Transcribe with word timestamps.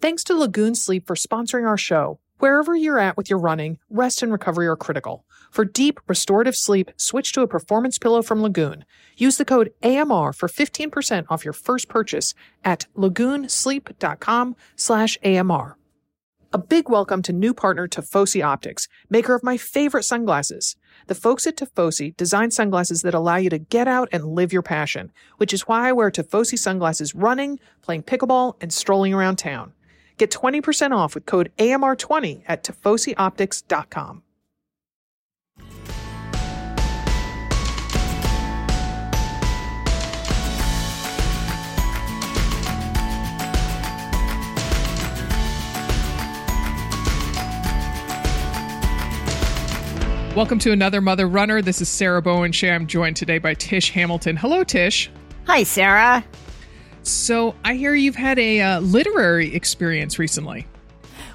Thanks 0.00 0.24
to 0.24 0.34
Lagoon 0.34 0.74
Sleep 0.74 1.06
for 1.06 1.14
sponsoring 1.14 1.66
our 1.66 1.76
show. 1.76 2.20
Wherever 2.38 2.74
you're 2.74 2.98
at 2.98 3.18
with 3.18 3.28
your 3.28 3.38
running, 3.38 3.78
rest 3.90 4.22
and 4.22 4.32
recovery 4.32 4.66
are 4.66 4.74
critical. 4.74 5.26
For 5.50 5.66
deep, 5.66 6.00
restorative 6.06 6.56
sleep, 6.56 6.90
switch 6.96 7.34
to 7.34 7.42
a 7.42 7.46
performance 7.46 7.98
pillow 7.98 8.22
from 8.22 8.40
Lagoon. 8.40 8.86
Use 9.18 9.36
the 9.36 9.44
code 9.44 9.74
AMR 9.82 10.32
for 10.32 10.48
15% 10.48 11.26
off 11.28 11.44
your 11.44 11.52
first 11.52 11.90
purchase 11.90 12.32
at 12.64 12.86
lagoonsleep.com 12.96 14.56
slash 14.74 15.18
AMR. 15.22 15.76
A 16.54 16.58
big 16.58 16.88
welcome 16.88 17.20
to 17.20 17.34
new 17.34 17.52
partner 17.52 17.86
Tifosi 17.86 18.42
Optics, 18.42 18.88
maker 19.10 19.34
of 19.34 19.44
my 19.44 19.58
favorite 19.58 20.04
sunglasses. 20.04 20.76
The 21.08 21.14
folks 21.14 21.46
at 21.46 21.58
Tifosi 21.58 22.16
design 22.16 22.50
sunglasses 22.50 23.02
that 23.02 23.12
allow 23.12 23.36
you 23.36 23.50
to 23.50 23.58
get 23.58 23.86
out 23.86 24.08
and 24.12 24.24
live 24.24 24.50
your 24.50 24.62
passion, 24.62 25.12
which 25.36 25.52
is 25.52 25.68
why 25.68 25.90
I 25.90 25.92
wear 25.92 26.10
Tifosi 26.10 26.58
sunglasses 26.58 27.14
running, 27.14 27.60
playing 27.82 28.04
pickleball, 28.04 28.54
and 28.62 28.72
strolling 28.72 29.12
around 29.12 29.36
town. 29.36 29.74
Get 30.20 30.30
20% 30.32 30.94
off 30.94 31.14
with 31.14 31.24
code 31.24 31.50
AMR20 31.56 32.42
at 32.46 32.62
TifosiOptics.com. 32.62 34.22
Welcome 50.36 50.58
to 50.58 50.70
another 50.72 51.00
Mother 51.00 51.26
Runner. 51.26 51.62
This 51.62 51.80
is 51.80 51.88
Sarah 51.88 52.20
Bowen 52.20 52.52
Shea. 52.52 52.72
I'm 52.72 52.86
joined 52.86 53.16
today 53.16 53.38
by 53.38 53.54
Tish 53.54 53.88
Hamilton. 53.92 54.36
Hello, 54.36 54.64
Tish. 54.64 55.10
Hi, 55.46 55.62
Sarah. 55.62 56.22
So 57.02 57.54
I 57.64 57.74
hear 57.74 57.94
you've 57.94 58.16
had 58.16 58.38
a 58.38 58.60
uh, 58.60 58.80
literary 58.80 59.54
experience 59.54 60.18
recently. 60.18 60.66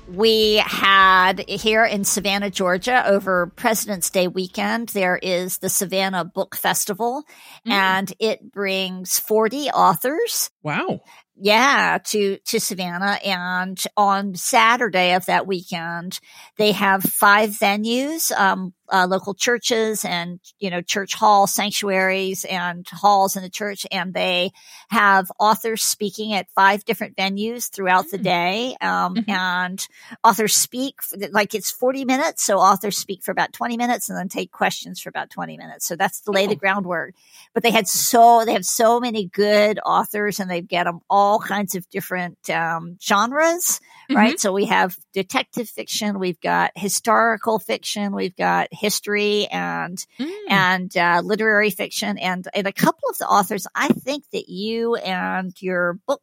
We 0.07 0.57
had 0.57 1.49
here 1.49 1.83
in 1.83 2.03
Savannah, 2.03 2.51
Georgia, 2.51 3.07
over 3.07 3.47
President's 3.55 4.11
Day 4.11 4.27
weekend, 4.27 4.89
there 4.89 5.17
is 5.17 5.57
the 5.57 5.69
Savannah 5.69 6.23
Book 6.23 6.55
Festival, 6.55 7.23
mm. 7.67 7.71
and 7.71 8.13
it 8.19 8.51
brings 8.51 9.17
40 9.17 9.69
authors. 9.69 10.51
Wow 10.61 11.01
yeah 11.37 11.97
to 12.03 12.37
to 12.45 12.59
savannah 12.59 13.19
and 13.25 13.83
on 13.97 14.35
saturday 14.35 15.13
of 15.13 15.25
that 15.25 15.45
weekend 15.45 16.19
they 16.57 16.71
have 16.71 17.03
five 17.03 17.49
venues 17.49 18.31
um, 18.37 18.73
uh, 18.91 19.07
local 19.09 19.33
churches 19.33 20.05
and 20.05 20.39
you 20.59 20.69
know 20.69 20.81
church 20.81 21.15
hall 21.15 21.47
sanctuaries 21.47 22.45
and 22.45 22.87
halls 22.91 23.35
in 23.35 23.43
the 23.43 23.49
church 23.49 23.85
and 23.91 24.13
they 24.13 24.51
have 24.89 25.31
authors 25.39 25.81
speaking 25.81 26.33
at 26.33 26.47
five 26.55 26.85
different 26.85 27.15
venues 27.15 27.69
throughout 27.69 28.09
the 28.11 28.19
mm. 28.19 28.23
day 28.23 28.75
um, 28.81 29.15
mm-hmm. 29.15 29.29
and 29.31 29.87
authors 30.23 30.55
speak 30.55 30.95
like 31.31 31.55
it's 31.55 31.71
40 31.71 32.05
minutes 32.05 32.43
so 32.43 32.59
authors 32.59 32.97
speak 32.97 33.23
for 33.23 33.31
about 33.31 33.53
20 33.53 33.75
minutes 33.77 34.09
and 34.09 34.17
then 34.17 34.29
take 34.29 34.51
questions 34.51 34.99
for 34.99 35.09
about 35.09 35.29
20 35.31 35.57
minutes 35.57 35.87
so 35.87 35.95
that's 35.95 36.21
to 36.21 36.31
lay 36.31 36.45
oh. 36.45 36.49
the 36.49 36.55
groundwork 36.55 37.15
but 37.53 37.63
they 37.63 37.71
had 37.71 37.87
so 37.87 38.43
they 38.45 38.53
have 38.53 38.65
so 38.65 38.99
many 38.99 39.25
good 39.25 39.79
authors 39.83 40.39
and 40.39 40.49
they 40.49 40.61
get 40.61 40.83
them 40.83 40.99
all 41.09 41.39
kinds 41.39 41.73
of 41.73 41.89
different 41.89 42.49
um, 42.51 42.97
genres 43.01 43.79
mm-hmm. 44.09 44.15
right 44.15 44.39
so 44.39 44.53
we 44.53 44.65
have 44.65 44.95
detective 45.13 45.67
fiction 45.67 46.19
we've 46.19 46.41
got 46.41 46.71
historical 46.75 47.57
fiction 47.57 48.13
we've 48.13 48.35
got 48.35 48.67
history 48.75 49.47
and 49.47 50.05
mm. 50.19 50.31
and 50.49 50.95
uh, 50.95 51.21
literary 51.23 51.69
fiction, 51.71 52.17
and 52.17 52.47
and 52.53 52.67
a 52.67 52.73
couple 52.73 53.09
of 53.09 53.17
the 53.17 53.27
authors 53.27 53.67
I 53.75 53.89
think 53.89 54.29
that 54.31 54.49
you 54.49 54.95
and 54.95 55.53
your 55.61 55.99
book 56.07 56.21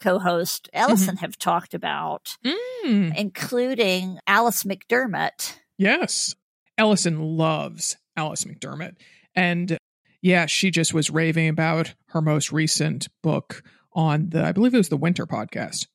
co-host 0.00 0.70
Ellison 0.72 1.16
mm-hmm. 1.16 1.24
have 1.24 1.38
talked 1.38 1.74
about, 1.74 2.36
mm. 2.44 3.14
including 3.16 4.18
Alice 4.26 4.64
McDermott. 4.64 5.56
Yes, 5.76 6.34
Ellison 6.78 7.20
loves 7.20 7.96
Alice 8.16 8.44
McDermott, 8.44 8.96
and 9.34 9.78
yeah, 10.22 10.46
she 10.46 10.70
just 10.70 10.92
was 10.92 11.10
raving 11.10 11.48
about 11.48 11.94
her 12.06 12.20
most 12.20 12.52
recent 12.52 13.08
book 13.22 13.62
on 13.92 14.30
the 14.30 14.44
I 14.44 14.52
believe 14.52 14.74
it 14.74 14.78
was 14.78 14.88
the 14.88 14.96
Winter 14.96 15.26
podcast. 15.26 15.86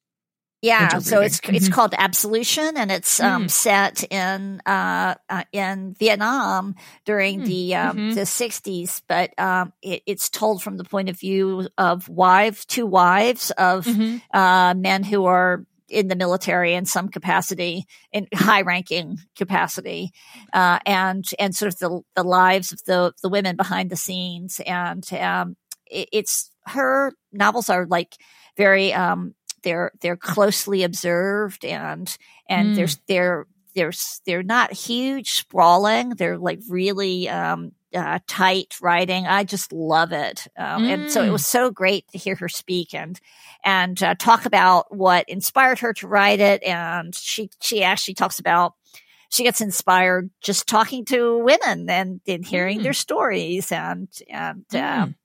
Yeah, 0.65 0.97
so 0.99 1.21
it's 1.21 1.39
mm-hmm. 1.39 1.55
it's 1.55 1.69
called 1.69 1.93
Absolution, 1.95 2.75
and 2.75 2.91
it's 2.91 3.19
um, 3.19 3.45
mm. 3.45 3.51
set 3.51 4.03
in 4.11 4.61
uh, 4.65 5.13
uh, 5.29 5.43
in 5.51 5.95
Vietnam 5.99 6.75
during 7.05 7.41
mm. 7.41 7.45
the 7.45 7.75
um, 7.75 7.97
mm-hmm. 7.97 8.15
the 8.15 8.21
'60s, 8.21 9.01
but 9.07 9.37
um, 9.39 9.73
it, 9.83 10.01
it's 10.07 10.29
told 10.29 10.63
from 10.63 10.77
the 10.77 10.83
point 10.83 11.09
of 11.09 11.19
view 11.19 11.67
of 11.77 12.09
wives, 12.09 12.65
two 12.65 12.87
wives 12.87 13.51
of 13.51 13.85
mm-hmm. 13.85 14.17
uh, 14.35 14.73
men 14.73 15.03
who 15.03 15.25
are 15.25 15.65
in 15.87 16.07
the 16.07 16.15
military 16.15 16.73
in 16.73 16.85
some 16.85 17.09
capacity, 17.09 17.85
in 18.11 18.27
high 18.33 18.61
ranking 18.61 19.19
capacity, 19.35 20.11
uh, 20.51 20.79
and 20.87 21.29
and 21.37 21.55
sort 21.55 21.71
of 21.71 21.77
the 21.77 22.01
the 22.15 22.23
lives 22.23 22.71
of 22.71 22.83
the 22.85 23.13
the 23.21 23.29
women 23.29 23.55
behind 23.55 23.91
the 23.91 23.95
scenes, 23.95 24.59
and 24.65 25.07
um, 25.13 25.55
it, 25.85 26.09
it's 26.11 26.49
her 26.65 27.13
novels 27.31 27.69
are 27.69 27.85
like 27.85 28.15
very 28.57 28.93
um, 28.93 29.35
they're 29.65 29.91
they're 29.99 30.15
closely 30.15 30.83
observed 30.83 31.65
and 31.65 32.17
and 32.47 32.69
mm. 32.69 32.75
there's 32.75 32.97
they're 33.07 33.47
they're 33.73 33.91
they're 34.25 34.43
not 34.43 34.71
huge 34.71 35.31
sprawling 35.31 36.11
they're 36.11 36.37
like 36.37 36.59
really 36.69 37.27
um, 37.27 37.73
uh, 37.93 38.19
tight 38.27 38.75
writing 38.81 39.25
i 39.27 39.43
just 39.43 39.73
love 39.73 40.13
it 40.13 40.47
um, 40.57 40.83
mm. 40.83 40.93
and 40.93 41.11
so 41.11 41.21
it 41.23 41.31
was 41.31 41.41
mm. 41.41 41.47
so 41.47 41.71
great 41.71 42.07
to 42.09 42.17
hear 42.17 42.35
her 42.35 42.47
speak 42.47 42.93
and 42.93 43.19
and 43.63 44.01
uh, 44.03 44.15
talk 44.15 44.45
about 44.45 44.95
what 44.95 45.27
inspired 45.27 45.79
her 45.79 45.93
to 45.93 46.07
write 46.07 46.39
it 46.39 46.63
and 46.63 47.13
she 47.15 47.49
she 47.59 47.83
actually 47.83 48.13
talks 48.13 48.39
about 48.39 48.73
she 49.29 49.43
gets 49.43 49.61
inspired 49.61 50.29
just 50.41 50.67
talking 50.67 51.03
to 51.03 51.39
women 51.39 51.89
and, 51.89 52.21
and 52.27 52.45
hearing 52.45 52.79
mm. 52.79 52.83
their 52.83 52.93
stories 52.93 53.71
and 53.71 54.07
and 54.29 54.65
uh, 54.73 55.07
mm. 55.07 55.15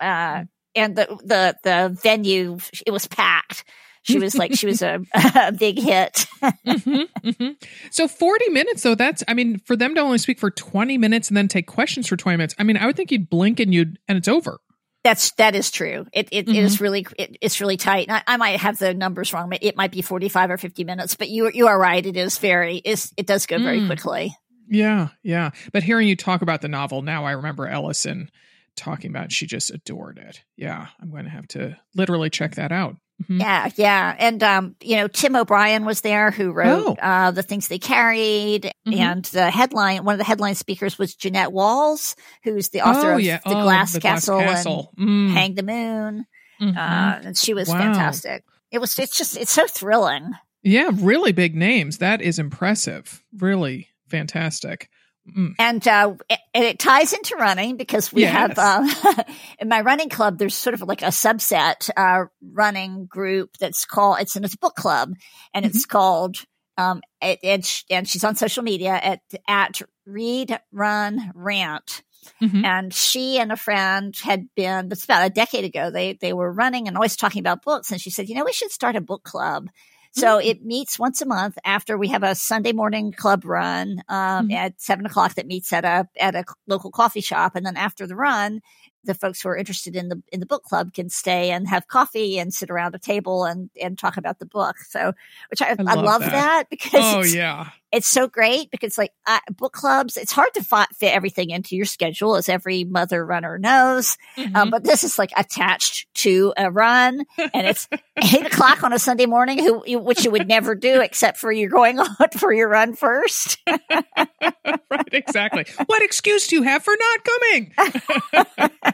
uh, 0.00 0.44
and 0.74 0.96
the 0.96 1.06
the 1.24 1.56
the 1.62 1.98
venue 2.02 2.58
it 2.86 2.90
was 2.90 3.06
packed. 3.06 3.64
She 4.04 4.18
was 4.18 4.34
like 4.34 4.54
she 4.54 4.66
was 4.66 4.82
a, 4.82 5.00
a 5.36 5.52
big 5.52 5.78
hit. 5.78 6.26
mm-hmm, 6.42 7.28
mm-hmm. 7.28 7.50
So 7.90 8.08
forty 8.08 8.48
minutes 8.50 8.82
though 8.82 8.94
that's 8.96 9.22
I 9.28 9.34
mean 9.34 9.58
for 9.60 9.76
them 9.76 9.94
to 9.94 10.00
only 10.00 10.18
speak 10.18 10.40
for 10.40 10.50
twenty 10.50 10.98
minutes 10.98 11.28
and 11.28 11.36
then 11.36 11.48
take 11.48 11.66
questions 11.66 12.08
for 12.08 12.16
twenty 12.16 12.36
minutes. 12.36 12.54
I 12.58 12.64
mean 12.64 12.76
I 12.76 12.86
would 12.86 12.96
think 12.96 13.12
you'd 13.12 13.30
blink 13.30 13.60
and 13.60 13.72
you'd 13.72 13.98
and 14.08 14.18
it's 14.18 14.28
over. 14.28 14.58
That's 15.04 15.32
that 15.32 15.54
is 15.54 15.70
true. 15.70 16.06
It 16.12 16.28
it, 16.32 16.46
mm-hmm. 16.46 16.54
it 16.56 16.64
is 16.64 16.80
really 16.80 17.06
it, 17.16 17.36
it's 17.40 17.60
really 17.60 17.76
tight. 17.76 18.10
I, 18.10 18.22
I, 18.26 18.36
might 18.36 18.60
have 18.60 18.78
the 18.78 18.94
numbers 18.94 19.32
wrong. 19.32 19.52
It 19.60 19.76
might 19.76 19.90
be 19.90 20.02
forty 20.02 20.28
five 20.28 20.50
or 20.50 20.56
fifty 20.56 20.84
minutes, 20.84 21.14
but 21.16 21.28
you 21.28 21.50
you 21.52 21.68
are 21.68 21.78
right. 21.78 22.04
It 22.04 22.16
is 22.16 22.38
very 22.38 22.76
is 22.76 23.12
it 23.16 23.26
does 23.26 23.46
go 23.46 23.58
very 23.58 23.80
mm. 23.80 23.86
quickly. 23.86 24.36
Yeah, 24.68 25.08
yeah. 25.22 25.50
But 25.72 25.82
hearing 25.82 26.08
you 26.08 26.16
talk 26.16 26.40
about 26.40 26.60
the 26.60 26.68
novel 26.68 27.02
now, 27.02 27.24
I 27.24 27.32
remember 27.32 27.66
Ellison 27.66 28.30
talking 28.76 29.10
about 29.10 29.32
she 29.32 29.46
just 29.46 29.70
adored 29.70 30.18
it. 30.18 30.42
Yeah, 30.56 30.86
I'm 31.00 31.10
going 31.10 31.24
to 31.24 31.30
have 31.30 31.48
to 31.48 31.78
literally 31.94 32.30
check 32.30 32.56
that 32.56 32.72
out. 32.72 32.96
Mm-hmm. 33.22 33.40
Yeah, 33.40 33.70
yeah, 33.76 34.16
and 34.18 34.42
um, 34.42 34.76
you 34.80 34.96
know, 34.96 35.06
Tim 35.06 35.36
O'Brien 35.36 35.84
was 35.84 36.00
there 36.00 36.30
who 36.30 36.50
wrote 36.50 36.98
oh. 37.00 37.06
uh, 37.06 37.30
the 37.30 37.42
things 37.42 37.68
they 37.68 37.78
carried, 37.78 38.72
mm-hmm. 38.86 38.98
and 38.98 39.24
the 39.26 39.50
headline. 39.50 40.04
One 40.04 40.14
of 40.14 40.18
the 40.18 40.24
headline 40.24 40.54
speakers 40.56 40.98
was 40.98 41.14
Jeanette 41.14 41.52
Walls, 41.52 42.16
who's 42.42 42.70
the 42.70 42.80
author 42.80 43.12
oh, 43.12 43.14
of 43.16 43.20
yeah. 43.20 43.38
the, 43.44 43.56
oh, 43.56 43.62
Glass, 43.62 43.92
the 43.92 44.00
Castle 44.00 44.38
Glass 44.38 44.64
Castle 44.64 44.92
and 44.96 45.08
mm. 45.08 45.32
Hang 45.32 45.54
the 45.54 45.62
Moon, 45.62 46.26
mm-hmm. 46.60 46.76
uh, 46.76 47.20
and 47.26 47.36
she 47.36 47.54
was 47.54 47.68
wow. 47.68 47.78
fantastic. 47.78 48.44
It 48.72 48.80
was. 48.80 48.98
It's 48.98 49.16
just. 49.16 49.36
It's 49.36 49.52
so 49.52 49.66
thrilling. 49.68 50.32
Yeah, 50.62 50.90
really 50.92 51.32
big 51.32 51.54
names. 51.54 51.98
That 51.98 52.22
is 52.22 52.38
impressive. 52.38 53.22
Really 53.38 53.88
fantastic. 54.08 54.88
Mm. 55.36 55.54
And 55.58 55.86
uh, 55.86 56.14
it, 56.28 56.38
it, 56.52 56.78
ties 56.80 57.12
into 57.12 57.36
running 57.36 57.76
because 57.76 58.12
we 58.12 58.22
yes. 58.22 58.32
have 58.32 58.58
uh, 58.58 59.24
in 59.60 59.68
my 59.68 59.80
running 59.80 60.08
club. 60.08 60.38
There's 60.38 60.54
sort 60.54 60.74
of 60.74 60.82
like 60.82 61.02
a 61.02 61.06
subset 61.06 61.90
uh, 61.96 62.26
running 62.42 63.06
group 63.06 63.56
that's 63.58 63.84
called 63.84 64.18
it's 64.20 64.34
in 64.34 64.44
a 64.44 64.48
book 64.60 64.74
club, 64.74 65.14
and 65.54 65.64
mm-hmm. 65.64 65.76
it's 65.76 65.86
called 65.86 66.38
um, 66.76 67.02
it, 67.20 67.38
it, 67.42 67.84
and 67.88 68.08
she's 68.08 68.24
on 68.24 68.34
social 68.34 68.64
media 68.64 68.98
at 69.00 69.20
at 69.46 69.80
Read 70.06 70.58
Run 70.72 71.30
Rant. 71.34 72.02
Mm-hmm. 72.40 72.64
And 72.64 72.94
she 72.94 73.38
and 73.38 73.50
a 73.50 73.56
friend 73.56 74.16
had 74.22 74.46
been, 74.54 74.88
it's 74.92 75.04
about 75.04 75.26
a 75.26 75.30
decade 75.30 75.64
ago, 75.64 75.90
they, 75.90 76.12
they 76.20 76.32
were 76.32 76.52
running 76.52 76.86
and 76.86 76.96
always 76.96 77.16
talking 77.16 77.40
about 77.40 77.64
books. 77.64 77.90
And 77.90 78.00
she 78.00 78.10
said, 78.10 78.28
you 78.28 78.36
know, 78.36 78.44
we 78.44 78.52
should 78.52 78.70
start 78.70 78.94
a 78.94 79.00
book 79.00 79.24
club. 79.24 79.68
So 80.12 80.38
mm-hmm. 80.38 80.48
it 80.48 80.64
meets 80.64 80.98
once 80.98 81.22
a 81.22 81.26
month 81.26 81.58
after 81.64 81.96
we 81.96 82.08
have 82.08 82.22
a 82.22 82.34
Sunday 82.34 82.72
morning 82.72 83.12
club 83.12 83.44
run 83.44 84.02
um, 84.08 84.48
mm-hmm. 84.48 84.52
at 84.52 84.80
seven 84.80 85.06
o'clock 85.06 85.34
that 85.34 85.46
meets 85.46 85.72
at 85.72 85.84
a 85.84 86.06
at 86.18 86.34
a 86.34 86.44
local 86.66 86.90
coffee 86.90 87.22
shop, 87.22 87.56
and 87.56 87.64
then 87.64 87.76
after 87.76 88.06
the 88.06 88.16
run, 88.16 88.60
the 89.04 89.14
folks 89.14 89.42
who 89.42 89.48
are 89.48 89.56
interested 89.56 89.96
in 89.96 90.08
the 90.08 90.22
in 90.32 90.40
the 90.40 90.46
book 90.46 90.62
club 90.62 90.92
can 90.92 91.08
stay 91.08 91.50
and 91.50 91.68
have 91.68 91.88
coffee 91.88 92.38
and 92.38 92.52
sit 92.52 92.70
around 92.70 92.94
a 92.94 92.98
table 92.98 93.44
and 93.44 93.70
and 93.80 93.98
talk 93.98 94.16
about 94.16 94.38
the 94.38 94.46
book. 94.46 94.78
So, 94.78 95.12
which 95.50 95.62
I, 95.62 95.70
I 95.70 95.74
love, 95.74 95.88
I 95.88 95.94
love 95.94 96.20
that. 96.20 96.30
that. 96.30 96.70
because 96.70 97.14
oh 97.14 97.22
yeah, 97.22 97.70
it's 97.92 98.08
so 98.08 98.26
great 98.26 98.70
because 98.70 98.96
like 98.96 99.12
uh, 99.26 99.38
book 99.50 99.74
clubs, 99.74 100.16
it's 100.16 100.32
hard 100.32 100.54
to 100.54 100.64
fit, 100.64 100.88
fit 100.96 101.14
everything 101.14 101.50
into 101.50 101.76
your 101.76 101.84
schedule, 101.84 102.36
as 102.36 102.48
every 102.48 102.84
mother 102.84 103.24
runner 103.24 103.58
knows. 103.58 104.16
Um, 104.36 104.44
mm-hmm. 104.44 104.56
Um, 104.56 104.70
but 104.70 104.84
this 104.84 105.04
is 105.04 105.18
like 105.18 105.30
attached 105.36 106.12
to 106.14 106.54
a 106.56 106.70
run, 106.70 107.24
and 107.38 107.66
it's 107.66 107.88
eight 108.16 108.46
o'clock 108.46 108.82
on 108.82 108.92
a 108.92 108.98
Sunday 108.98 109.26
morning, 109.26 109.58
who, 109.58 109.98
which 109.98 110.24
you 110.24 110.30
would 110.30 110.48
never 110.48 110.74
do 110.74 111.00
except 111.02 111.36
for 111.36 111.52
you're 111.52 111.68
going 111.68 111.98
on 111.98 112.28
for 112.38 112.52
your 112.52 112.68
run 112.68 112.94
first. 112.94 113.58
right, 113.66 115.08
exactly. 115.12 115.66
What 115.86 116.02
excuse 116.02 116.46
do 116.46 116.56
you 116.56 116.62
have 116.62 116.82
for 116.82 116.94
not 116.98 117.24
coming? 117.24 117.74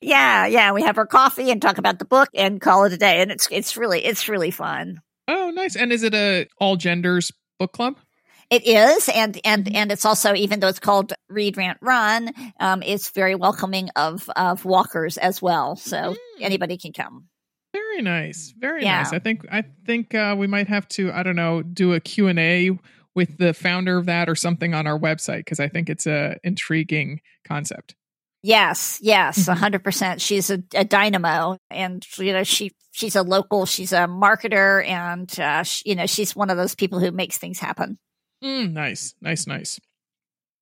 yeah, 0.00 0.46
yeah. 0.46 0.72
We 0.72 0.82
have 0.82 0.98
our 0.98 1.06
coffee 1.06 1.50
and 1.50 1.60
talk 1.60 1.78
about 1.78 1.98
the 1.98 2.04
book 2.04 2.28
and 2.34 2.60
call 2.60 2.84
it 2.84 2.92
a 2.92 2.96
day, 2.96 3.20
and 3.20 3.30
it's 3.30 3.48
it's 3.50 3.76
really 3.76 4.04
it's 4.04 4.28
really 4.28 4.50
fun. 4.50 5.00
Oh, 5.28 5.50
nice. 5.50 5.76
And 5.76 5.92
is 5.92 6.02
it 6.02 6.14
a 6.14 6.46
all 6.60 6.76
genders 6.76 7.32
book 7.58 7.72
club? 7.72 7.96
It 8.48 8.64
is, 8.64 9.08
and 9.08 9.38
and 9.44 9.64
mm-hmm. 9.64 9.76
and 9.76 9.92
it's 9.92 10.04
also 10.04 10.34
even 10.34 10.60
though 10.60 10.68
it's 10.68 10.78
called 10.78 11.12
Read 11.28 11.56
Rant 11.56 11.78
Run, 11.80 12.30
um, 12.60 12.82
it's 12.82 13.10
very 13.10 13.34
welcoming 13.34 13.90
of 13.96 14.30
of 14.36 14.64
walkers 14.64 15.18
as 15.18 15.42
well. 15.42 15.74
So 15.74 15.96
mm. 15.96 16.16
anybody 16.40 16.78
can 16.78 16.92
come. 16.92 17.26
Very 17.72 18.02
nice, 18.02 18.54
very 18.56 18.84
yeah. 18.84 18.98
nice. 18.98 19.12
I 19.12 19.18
think 19.18 19.44
I 19.50 19.64
think 19.84 20.14
uh, 20.14 20.36
we 20.38 20.46
might 20.46 20.68
have 20.68 20.86
to 20.90 21.10
I 21.10 21.24
don't 21.24 21.34
know 21.34 21.62
do 21.62 21.92
a 21.94 22.00
Q 22.00 22.28
and 22.28 22.38
A 22.38 22.78
with 23.16 23.38
the 23.38 23.54
founder 23.54 23.96
of 23.96 24.06
that 24.06 24.28
or 24.28 24.36
something 24.36 24.74
on 24.74 24.86
our 24.86 24.98
website 24.98 25.38
because 25.38 25.58
I 25.58 25.68
think 25.68 25.88
it's 25.88 26.06
a 26.06 26.36
intriguing 26.44 27.20
concept. 27.44 27.96
Yes, 28.42 29.00
yes, 29.02 29.40
mm-hmm. 29.40 29.50
a 29.50 29.54
hundred 29.56 29.82
percent. 29.82 30.20
She's 30.20 30.50
a, 30.50 30.62
a, 30.74 30.84
dynamo, 30.84 31.58
and 31.68 32.06
you 32.18 32.32
know 32.32 32.44
she 32.44 32.70
she's 32.92 33.16
a 33.16 33.22
local. 33.22 33.66
She's 33.66 33.92
a 33.92 34.06
marketer, 34.06 34.86
and 34.86 35.40
uh, 35.40 35.64
she, 35.64 35.90
you 35.90 35.96
know 35.96 36.06
she's 36.06 36.36
one 36.36 36.50
of 36.50 36.56
those 36.56 36.76
people 36.76 37.00
who 37.00 37.10
makes 37.10 37.38
things 37.38 37.58
happen. 37.58 37.98
Mm, 38.44 38.72
nice, 38.72 39.14
nice, 39.20 39.48
nice. 39.48 39.80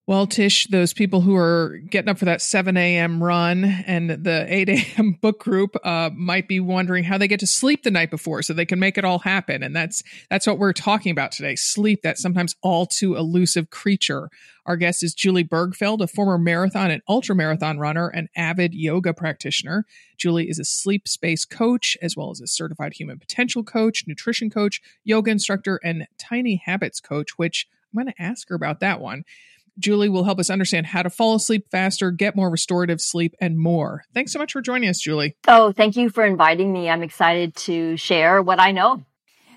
Well, 0.06 0.26
Tish, 0.26 0.66
those 0.66 0.92
people 0.92 1.22
who 1.22 1.34
are 1.34 1.78
getting 1.88 2.10
up 2.10 2.18
for 2.18 2.26
that 2.26 2.42
7 2.42 2.76
a.m. 2.76 3.24
run 3.24 3.64
and 3.64 4.10
the 4.10 4.44
8 4.46 4.68
a.m. 4.68 5.12
book 5.22 5.40
group 5.40 5.74
uh, 5.82 6.10
might 6.14 6.46
be 6.46 6.60
wondering 6.60 7.04
how 7.04 7.16
they 7.16 7.26
get 7.26 7.40
to 7.40 7.46
sleep 7.46 7.84
the 7.84 7.90
night 7.90 8.10
before 8.10 8.42
so 8.42 8.52
they 8.52 8.66
can 8.66 8.78
make 8.78 8.98
it 8.98 9.06
all 9.06 9.20
happen. 9.20 9.62
And 9.62 9.74
that's 9.74 10.02
that's 10.28 10.46
what 10.46 10.58
we're 10.58 10.74
talking 10.74 11.10
about 11.10 11.32
today. 11.32 11.56
Sleep, 11.56 12.02
that 12.02 12.18
sometimes 12.18 12.54
all 12.60 12.84
too 12.84 13.16
elusive 13.16 13.70
creature. 13.70 14.28
Our 14.66 14.76
guest 14.76 15.02
is 15.02 15.14
Julie 15.14 15.42
Bergfeld, 15.42 16.02
a 16.02 16.06
former 16.06 16.36
marathon 16.36 16.90
and 16.90 17.00
ultra 17.08 17.34
marathon 17.34 17.78
runner 17.78 18.08
and 18.08 18.28
avid 18.36 18.74
yoga 18.74 19.14
practitioner. 19.14 19.86
Julie 20.18 20.50
is 20.50 20.58
a 20.58 20.64
SleepSpace 20.64 21.48
coach, 21.48 21.96
as 22.02 22.14
well 22.14 22.30
as 22.30 22.42
a 22.42 22.46
certified 22.46 22.92
human 22.92 23.18
potential 23.18 23.64
coach, 23.64 24.04
nutrition 24.06 24.50
coach, 24.50 24.82
yoga 25.02 25.30
instructor, 25.30 25.80
and 25.82 26.06
tiny 26.18 26.56
habits 26.56 27.00
coach, 27.00 27.38
which 27.38 27.66
I'm 27.94 28.02
going 28.02 28.12
to 28.12 28.22
ask 28.22 28.48
her 28.48 28.54
about 28.54 28.80
that 28.80 29.00
one. 29.00 29.24
Julie 29.79 30.09
will 30.09 30.25
help 30.25 30.38
us 30.38 30.50
understand 30.50 30.87
how 30.87 31.03
to 31.03 31.11
fall 31.11 31.35
asleep 31.35 31.67
faster, 31.71 32.11
get 32.11 32.37
more 32.37 32.50
restorative 32.50 33.00
sleep, 33.00 33.35
and 33.41 33.59
more. 33.59 34.05
Thanks 34.15 34.32
so 34.32 34.38
much 34.38 34.53
for 34.53 34.61
joining 34.61 34.88
us, 34.88 35.00
Julie. 35.00 35.37
Oh, 35.49 35.73
thank 35.73 35.97
you 35.97 36.11
for 36.11 36.25
inviting 36.25 36.73
me. 36.73 36.88
I'm 36.88 37.03
excited 37.03 37.55
to 37.56 37.97
share 37.97 38.43
what 38.43 38.61
I 38.61 38.73
know. 38.73 39.03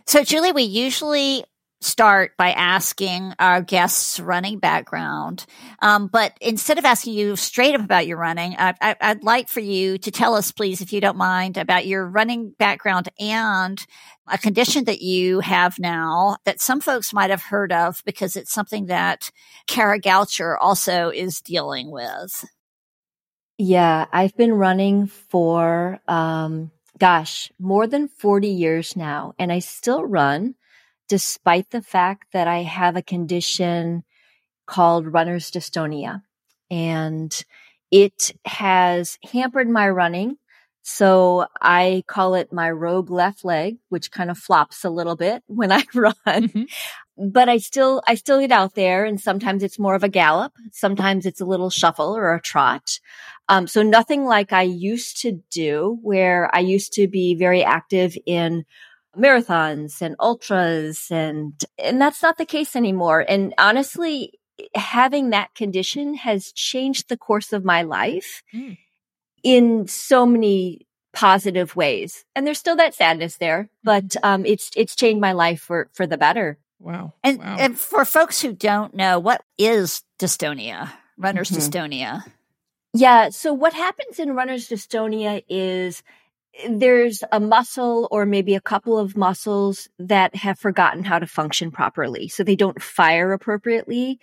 So, 0.06 0.24
Julie, 0.24 0.54
we 0.54 0.64
usually 0.64 1.44
start 1.79 2.35
by 2.38 2.51
asking 2.51 3.33
our 3.39 3.62
guests 3.62 4.19
running 4.19 4.59
background. 4.59 5.45
Um, 5.79 6.07
but 6.07 6.33
instead 6.41 6.77
of 6.77 6.85
asking 6.85 7.13
you 7.13 7.35
straight 7.35 7.75
up 7.75 7.81
about 7.81 8.07
your 8.07 8.18
running, 8.18 8.56
I, 8.57 8.95
would 9.01 9.24
like 9.24 9.47
for 9.47 9.59
you 9.59 9.97
to 10.00 10.12
tell 10.12 10.35
us, 10.35 10.51
please, 10.51 10.81
if 10.81 10.91
you 10.91 11.01
don't 11.01 11.18
mind, 11.18 11.57
about 11.57 11.85
your 11.85 12.07
running 12.07 12.53
background 12.57 13.09
and 13.19 13.85
a 14.27 14.38
condition 14.38 14.85
that 14.85 15.01
you 15.01 15.39
have 15.39 15.77
now 15.79 16.38
that 16.45 16.59
some 16.59 16.81
folks 16.81 17.13
might 17.13 17.29
have 17.29 17.44
heard 17.44 17.71
of 17.71 18.01
because 18.06 18.35
it's 18.35 18.51
something 18.51 18.88
that 18.88 19.31
Kara 19.68 20.00
Goucher 20.00 20.57
also 20.59 21.09
is 21.09 21.41
dealing 21.41 21.91
with. 21.91 22.45
Yeah, 23.59 24.06
I've 24.12 24.35
been 24.35 24.53
running 24.53 25.07
for, 25.07 26.00
um, 26.07 26.71
gosh, 27.00 27.51
more 27.59 27.88
than 27.88 28.07
40 28.07 28.50
years 28.50 28.95
now, 28.95 29.33
and 29.39 29.51
I 29.51 29.59
still 29.59 30.06
run 30.06 30.56
despite 31.07 31.69
the 31.69 31.81
fact 31.81 32.27
that 32.33 32.48
I 32.48 32.63
have 32.63 32.95
a 32.95 33.01
condition 33.01 34.04
called 34.65 35.12
runner's 35.12 35.50
dystonia. 35.50 36.21
And 36.69 37.33
it 37.92 38.33
has 38.45 39.18
hampered 39.31 39.69
my 39.69 39.89
running. 39.89 40.38
So 40.83 41.48
I 41.62 42.04
call 42.07 42.36
it 42.36 42.54
my 42.54 42.69
rogue 42.69 43.09
left 43.09 43.44
leg, 43.44 43.77
which 43.89 44.12
kind 44.12 44.30
of 44.30 44.38
flops 44.38 44.86
a 44.86 44.89
little 44.89 45.15
bit 45.15 45.44
when 45.48 45.71
I 45.71 45.83
run. 45.94 46.13
Mm-hmm. 46.25 46.63
But 47.30 47.50
I 47.50 47.57
still, 47.57 48.04
I 48.07 48.13
still 48.15 48.39
get 48.39 48.51
out 48.51 48.75
there 48.75 49.04
and 49.04 49.19
sometimes 49.19 49.63
it's 49.63 49.80
more 49.80 49.95
of 49.95 50.04
a 50.04 50.09
gallop. 50.09 50.54
Sometimes 50.71 51.25
it's 51.25 51.42
a 51.42 51.45
little 51.45 51.71
shuffle 51.71 52.15
or 52.15 52.33
a 52.36 52.42
trot. 52.42 53.00
Um, 53.50 53.65
so 53.65 53.81
nothing 53.81 54.25
like 54.25 54.54
I 54.54 54.62
used 54.62 55.21
to 55.21 55.42
do 55.50 55.98
where 56.04 56.54
I 56.54 56.59
used 56.59 56.94
to 56.94 57.07
be 57.07 57.36
very 57.36 57.63
active 57.63 58.15
in 58.25 58.65
marathons 59.18 60.02
and 60.02 60.16
ultras 60.19 61.08
and 61.12 61.64
and 61.78 62.00
that's 62.00 62.22
not 62.22 62.38
the 62.38 62.46
case 62.46 62.75
anymore 62.75 63.25
and 63.28 63.54
honestly 63.58 64.31
having 64.75 65.31
that 65.31 65.54
condition 65.56 66.14
has 66.14 66.52
changed 66.52 67.10
the 67.10 67.18
course 67.18 67.54
of 67.54 67.66
my 67.66 67.81
life 67.81 68.44
mm. 68.54 68.78
in 69.44 69.88
so 69.88 70.25
many 70.25 70.86
positive 71.14 71.75
ways 71.75 72.25
and 72.36 72.46
there's 72.46 72.60
still 72.60 72.75
that 72.75 72.94
sadness 72.94 73.38
there 73.38 73.69
but 73.84 74.06
mm-hmm. 74.10 74.25
um, 74.25 74.46
it's 74.46 74.69
it's 74.75 74.96
changed 74.96 75.19
my 75.19 75.31
life 75.31 75.62
for 75.62 75.90
for 75.94 76.06
the 76.06 76.18
better 76.18 76.60
wow 76.80 77.12
and, 77.24 77.40
wow. 77.40 77.56
and 77.60 77.78
for 77.78 78.06
folks 78.06 78.42
who 78.42 78.54
don't 78.54 78.94
know 78.94 79.18
what 79.18 79.42
is 79.58 80.04
dystonia 80.19 80.92
runner's 81.18 81.50
mm-hmm. 81.50 81.60
dystonia 81.60 82.24
yeah 82.94 83.30
so 83.30 83.52
what 83.52 83.74
happens 83.74 84.19
in 84.19 84.36
runner's 84.36 84.69
dystonia 84.69 85.44
is 85.50 86.04
there's 86.69 87.24
a 87.31 87.39
muscle 87.39 88.07
or 88.12 88.25
maybe 88.25 88.56
a 88.56 88.62
couple 88.62 88.98
of 88.98 89.18
muscles 89.18 89.88
that 90.00 90.36
have 90.36 90.59
forgotten 90.59 91.04
how 91.04 91.19
to 91.19 91.27
function 91.27 91.71
properly. 91.71 92.27
So 92.27 92.44
they 92.44 92.56
don't 92.56 92.81
fire 92.81 93.33
appropriately. 93.33 94.19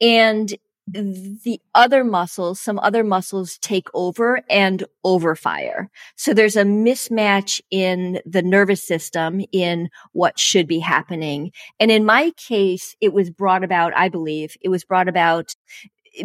And 0.00 0.54
the 0.86 1.60
other 1.74 2.04
muscles, 2.04 2.60
some 2.60 2.78
other 2.78 3.02
muscles 3.02 3.56
take 3.58 3.88
over 3.94 4.42
and 4.50 4.84
overfire. 5.04 5.88
So 6.16 6.34
there's 6.34 6.56
a 6.56 6.62
mismatch 6.62 7.60
in 7.70 8.20
the 8.26 8.42
nervous 8.42 8.86
system 8.86 9.40
in 9.50 9.88
what 10.12 10.38
should 10.38 10.66
be 10.66 10.80
happening. 10.80 11.52
And 11.80 11.90
in 11.90 12.04
my 12.04 12.32
case, 12.36 12.96
it 13.00 13.14
was 13.14 13.30
brought 13.30 13.64
about, 13.64 13.96
I 13.96 14.10
believe, 14.10 14.56
it 14.60 14.68
was 14.68 14.84
brought 14.84 15.08
about 15.08 15.54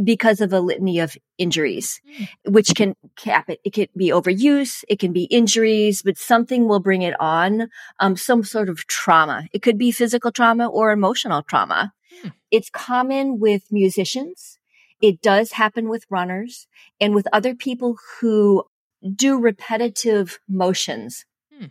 because 0.04 0.42
of 0.42 0.54
a 0.54 0.60
litany 0.60 1.00
of 1.00 1.18
injuries, 1.38 2.02
mm. 2.20 2.28
which 2.52 2.74
can 2.76 2.96
cap 3.16 3.50
it. 3.50 3.60
It 3.64 3.72
could 3.72 3.90
be 3.96 4.10
overuse. 4.10 4.84
It 4.88 5.00
can 5.00 5.14
be 5.14 5.24
injuries, 5.26 6.02
but 6.02 6.18
something 6.18 6.68
will 6.68 6.80
bring 6.80 7.02
it 7.02 7.16
on. 7.20 7.70
Um, 8.00 8.16
some 8.16 8.44
sort 8.44 8.70
of 8.70 8.88
trauma. 8.88 9.48
It 9.54 9.62
could 9.62 9.78
be 9.78 9.92
physical 9.92 10.32
trauma 10.32 10.68
or 10.68 10.92
emotional 10.92 11.44
trauma. 11.44 11.94
Mm. 12.24 12.34
It's 12.52 12.70
common 12.70 13.40
with 13.40 13.72
musicians. 13.72 14.60
It 15.02 15.22
does 15.22 15.54
happen 15.54 15.88
with 15.90 16.06
runners 16.10 16.68
and 17.00 17.16
with 17.16 17.28
other 17.32 17.56
people 17.56 17.98
who 18.20 18.66
do 19.16 19.40
repetitive 19.40 20.40
motions. 20.48 21.26
Hmm. 21.58 21.68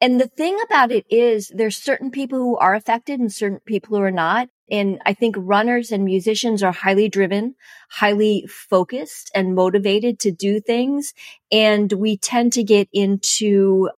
And 0.00 0.20
the 0.20 0.28
thing 0.28 0.58
about 0.64 0.92
it 0.92 1.06
is 1.08 1.50
there's 1.54 1.76
certain 1.76 2.10
people 2.10 2.38
who 2.38 2.56
are 2.56 2.74
affected 2.74 3.18
and 3.18 3.32
certain 3.32 3.60
people 3.64 3.96
who 3.96 4.02
are 4.02 4.10
not. 4.10 4.48
And 4.70 5.00
I 5.04 5.12
think 5.14 5.36
runners 5.38 5.92
and 5.92 6.04
musicians 6.04 6.62
are 6.62 6.72
highly 6.72 7.08
driven, 7.08 7.54
highly 7.90 8.46
focused 8.48 9.30
and 9.34 9.54
motivated 9.54 10.18
to 10.20 10.30
do 10.32 10.60
things. 10.60 11.12
And 11.52 11.92
we 11.92 12.16
tend 12.16 12.52
to 12.54 12.64
get 12.64 12.88
into 12.92 13.90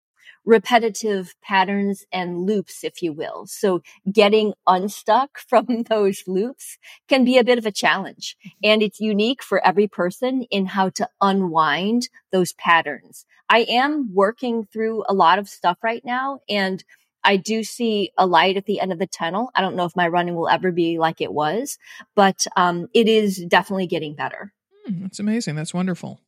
repetitive 0.47 1.35
patterns 1.43 2.05
and 2.13 2.47
loops, 2.47 2.85
if 2.85 3.03
you 3.03 3.13
will. 3.13 3.47
So 3.47 3.83
getting 4.11 4.55
unstuck 4.67 5.39
from 5.49 5.83
those 5.91 6.23
loops 6.27 6.79
can 7.09 7.25
be 7.25 7.37
a 7.37 7.45
bit 7.45 7.59
of 7.59 7.67
a 7.67 7.73
challenge. 7.73 8.37
Mm-hmm. 8.39 8.59
And 8.63 8.83
it's 8.83 9.01
unique 9.01 9.43
for 9.43 9.65
every 9.67 9.89
person 9.89 10.43
in 10.51 10.67
how 10.67 10.89
to 10.91 11.09
unwind 11.21 12.09
those 12.33 12.53
patterns. 12.55 13.27
I 13.49 13.61
am 13.69 14.15
working 14.15 14.65
through 14.65 15.05
a 15.09 15.15
lot 15.15 15.39
of 15.39 15.49
stuff 15.49 15.79
right 15.83 16.05
now 16.05 16.41
and 16.49 16.83
I 17.27 17.37
do 17.37 17.65
see 17.65 18.13
a 18.17 18.25
light 18.25 18.57
at 18.57 18.67
the 18.67 18.81
end 18.81 18.93
of 18.93 19.01
the 19.01 19.07
tunnel. 19.07 19.51
I 19.55 19.61
don't 19.61 19.75
know 19.75 19.85
if 19.85 19.97
my 19.97 20.07
running 20.07 20.37
will 20.37 20.49
ever 20.49 20.71
be 20.71 20.99
like 20.99 21.21
it 21.21 21.33
was, 21.33 21.77
but 22.15 22.47
um, 22.57 22.87
it 22.95 23.09
is 23.09 23.45
definitely 23.49 23.89
getting 23.89 24.15
better. 24.15 24.53
Hmm, 24.87 25.03
that's 25.03 25.19
amazing. 25.19 25.57
That's 25.57 25.75
wonderful. 25.75 26.21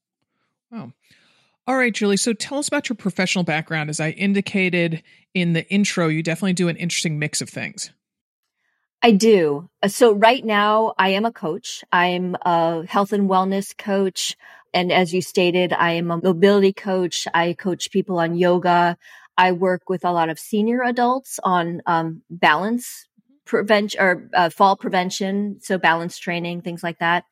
Wow. 0.72 0.92
All 1.68 1.76
right, 1.76 1.94
Julie. 1.94 2.16
So 2.16 2.32
tell 2.32 2.58
us 2.58 2.66
about 2.66 2.88
your 2.88 2.96
professional 2.96 3.44
background. 3.44 3.90
As 3.90 4.00
I 4.00 4.10
indicated 4.10 5.02
in 5.34 5.52
the 5.52 5.70
intro, 5.70 6.08
you 6.08 6.22
definitely 6.22 6.54
do 6.54 6.68
an 6.68 6.76
interesting 6.76 7.18
mix 7.18 7.40
of 7.40 7.48
things. 7.48 7.92
I 9.00 9.12
do. 9.12 9.70
Uh, 9.82 9.88
so 9.88 10.12
right 10.12 10.44
now 10.44 10.94
I 10.98 11.10
am 11.10 11.24
a 11.24 11.32
coach. 11.32 11.84
I'm 11.92 12.36
a 12.42 12.84
health 12.88 13.12
and 13.12 13.30
wellness 13.30 13.76
coach. 13.76 14.36
And 14.74 14.90
as 14.90 15.14
you 15.14 15.22
stated, 15.22 15.72
I 15.72 15.92
am 15.92 16.10
a 16.10 16.20
mobility 16.20 16.72
coach. 16.72 17.28
I 17.32 17.52
coach 17.52 17.90
people 17.90 18.18
on 18.18 18.36
yoga. 18.36 18.98
I 19.38 19.52
work 19.52 19.88
with 19.88 20.04
a 20.04 20.12
lot 20.12 20.28
of 20.28 20.38
senior 20.38 20.82
adults 20.82 21.38
on 21.44 21.80
um, 21.86 22.22
balance 22.28 23.06
prevention 23.46 24.00
or 24.00 24.28
uh, 24.34 24.50
fall 24.50 24.76
prevention. 24.76 25.58
So 25.62 25.78
balance 25.78 26.18
training, 26.18 26.62
things 26.62 26.82
like 26.82 26.98
that. 26.98 27.24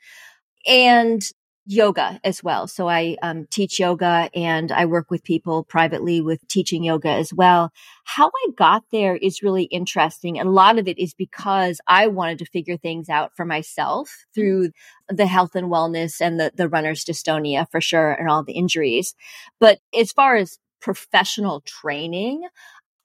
And 0.66 1.22
yoga 1.66 2.20
as 2.22 2.44
well. 2.44 2.68
So 2.68 2.88
I 2.88 3.16
um, 3.22 3.46
teach 3.50 3.80
yoga 3.80 4.30
and 4.34 4.70
I 4.70 4.86
work 4.86 5.10
with 5.10 5.24
people 5.24 5.64
privately 5.64 6.20
with 6.20 6.46
teaching 6.46 6.84
yoga 6.84 7.08
as 7.08 7.34
well. 7.34 7.72
How 8.04 8.28
I 8.28 8.50
got 8.56 8.84
there 8.92 9.16
is 9.16 9.42
really 9.42 9.64
interesting. 9.64 10.38
And 10.38 10.48
a 10.48 10.52
lot 10.52 10.78
of 10.78 10.86
it 10.86 10.96
is 10.96 11.12
because 11.12 11.80
I 11.88 12.06
wanted 12.06 12.38
to 12.38 12.46
figure 12.46 12.76
things 12.76 13.08
out 13.08 13.32
for 13.36 13.44
myself 13.44 14.26
through 14.32 14.70
the 15.08 15.26
health 15.26 15.56
and 15.56 15.66
wellness 15.66 16.20
and 16.20 16.38
the, 16.38 16.52
the 16.54 16.68
runner's 16.68 17.04
dystonia 17.04 17.66
for 17.68 17.80
sure 17.80 18.12
and 18.12 18.30
all 18.30 18.44
the 18.44 18.52
injuries. 18.52 19.16
But 19.58 19.80
as 19.92 20.12
far 20.12 20.36
as 20.36 20.58
professional 20.80 21.60
training, 21.62 22.46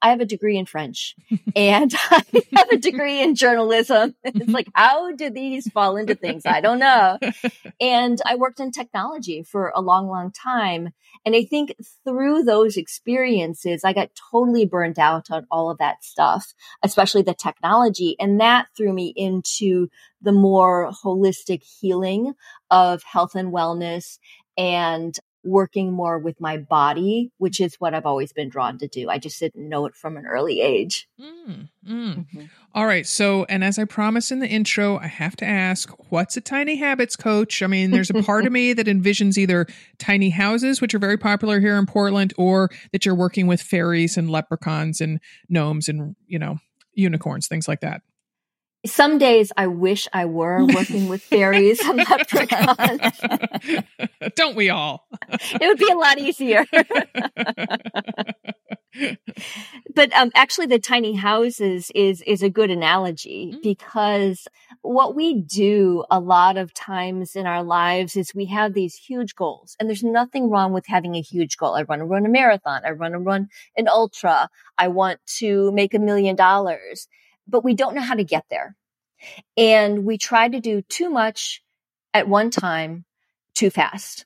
I 0.02 0.10
have 0.10 0.20
a 0.20 0.26
degree 0.26 0.58
in 0.58 0.66
French 0.66 1.16
and 1.56 1.94
I 2.10 2.24
have 2.56 2.72
a 2.72 2.78
degree 2.78 3.22
in 3.22 3.36
journalism. 3.36 4.16
It's 4.24 4.38
mm-hmm. 4.38 4.52
like, 4.52 4.68
how 4.74 5.12
do 5.12 5.30
these 5.30 5.70
fall 5.72 5.98
into 5.98 6.16
things? 6.16 6.44
I 6.46 6.62
don't 6.62 6.80
know. 6.80 7.18
And 7.80 8.20
I 8.26 8.36
worked 8.36 8.60
in 8.60 8.72
technology 8.72 9.44
for 9.44 9.72
a 9.76 9.82
long, 9.82 10.08
long 10.08 10.32
time. 10.32 10.90
And 11.26 11.36
I 11.36 11.44
think 11.44 11.76
through 12.06 12.44
those 12.44 12.78
experiences, 12.78 13.84
I 13.84 13.94
got 13.94 14.12
totally 14.32 14.66
burned 14.66 14.98
out 14.98 15.30
on 15.30 15.46
all 15.52 15.70
of 15.70 15.80
that 15.80 16.04
stuff, 16.04 16.54
especially 16.82 17.24
the 17.24 17.34
technology. 17.34 18.16
And 18.20 18.40
that 18.40 18.68
threw 18.76 18.94
me 18.94 19.14
into 19.16 19.90
the 20.22 20.32
more 20.32 20.92
holistic 21.04 21.64
healing 21.64 22.34
of 22.70 23.04
health 23.04 23.36
and 23.36 23.54
wellness 23.54 24.18
and 24.58 25.18
working 25.44 25.92
more 25.92 26.20
with 26.20 26.40
my 26.40 26.58
body, 26.58 27.32
which 27.38 27.60
is 27.60 27.76
what 27.76 27.94
I've 27.94 28.06
always 28.06 28.32
been 28.32 28.50
drawn 28.50 28.78
to 28.80 28.88
do. 28.88 29.10
I 29.10 29.18
just 29.18 29.40
didn't 29.40 29.68
know 29.68 29.86
it 29.86 29.96
from 29.96 30.18
an 30.18 30.26
early 30.26 30.62
age. 30.62 31.08
Mm, 31.20 31.70
mm. 31.88 32.16
Mm-hmm. 32.16 32.46
All 32.74 32.86
right. 32.86 33.08
So, 33.08 33.46
and 33.50 33.64
as 33.64 33.80
I 33.80 33.86
promised 33.86 34.32
in 34.32 34.40
the 34.40 34.48
intro, 34.48 34.98
I 34.98 35.08
have 35.08 35.36
to 35.38 35.46
ask 35.46 35.90
what's 36.12 36.38
a 36.38 36.42
tiny 36.42 36.76
habits 36.76 37.16
coach? 37.16 37.62
I 37.62 37.68
mean, 37.68 37.92
there's 37.92 38.10
a 38.10 38.22
part 38.24 38.46
of 38.46 38.52
me 38.54 38.74
that 38.74 38.88
envisions 38.88 39.38
either 39.38 39.66
tiny 39.98 40.30
houses, 40.30 40.82
which 40.82 40.94
are 40.94 41.00
very 41.00 41.18
popular 41.18 41.60
here 41.60 41.78
in 41.78 41.86
Portland, 41.86 42.34
or 42.38 42.70
that 42.92 43.06
you're 43.06 43.16
working 43.16 43.48
with 43.48 43.62
fairies 43.62 44.18
and 44.18 44.30
leprechauns 44.30 45.02
and 45.02 45.20
gnomes 45.50 45.90
and, 45.90 46.16
you 46.28 46.40
know, 46.40 46.58
unicorns, 46.94 47.48
things 47.48 47.68
like 47.68 47.82
that 47.82 48.02
some 48.86 49.18
days 49.18 49.52
I 49.56 49.68
wish 49.68 50.08
I 50.12 50.26
were 50.26 50.66
working 50.66 51.08
with 51.08 51.22
fairies 51.22 51.80
and 51.86 51.98
leprechauns. 51.98 53.22
Don't 54.36 54.56
we 54.56 54.70
all? 54.70 55.08
it 55.30 55.68
would 55.68 55.78
be 55.78 55.90
a 55.90 55.96
lot 55.96 56.18
easier. 56.18 56.66
but 59.94 60.12
um, 60.14 60.32
actually, 60.36 60.66
the 60.66 60.80
tiny 60.80 61.16
houses 61.16 61.92
is 61.94 62.22
is 62.24 62.42
a 62.42 62.50
good 62.50 62.72
analogy 62.72 63.52
mm-hmm. 63.52 63.62
because 63.62 64.48
what 64.82 65.16
we 65.16 65.42
do 65.42 66.04
a 66.10 66.20
lot 66.20 66.58
of 66.58 66.74
times 66.74 67.36
in 67.36 67.46
our 67.46 67.64
lives 67.64 68.16
is 68.16 68.34
we 68.34 68.46
have 68.46 68.74
these 68.74 68.96
huge 68.96 69.36
goals, 69.36 69.76
and 69.80 69.88
there's 69.88 70.04
nothing 70.04 70.50
wrong 70.50 70.74
with 70.74 70.88
having 70.88 71.16
a 71.16 71.22
huge 71.22 71.58
goal. 71.58 71.76
I 71.76 71.84
want 71.84 72.00
to 72.00 72.06
run 72.06 72.26
a 72.26 72.30
marathon. 72.30 72.82
I 72.86 72.94
want 72.94 73.14
to 73.14 73.20
run 73.20 73.50
an 73.78 73.88
ultra. 73.88 74.50
I 74.78 74.88
want 74.88 75.20
to 75.38 75.72
make 75.72 75.94
a 75.94 76.00
million 76.00 76.36
dollars 76.36 77.08
but 77.52 77.64
we 77.64 77.76
don't 77.76 77.96
know 77.96 78.02
how 78.02 78.16
to 78.16 78.24
get 78.24 78.46
there. 78.50 78.76
And 79.56 80.06
we 80.06 80.18
try 80.18 80.48
to 80.48 80.60
do 80.60 80.82
too 80.82 81.10
much 81.10 81.62
at 82.14 82.28
one 82.28 82.50
time 82.50 83.06
too 83.54 83.70
fast 83.70 84.26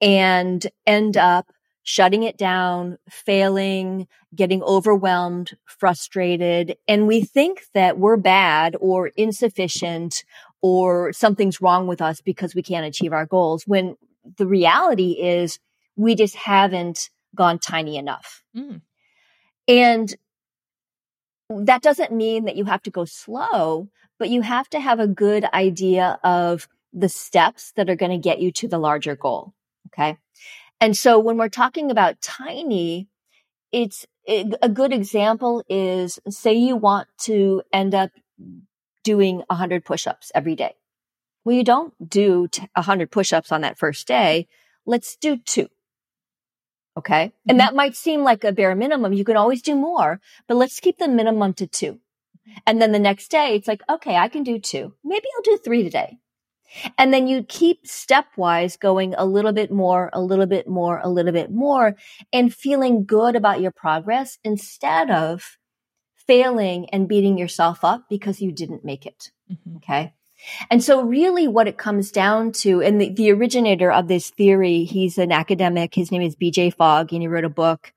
and 0.00 0.66
end 0.86 1.16
up 1.16 1.52
shutting 1.82 2.22
it 2.22 2.38
down, 2.38 2.96
failing, 3.10 4.08
getting 4.34 4.62
overwhelmed, 4.62 5.56
frustrated. 5.66 6.76
And 6.88 7.06
we 7.06 7.22
think 7.22 7.64
that 7.74 7.98
we're 7.98 8.16
bad 8.16 8.74
or 8.80 9.08
insufficient 9.08 10.24
or 10.62 11.12
something's 11.12 11.60
wrong 11.60 11.86
with 11.86 12.00
us 12.00 12.22
because 12.22 12.54
we 12.54 12.62
can't 12.62 12.86
achieve 12.86 13.12
our 13.12 13.26
goals 13.26 13.64
when 13.66 13.96
the 14.38 14.46
reality 14.46 15.12
is 15.20 15.58
we 15.96 16.14
just 16.14 16.34
haven't 16.34 17.10
gone 17.34 17.58
tiny 17.58 17.96
enough. 17.96 18.42
Mm. 18.56 18.80
And 19.68 20.14
that 21.50 21.82
doesn't 21.82 22.12
mean 22.12 22.44
that 22.44 22.56
you 22.56 22.64
have 22.64 22.82
to 22.82 22.90
go 22.90 23.04
slow, 23.04 23.88
but 24.18 24.30
you 24.30 24.42
have 24.42 24.68
to 24.70 24.80
have 24.80 25.00
a 25.00 25.06
good 25.06 25.44
idea 25.52 26.18
of 26.24 26.68
the 26.92 27.08
steps 27.08 27.72
that 27.76 27.90
are 27.90 27.96
going 27.96 28.12
to 28.12 28.18
get 28.18 28.40
you 28.40 28.52
to 28.52 28.68
the 28.68 28.78
larger 28.78 29.16
goal. 29.16 29.52
Okay. 29.88 30.16
And 30.80 30.96
so 30.96 31.18
when 31.18 31.36
we're 31.36 31.48
talking 31.48 31.90
about 31.90 32.20
tiny, 32.20 33.08
it's 33.72 34.06
a 34.26 34.68
good 34.68 34.92
example 34.92 35.64
is 35.68 36.18
say 36.28 36.54
you 36.54 36.76
want 36.76 37.08
to 37.18 37.62
end 37.72 37.94
up 37.94 38.10
doing 39.02 39.42
100 39.48 39.84
push-ups 39.84 40.32
every 40.34 40.56
day. 40.56 40.74
Well, 41.44 41.54
you 41.54 41.64
don't 41.64 41.92
do 42.08 42.48
100 42.74 43.10
push-ups 43.10 43.52
on 43.52 43.60
that 43.60 43.78
first 43.78 44.06
day. 44.06 44.48
Let's 44.86 45.16
do 45.16 45.36
two. 45.36 45.68
Okay. 46.96 47.26
Mm-hmm. 47.26 47.50
And 47.50 47.60
that 47.60 47.74
might 47.74 47.96
seem 47.96 48.22
like 48.22 48.44
a 48.44 48.52
bare 48.52 48.74
minimum. 48.74 49.12
You 49.12 49.24
can 49.24 49.36
always 49.36 49.62
do 49.62 49.74
more, 49.74 50.20
but 50.46 50.56
let's 50.56 50.80
keep 50.80 50.98
the 50.98 51.08
minimum 51.08 51.54
to 51.54 51.66
two. 51.66 52.00
And 52.66 52.80
then 52.80 52.92
the 52.92 52.98
next 52.98 53.30
day 53.30 53.54
it's 53.54 53.68
like, 53.68 53.82
okay, 53.88 54.16
I 54.16 54.28
can 54.28 54.42
do 54.42 54.58
two. 54.58 54.94
Maybe 55.02 55.26
I'll 55.36 55.42
do 55.42 55.58
three 55.62 55.82
today. 55.82 56.18
And 56.98 57.12
then 57.12 57.28
you 57.28 57.44
keep 57.44 57.84
stepwise 57.84 58.78
going 58.78 59.14
a 59.16 59.24
little 59.24 59.52
bit 59.52 59.70
more, 59.70 60.10
a 60.12 60.20
little 60.20 60.46
bit 60.46 60.68
more, 60.68 61.00
a 61.02 61.08
little 61.08 61.32
bit 61.32 61.50
more 61.50 61.96
and 62.32 62.54
feeling 62.54 63.04
good 63.04 63.36
about 63.36 63.60
your 63.60 63.70
progress 63.70 64.38
instead 64.42 65.10
of 65.10 65.56
failing 66.26 66.90
and 66.90 67.08
beating 67.08 67.38
yourself 67.38 67.84
up 67.84 68.06
because 68.08 68.40
you 68.40 68.50
didn't 68.50 68.84
make 68.84 69.06
it. 69.06 69.30
Mm-hmm. 69.50 69.76
Okay. 69.76 70.14
And 70.70 70.82
so 70.82 71.02
really 71.02 71.48
what 71.48 71.68
it 71.68 71.78
comes 71.78 72.10
down 72.10 72.52
to, 72.52 72.82
and 72.82 73.00
the, 73.00 73.10
the 73.10 73.30
originator 73.32 73.90
of 73.90 74.08
this 74.08 74.30
theory, 74.30 74.84
he's 74.84 75.18
an 75.18 75.32
academic. 75.32 75.94
His 75.94 76.10
name 76.10 76.22
is 76.22 76.36
BJ 76.36 76.74
Fogg 76.74 77.12
and 77.12 77.22
he 77.22 77.28
wrote 77.28 77.44
a 77.44 77.50
book. 77.50 77.92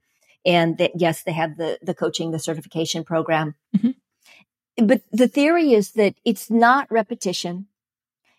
And 0.45 0.77
that, 0.77 0.91
yes, 0.95 1.23
they 1.23 1.33
have 1.33 1.57
the, 1.57 1.77
the 1.81 1.93
coaching, 1.93 2.31
the 2.31 2.39
certification 2.39 3.03
program. 3.03 3.55
Mm-hmm. 3.75 4.85
But 4.85 5.01
the 5.11 5.27
theory 5.27 5.73
is 5.73 5.91
that 5.93 6.15
it's 6.23 6.49
not 6.49 6.89
repetition. 6.91 7.67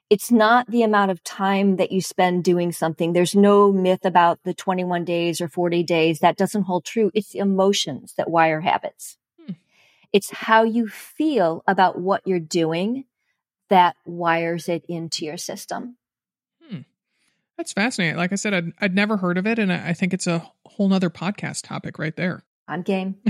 It's 0.09 0.31
not 0.31 0.71
the 0.71 0.83
amount 0.83 1.11
of 1.11 1.23
time 1.23 1.77
that 1.77 1.93
you 1.93 2.01
spend 2.01 2.45
doing 2.45 2.73
something. 2.73 3.13
There's 3.13 3.35
no 3.35 3.73
myth 3.73 4.05
about 4.05 4.39
the 4.45 4.55
21 4.55 5.05
days 5.05 5.41
or 5.41 5.49
40 5.49 5.83
days. 5.83 6.21
That 6.21 6.37
doesn't 6.39 6.63
hold 6.63 6.85
true. 6.85 7.11
It's 7.13 7.35
emotions 7.35 8.15
that 8.17 8.31
wire 8.31 8.63
habits. 8.63 9.19
Hmm. 9.45 9.53
It's 10.13 10.31
how 10.31 10.63
you 10.63 10.89
feel 10.89 11.63
about 11.67 12.01
what 12.01 12.23
you're 12.25 12.41
doing 12.41 13.05
that 13.71 13.97
wires 14.05 14.69
it 14.69 14.85
into 14.89 15.25
your 15.25 15.37
system. 15.37 15.97
Hmm. 16.63 16.81
That's 17.57 17.73
fascinating. 17.73 18.17
Like 18.17 18.33
I 18.33 18.37
said, 18.37 18.55
I'd, 18.55 18.73
I'd 18.81 18.95
never 18.95 19.17
heard 19.17 19.39
of 19.39 19.47
it. 19.47 19.59
And 19.59 19.73
I 19.73 19.93
think 19.93 20.15
it's 20.15 20.27
a 20.27 20.51
whole 20.67 20.89
nother 20.89 21.11
podcast 21.11 21.67
topic 21.67 21.99
right 21.99 22.17
there. 22.17 22.45
I'm 22.67 22.83
game. 22.83 23.17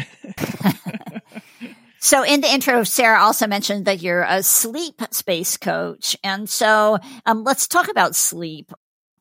So 2.00 2.22
in 2.22 2.40
the 2.40 2.52
intro, 2.52 2.84
Sarah 2.84 3.20
also 3.20 3.46
mentioned 3.46 3.86
that 3.86 4.02
you're 4.02 4.22
a 4.22 4.38
SleepSpace 4.38 5.60
coach. 5.60 6.16
And 6.22 6.48
so 6.48 6.98
um, 7.26 7.42
let's 7.42 7.66
talk 7.66 7.88
about 7.88 8.14
sleep. 8.14 8.72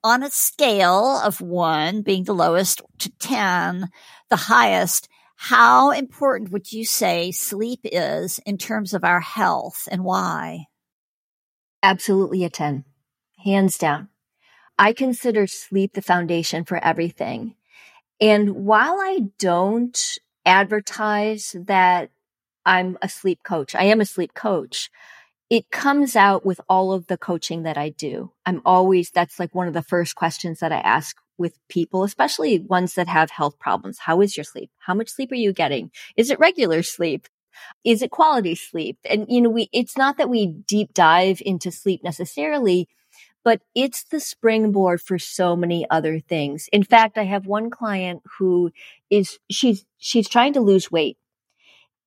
On 0.03 0.21
a 0.21 0.29
scale 0.29 1.19
of 1.23 1.41
one 1.41 2.03
being 2.03 2.23
the 2.23 2.35
lowest 2.35 2.81
to 2.99 3.09
10, 3.19 3.89
the 4.29 4.35
highest, 4.35 5.09
how 5.35 5.89
important 5.89 6.51
would 6.51 6.71
you 6.71 6.85
say 6.85 7.31
sleep 7.31 7.79
is 7.83 8.39
in 8.45 8.59
terms 8.59 8.93
of 8.93 9.03
our 9.03 9.19
health 9.19 9.89
and 9.91 10.03
why? 10.03 10.65
Absolutely 11.83 12.43
a 12.43 12.49
10. 12.49 12.85
Hands 13.43 13.77
down. 13.77 14.09
I 14.79 14.93
consider 14.93 15.47
sleep 15.47 15.93
the 15.93 16.01
foundation 16.01 16.65
for 16.65 16.83
everything. 16.83 17.55
And 18.19 18.65
while 18.65 18.97
I 18.99 19.29
don't 19.39 19.97
advertise 20.45 21.55
that 21.65 22.09
I'm 22.65 22.97
a 23.01 23.09
sleep 23.09 23.43
coach, 23.43 23.75
I 23.75 23.83
am 23.83 24.01
a 24.01 24.05
sleep 24.05 24.33
coach. 24.33 24.89
It 25.49 25.71
comes 25.71 26.15
out 26.15 26.45
with 26.45 26.59
all 26.69 26.91
of 26.93 27.07
the 27.07 27.17
coaching 27.17 27.63
that 27.63 27.77
I 27.77 27.89
do. 27.89 28.31
I'm 28.45 28.61
always, 28.65 29.11
that's 29.11 29.39
like 29.39 29.55
one 29.55 29.67
of 29.67 29.73
the 29.73 29.83
first 29.83 30.15
questions 30.15 30.59
that 30.59 30.71
I 30.71 30.79
ask 30.79 31.17
with 31.37 31.57
people, 31.69 32.03
especially 32.03 32.59
ones 32.59 32.95
that 32.95 33.07
have 33.07 33.31
health 33.31 33.59
problems. 33.59 33.99
How 33.99 34.21
is 34.21 34.35
your 34.35 34.43
sleep? 34.43 34.71
How 34.79 34.93
much 34.93 35.09
sleep 35.09 35.31
are 35.31 35.35
you 35.35 35.53
getting? 35.53 35.91
Is 36.17 36.29
it 36.31 36.39
regular 36.39 36.83
sleep? 36.83 37.27
Is 37.83 38.01
it 38.01 38.11
quality 38.11 38.55
sleep? 38.55 38.97
And, 39.09 39.25
you 39.29 39.41
know, 39.41 39.49
we, 39.49 39.69
it's 39.73 39.97
not 39.97 40.17
that 40.17 40.29
we 40.29 40.47
deep 40.47 40.93
dive 40.93 41.41
into 41.45 41.71
sleep 41.71 42.03
necessarily, 42.03 42.87
but 43.43 43.61
it's 43.75 44.03
the 44.03 44.19
springboard 44.19 45.01
for 45.01 45.19
so 45.19 45.55
many 45.55 45.85
other 45.89 46.19
things. 46.19 46.69
In 46.73 46.83
fact, 46.83 47.17
I 47.17 47.23
have 47.25 47.45
one 47.47 47.69
client 47.69 48.21
who 48.39 48.71
is, 49.09 49.39
she's, 49.49 49.85
she's 49.97 50.29
trying 50.29 50.53
to 50.53 50.61
lose 50.61 50.91
weight 50.91 51.17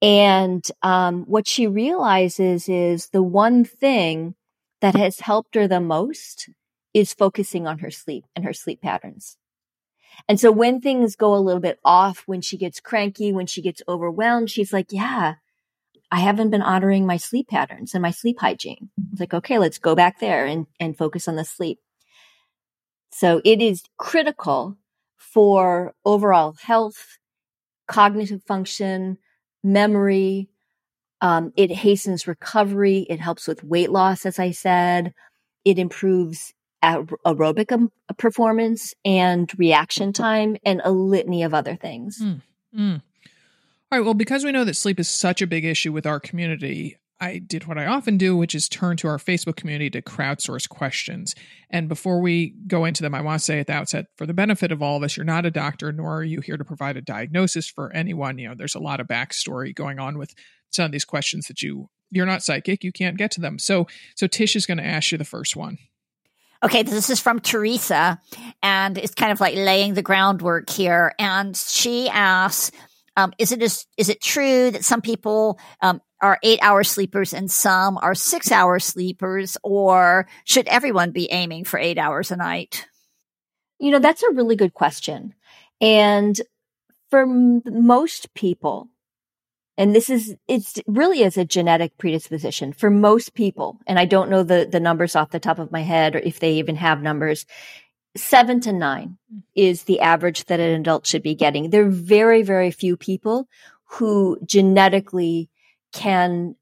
And 0.03 0.65
um, 0.83 1.25
what 1.25 1.47
she 1.47 1.67
realizes 1.67 2.69
is 2.69 3.09
the 3.09 3.23
one 3.23 3.65
thing 3.65 4.35
that 4.81 4.97
has 4.97 5.21
helped 5.21 5.55
her 5.55 5.69
the 5.69 5.81
most 5.81 6.49
is 6.95 7.13
focusing 7.13 7.67
on 7.67 7.79
her 7.81 7.91
sleep 7.91 8.25
and 8.35 8.45
her 8.45 8.55
sleep 8.55 8.81
patterns. 8.81 9.37
And 10.29 10.39
so 10.39 10.53
when 10.53 10.81
things 10.81 11.17
go 11.17 11.35
a 11.35 11.39
little 11.39 11.61
bit 11.61 11.79
off, 11.85 12.23
when 12.27 12.41
she 12.41 12.57
gets 12.57 12.81
cranky, 12.81 13.33
when 13.33 13.47
she 13.47 13.63
gets 13.63 13.83
overwhelmed, 13.89 14.51
she's 14.51 14.73
like, 14.73 14.87
yeah, 14.91 15.35
I 16.11 16.21
haven't 16.21 16.51
been 16.51 16.63
honoring 16.63 17.07
my 17.07 17.17
sleep 17.17 17.49
patterns 17.49 17.95
and 17.95 18.03
my 18.03 18.11
sleep 18.11 18.41
hygiene. 18.41 18.91
It's 19.13 19.21
like, 19.21 19.35
okay, 19.35 19.59
let's 19.59 19.79
go 19.79 19.95
back 19.95 20.19
there 20.19 20.45
and, 20.45 20.67
and 20.79 20.97
focus 20.97 21.29
on 21.29 21.37
the 21.37 21.45
sleep. 21.45 21.79
So 23.11 23.41
it 23.45 23.61
is 23.61 23.83
critical 23.97 24.77
for 25.17 25.95
overall 26.05 26.57
health, 26.61 27.19
cognitive 27.87 28.43
function, 28.45 29.19
memory. 29.63 30.49
Um, 31.21 31.53
it 31.57 31.71
hastens 31.71 32.27
recovery. 32.27 33.07
It 33.09 33.21
helps 33.21 33.47
with 33.47 33.63
weight 33.63 33.91
loss, 33.91 34.27
as 34.27 34.39
I 34.39 34.53
said. 34.53 35.13
It 35.65 35.79
improves 35.79 36.55
aerobic 36.83 37.73
um, 37.73 37.91
performance 38.17 38.95
and 39.05 39.51
reaction 39.59 40.13
time 40.13 40.57
and 40.65 40.81
a 40.85 40.91
litany 40.91 41.43
of 41.43 41.55
other 41.55 41.77
things. 41.77 42.21
Mm, 42.23 42.43
mm. 42.77 43.03
All 43.93 43.99
right. 43.99 44.05
Well, 44.05 44.15
because 44.15 44.45
we 44.45 44.53
know 44.53 44.65
that 44.65 44.77
sleep 44.77 45.01
is 45.01 45.09
such 45.09 45.43
a 45.43 45.47
big 45.47 45.65
issue 45.65 45.93
with 45.93 46.07
our 46.07 46.21
community, 46.21 46.97
I 47.21 47.39
did 47.39 47.67
what 47.67 47.77
I 47.77 47.87
often 47.87 48.17
do, 48.17 48.37
which 48.37 48.55
is 48.55 48.69
turn 48.69 48.97
to 48.99 49.09
our 49.09 49.19
Facebook 49.19 49.57
community 49.57 49.91
to 49.91 50.01
crowdsource 50.01 50.69
questions. 50.69 51.35
And 51.69 51.89
before 51.89 52.21
we 52.21 52.55
go 52.67 52.87
into 52.87 53.03
them, 53.03 53.15
I 53.15 53.21
want 53.21 53.41
to 53.41 53.45
say 53.45 53.61
at 53.61 53.67
the 53.67 53.75
outset, 53.75 54.07
for 54.17 54.25
the 54.27 54.33
benefit 54.33 54.73
of 54.73 54.83
all 54.83 54.97
of 54.97 55.03
us, 55.03 55.17
you're 55.17 55.25
not 55.25 55.45
a 55.45 55.51
doctor, 55.51 55.93
nor 55.93 56.17
are 56.17 56.25
you 56.25 56.41
here 56.41 56.57
to 56.57 56.65
provide 56.65 56.97
a 56.97 57.03
diagnosis 57.03 57.69
for 57.69 57.93
anyone. 57.93 58.39
You 58.39 58.49
know, 58.49 58.55
there's 58.57 58.75
a 58.75 58.81
lot 58.81 59.01
of 59.01 59.07
backstory 59.07 59.75
going 59.75 59.99
on 59.99 60.17
with 60.17 60.35
some 60.71 60.87
of 60.87 60.93
these 60.93 61.05
questions 61.05 61.47
that 61.49 61.63
you 61.63 61.89
you're 62.11 62.27
not 62.27 62.43
psychic, 62.43 62.83
you 62.83 62.91
can't 62.91 63.17
get 63.17 63.31
to 63.33 63.41
them. 63.41 63.59
So, 63.59 63.87
so 64.17 64.27
Tish 64.27 64.57
is 64.57 64.67
going 64.67 64.79
to 64.79 64.87
ask 64.87 65.13
you 65.13 65.19
the 65.19 65.25
first 65.25 65.55
one. 65.55 65.79
Okay, 66.63 66.83
this 66.83 67.09
is 67.09 67.21
from 67.21 67.41
Teresa, 67.41 68.21
and 68.63 68.99
it's 68.99 69.15
kind 69.15 69.33
of 69.33 69.41
like 69.41 69.55
laying 69.55 69.95
the 69.95 70.03
groundwork 70.03 70.69
here. 70.69 71.15
And 71.19 71.57
she 71.57 72.07
asks, 72.11 72.71
um, 73.17 73.33
is 73.39 73.51
it 73.51 73.63
is, 73.63 73.87
is 73.97 74.11
it 74.11 74.21
true 74.21 74.71
that 74.71 74.85
some 74.85 75.01
people 75.01 75.59
um, 75.81 76.03
are 76.21 76.39
eight 76.43 76.59
hour 76.61 76.85
sleepers 76.85 77.33
and 77.33 77.51
some 77.51 77.97
are 77.97 78.15
six 78.15 78.53
hour 78.53 78.79
sleepers, 78.79 79.57
or 79.63 80.29
should 80.45 80.69
everyone 80.69 81.13
be 81.13 81.33
aiming 81.33 81.65
for 81.65 81.79
eight 81.79 81.97
hours 81.97 82.31
a 82.31 82.37
night? 82.37 82.87
You 83.79 83.93
know, 83.93 83.99
that's 83.99 84.23
a 84.23 84.33
really 84.33 84.57
good 84.57 84.75
question. 84.75 85.35
And 85.81 86.39
for 87.09 87.23
m- 87.23 87.63
most 87.65 88.35
people, 88.35 88.90
and 89.77 89.95
this 89.95 90.11
is, 90.11 90.37
it's 90.47 90.79
really 90.87 91.23
is 91.23 91.37
a 91.37 91.45
genetic 91.45 91.97
predisposition 91.97 92.73
for 92.73 92.91
most 92.91 93.35
people. 93.35 93.79
And 93.87 93.99
I 93.99 94.05
don't 94.05 94.31
know 94.31 94.43
the, 94.43 94.69
the 94.71 94.81
numbers 94.81 95.17
off 95.17 95.31
the 95.31 95.41
top 95.41 95.59
of 95.59 95.73
my 95.73 95.83
head 95.83 96.15
or 96.15 96.19
if 96.19 96.41
they 96.41 96.55
even 96.55 96.77
have 96.77 97.03
numbers. 97.03 97.47
Seven 98.17 98.61
to 98.61 98.73
nine 98.73 99.19
is 99.55 99.85
the 99.85 100.01
average 100.01 100.45
that 100.47 100.61
an 100.61 100.81
adult 100.81 101.07
should 101.07 101.23
be 101.23 101.35
getting. 101.35 101.71
There 101.71 101.87
are 101.87 101.91
very, 101.91 102.43
very 102.43 102.71
few 102.71 102.97
people 102.97 103.49
who 103.85 104.39
genetically 104.45 105.49
can 105.93 106.57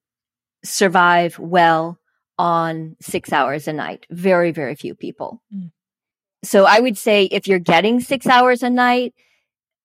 survive 0.64 1.38
well 1.38 1.98
on 2.38 2.96
six 3.00 3.32
hours 3.32 3.66
a 3.66 3.72
night. 3.72 4.06
Very, 4.10 4.52
very 4.52 4.74
few 4.74 4.94
people. 4.94 5.42
Mm. 5.54 5.72
So 6.44 6.66
I 6.66 6.78
would 6.78 6.96
say 6.96 7.24
if 7.24 7.48
you're 7.48 7.58
getting 7.58 8.00
six 8.00 8.26
hours 8.26 8.62
a 8.62 8.70
night, 8.70 9.14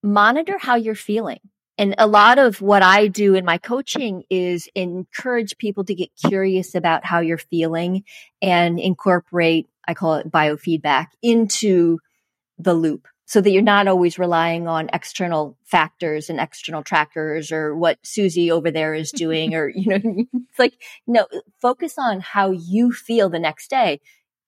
monitor 0.04 0.58
how 0.60 0.76
you're 0.76 0.96
feeling 0.96 1.40
and 1.78 1.96
a 1.98 2.08
lot 2.08 2.38
of 2.38 2.62
what 2.62 2.84
I 2.84 3.08
do 3.08 3.34
in 3.34 3.46
my 3.46 3.58
coaching 3.58 4.24
is 4.30 4.70
encourage 4.76 5.58
people 5.58 5.84
to 5.86 5.96
get 5.96 6.12
curious 6.16 6.76
about 6.76 7.04
how 7.06 7.20
you're 7.20 7.38
feeling 7.38 8.04
and 8.42 8.80
incorporate, 8.80 9.68
I 9.88 9.94
call 9.96 10.16
it 10.16 10.32
biofeedback 10.32 11.08
into 11.22 12.00
the 12.60 12.76
loop 12.76 13.08
so 13.26 13.42
that 13.42 13.50
you're 13.50 13.64
not 13.64 13.88
always 13.88 14.20
relying 14.20 14.68
on 14.68 14.90
external 14.94 15.58
factors 15.64 16.30
and 16.30 16.40
external 16.40 16.84
trackers 16.84 17.52
or 17.52 17.76
what 17.76 17.98
Susie 18.04 18.52
over 18.52 18.70
there 18.70 18.94
is 18.94 19.12
doing 19.12 19.56
or, 19.56 19.70
you 19.70 19.90
know, 19.90 20.26
it's 20.34 20.60
like, 20.60 20.76
no, 21.08 21.26
focus 21.60 21.96
on 21.98 22.20
how 22.20 22.52
you 22.52 22.92
feel 22.92 23.30
the 23.30 23.40
next 23.40 23.70
day. 23.70 24.00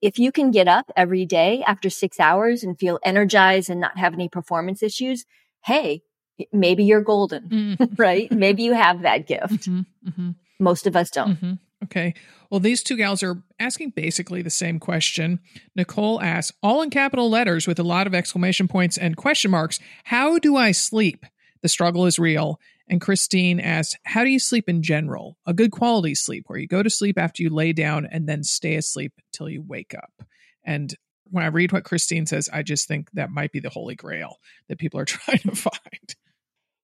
If 0.02 0.20
you 0.20 0.32
can 0.32 0.52
get 0.52 0.68
up 0.68 0.92
every 0.96 1.26
day 1.26 1.64
after 1.66 1.90
six 1.90 2.20
hours 2.20 2.64
and 2.64 2.78
feel 2.78 3.00
energized 3.04 3.72
and 3.72 3.82
not 3.82 3.98
have 3.98 4.14
any 4.14 4.30
performance 4.30 4.84
issues, 4.84 5.26
hey, 5.64 6.04
maybe 6.52 6.84
you're 6.84 7.02
golden, 7.02 7.50
mm-hmm. 7.50 7.96
right? 7.98 8.32
maybe 8.32 8.64
you 8.64 8.74
have 8.74 9.02
that 9.04 9.28
gift. 9.28 9.70
Mm-hmm. 9.70 10.10
Mm-hmm. 10.10 10.30
Most 10.60 10.88
of 10.88 10.96
us 10.96 11.10
don't. 11.10 11.36
Mm-hmm. 11.36 11.54
Okay. 11.84 12.14
Well, 12.50 12.60
these 12.60 12.84
two 12.84 12.96
gals 12.96 13.22
are 13.24 13.44
asking 13.60 13.92
basically 13.92 14.42
the 14.42 14.50
same 14.50 14.80
question. 14.80 15.40
Nicole 15.76 16.22
asks, 16.22 16.56
all 16.64 16.82
in 16.82 16.90
capital 16.90 17.30
letters 17.30 17.68
with 17.68 17.80
a 17.80 17.84
lot 17.84 18.08
of 18.08 18.16
exclamation 18.16 18.68
points 18.68 18.98
and 18.98 19.18
question 19.18 19.52
marks, 19.52 19.80
how 20.06 20.40
do 20.40 20.56
I 20.56 20.72
sleep? 20.72 21.26
The 21.62 21.70
struggle 21.70 22.06
is 22.06 22.20
real. 22.20 22.60
And 22.88 23.02
Christine 23.02 23.60
asks, 23.60 23.96
how 24.04 24.24
do 24.24 24.30
you 24.30 24.40
sleep 24.40 24.70
in 24.70 24.84
general? 24.84 25.38
A 25.46 25.54
good 25.54 25.72
quality 25.72 26.14
sleep 26.16 26.46
where 26.48 26.60
you 26.60 26.68
go 26.68 26.84
to 26.84 26.90
sleep 26.90 27.18
after 27.18 27.42
you 27.42 27.50
lay 27.50 27.74
down 27.74 28.06
and 28.06 28.28
then 28.28 28.44
stay 28.44 28.76
asleep 28.76 29.14
till 29.32 29.50
you 29.50 29.64
wake 29.64 29.96
up. 29.96 30.24
And 30.64 30.94
when 31.32 31.44
I 31.44 31.48
read 31.48 31.72
what 31.72 31.84
Christine 31.84 32.28
says, 32.28 32.50
I 32.54 32.62
just 32.62 32.88
think 32.88 33.10
that 33.14 33.32
might 33.32 33.52
be 33.52 33.60
the 33.60 33.70
holy 33.70 33.96
grail 33.96 34.38
that 34.70 34.78
people 34.78 35.00
are 35.00 35.06
trying 35.06 35.40
to 35.40 35.56
find. 35.56 36.16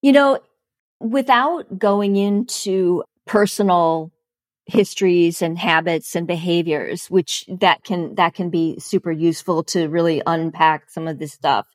You 0.02 0.12
know, 0.12 0.40
without 1.00 1.78
going 1.78 2.16
into 2.16 3.04
personal 3.26 4.12
histories 4.66 5.42
and 5.42 5.58
habits 5.58 6.16
and 6.16 6.28
behaviors, 6.28 7.08
which 7.08 7.46
that 7.48 7.84
can, 7.84 8.16
that 8.16 8.34
can 8.34 8.50
be 8.50 8.80
super 8.80 9.12
useful 9.12 9.64
to 9.64 9.88
really 9.88 10.22
unpack 10.26 10.90
some 10.90 11.08
of 11.08 11.20
this 11.20 11.34
stuff. 11.34 11.68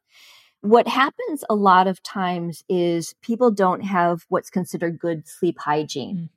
What 0.60 0.88
happens 0.88 1.44
a 1.48 1.54
lot 1.54 1.86
of 1.86 2.02
times 2.02 2.64
is 2.68 3.14
people 3.22 3.50
don't 3.50 3.82
have 3.82 4.24
what's 4.28 4.50
considered 4.50 4.98
good 4.98 5.28
sleep 5.28 5.58
hygiene. 5.58 6.16
Mm. 6.16 6.35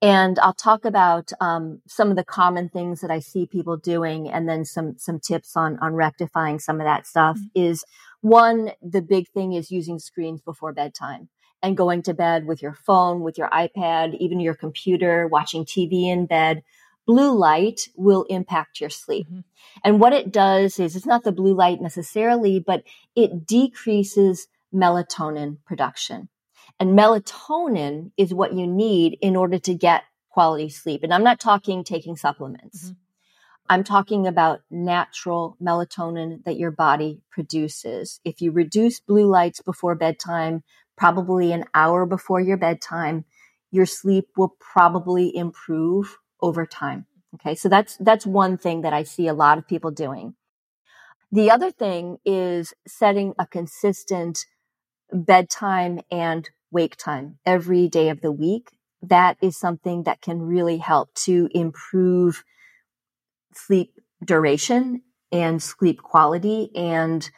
And 0.00 0.38
I'll 0.38 0.54
talk 0.54 0.84
about 0.84 1.32
um, 1.40 1.80
some 1.88 2.10
of 2.10 2.16
the 2.16 2.24
common 2.24 2.68
things 2.68 3.00
that 3.00 3.10
I 3.10 3.18
see 3.18 3.46
people 3.46 3.76
doing, 3.76 4.30
and 4.30 4.48
then 4.48 4.64
some 4.64 4.96
some 4.96 5.18
tips 5.18 5.56
on 5.56 5.78
on 5.80 5.94
rectifying 5.94 6.60
some 6.60 6.80
of 6.80 6.84
that 6.84 7.06
stuff. 7.06 7.36
Mm-hmm. 7.36 7.60
Is 7.62 7.84
one 8.20 8.70
the 8.80 9.02
big 9.02 9.28
thing 9.28 9.52
is 9.52 9.70
using 9.70 9.98
screens 9.98 10.40
before 10.40 10.72
bedtime 10.72 11.28
and 11.62 11.76
going 11.76 12.02
to 12.02 12.14
bed 12.14 12.46
with 12.46 12.62
your 12.62 12.74
phone, 12.74 13.22
with 13.22 13.36
your 13.36 13.48
iPad, 13.48 14.16
even 14.18 14.38
your 14.40 14.54
computer, 14.54 15.26
watching 15.26 15.64
TV 15.64 16.04
in 16.04 16.26
bed. 16.26 16.62
Blue 17.06 17.36
light 17.36 17.88
will 17.96 18.24
impact 18.24 18.80
your 18.80 18.90
sleep. 18.90 19.26
Mm-hmm. 19.26 19.40
And 19.82 19.98
what 19.98 20.12
it 20.12 20.30
does 20.30 20.78
is 20.78 20.94
it's 20.94 21.06
not 21.06 21.24
the 21.24 21.32
blue 21.32 21.54
light 21.54 21.80
necessarily, 21.80 22.60
but 22.60 22.84
it 23.16 23.46
decreases 23.46 24.46
melatonin 24.72 25.56
production. 25.64 26.28
And 26.80 26.96
melatonin 26.96 28.12
is 28.16 28.32
what 28.32 28.54
you 28.54 28.66
need 28.66 29.18
in 29.20 29.36
order 29.36 29.58
to 29.58 29.74
get 29.74 30.04
quality 30.30 30.68
sleep. 30.68 31.02
And 31.02 31.12
I'm 31.12 31.24
not 31.24 31.40
talking 31.40 31.82
taking 31.82 32.16
supplements. 32.16 32.84
Mm-hmm. 32.84 32.92
I'm 33.70 33.84
talking 33.84 34.26
about 34.26 34.60
natural 34.70 35.56
melatonin 35.62 36.44
that 36.44 36.56
your 36.56 36.70
body 36.70 37.20
produces. 37.30 38.20
If 38.24 38.40
you 38.40 38.50
reduce 38.50 39.00
blue 39.00 39.26
lights 39.26 39.60
before 39.60 39.94
bedtime, 39.94 40.62
probably 40.96 41.52
an 41.52 41.64
hour 41.74 42.06
before 42.06 42.40
your 42.40 42.56
bedtime, 42.56 43.24
your 43.70 43.84
sleep 43.84 44.28
will 44.36 44.56
probably 44.58 45.36
improve 45.36 46.16
over 46.40 46.64
time. 46.64 47.06
Okay. 47.34 47.54
So 47.54 47.68
that's, 47.68 47.96
that's 47.98 48.24
one 48.24 48.56
thing 48.56 48.82
that 48.82 48.94
I 48.94 49.02
see 49.02 49.26
a 49.26 49.34
lot 49.34 49.58
of 49.58 49.68
people 49.68 49.90
doing. 49.90 50.34
The 51.30 51.50
other 51.50 51.70
thing 51.70 52.18
is 52.24 52.72
setting 52.86 53.34
a 53.38 53.46
consistent 53.46 54.46
bedtime 55.12 56.00
and 56.10 56.48
wake 56.70 56.96
time 56.96 57.38
every 57.46 57.88
day 57.88 58.08
of 58.08 58.20
the 58.20 58.32
week. 58.32 58.70
That 59.02 59.36
is 59.40 59.56
something 59.56 60.04
that 60.04 60.20
can 60.20 60.40
really 60.42 60.78
help 60.78 61.14
to 61.26 61.48
improve 61.52 62.44
sleep 63.54 63.92
duration 64.24 65.02
and 65.30 65.62
sleep 65.62 66.02
quality 66.02 66.70
and 66.74 67.28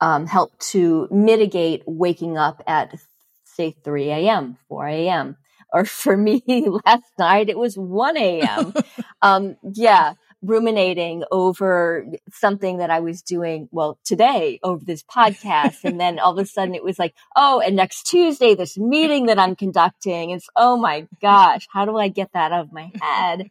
um, 0.00 0.26
help 0.26 0.58
to 0.58 1.08
mitigate 1.10 1.82
waking 1.86 2.36
up 2.36 2.62
at 2.66 2.94
say 3.44 3.74
3 3.84 4.10
a.m., 4.10 4.58
4 4.68 4.86
a.m. 4.88 5.36
Or 5.72 5.84
for 5.84 6.16
me 6.16 6.42
last 6.86 7.12
night, 7.18 7.48
it 7.48 7.58
was 7.58 7.76
1 7.76 8.16
a.m. 8.16 8.74
um, 9.22 9.56
yeah 9.72 10.14
ruminating 10.46 11.24
over 11.30 12.06
something 12.32 12.78
that 12.78 12.90
I 12.90 13.00
was 13.00 13.22
doing, 13.22 13.68
well, 13.72 13.98
today 14.04 14.58
over 14.62 14.84
this 14.84 15.02
podcast. 15.02 15.84
and 15.84 16.00
then 16.00 16.18
all 16.18 16.32
of 16.32 16.44
a 16.44 16.46
sudden 16.46 16.74
it 16.74 16.84
was 16.84 16.98
like, 16.98 17.14
oh, 17.34 17.60
and 17.60 17.76
next 17.76 18.04
Tuesday, 18.04 18.54
this 18.54 18.78
meeting 18.78 19.26
that 19.26 19.38
I'm 19.38 19.56
conducting. 19.56 20.30
It's, 20.30 20.48
oh 20.56 20.76
my 20.76 21.06
gosh, 21.20 21.66
how 21.72 21.84
do 21.84 21.96
I 21.96 22.08
get 22.08 22.32
that 22.32 22.52
out 22.52 22.60
of 22.60 22.72
my 22.72 22.90
head? 23.00 23.50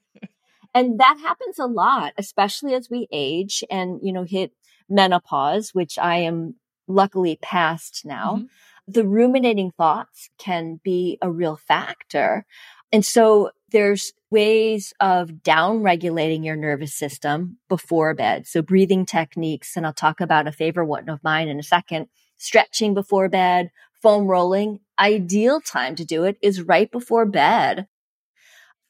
And 0.73 0.99
that 0.99 1.17
happens 1.21 1.57
a 1.59 1.65
lot, 1.65 2.13
especially 2.17 2.73
as 2.73 2.89
we 2.89 3.07
age 3.11 3.63
and, 3.69 3.99
you 4.01 4.11
know, 4.11 4.23
hit 4.23 4.51
menopause, 4.89 5.73
which 5.73 5.97
I 5.97 6.17
am 6.17 6.55
luckily 6.87 7.37
past 7.41 8.03
now. 8.05 8.35
Mm-hmm. 8.35 8.45
the 8.87 9.07
ruminating 9.07 9.71
thoughts 9.71 10.29
can 10.37 10.79
be 10.83 11.17
a 11.21 11.31
real 11.31 11.55
factor. 11.55 12.45
And 12.91 13.03
so 13.05 13.49
there's 13.71 14.13
ways 14.35 14.93
of 14.99 15.41
down 15.43 15.81
regulating 15.81 16.43
your 16.43 16.57
nervous 16.57 16.93
system 16.93 17.57
before 17.69 18.13
bed. 18.13 18.45
So 18.45 18.61
breathing 18.61 19.05
techniques, 19.05 19.77
and 19.77 19.85
I'll 19.85 19.93
talk 19.93 20.19
about 20.19 20.45
a 20.45 20.51
favorite 20.51 20.87
one 20.87 21.07
of 21.07 21.23
mine 21.23 21.47
in 21.47 21.57
a 21.57 21.63
second, 21.63 22.07
stretching 22.35 22.93
before 22.93 23.29
bed, 23.29 23.71
foam 24.01 24.27
rolling. 24.27 24.81
Ideal 24.99 25.61
time 25.61 25.95
to 25.95 26.03
do 26.03 26.25
it 26.25 26.37
is 26.41 26.61
right 26.61 26.91
before 26.91 27.25
bed. 27.25 27.87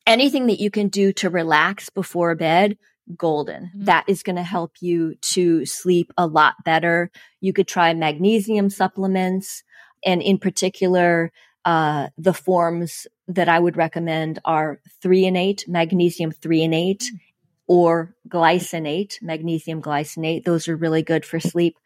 Anything 0.08 0.48
that 0.48 0.60
you 0.60 0.72
can 0.72 0.88
do 0.88 1.14
to 1.14 1.30
relax 1.30 1.92
before 1.92 2.34
bed, 2.34 2.76
golden. 3.16 3.66
Mm-hmm. 3.66 3.86
That 3.86 4.06
is 4.08 4.24
going 4.24 4.38
to 4.38 4.44
help 4.44 4.72
you 4.82 5.14
to 5.34 5.64
sleep 5.68 6.12
a 6.18 6.26
lot 6.26 6.56
better. 6.66 7.12
You 7.40 7.54
could 7.54 7.68
try 7.68 7.94
magnesium 7.94 8.72
supplements 8.72 9.64
and 10.04 10.24
in 10.24 10.40
particular, 10.40 11.32
uh, 11.66 12.10
the 12.18 12.34
forms 12.34 13.08
that 13.28 13.50
I 13.50 13.60
would 13.60 13.78
recommend 13.78 14.40
are 14.46 14.80
threonate, 15.04 15.68
magnesium 15.68 16.32
threonate, 16.32 17.04
mm. 17.04 17.20
or 17.68 18.16
glycinate, 18.30 19.22
magnesium 19.22 19.82
glycinate. 19.82 20.44
Those 20.44 20.68
are 20.68 20.76
really 20.76 21.02
good 21.02 21.26
for 21.26 21.40
sleep. 21.40 21.78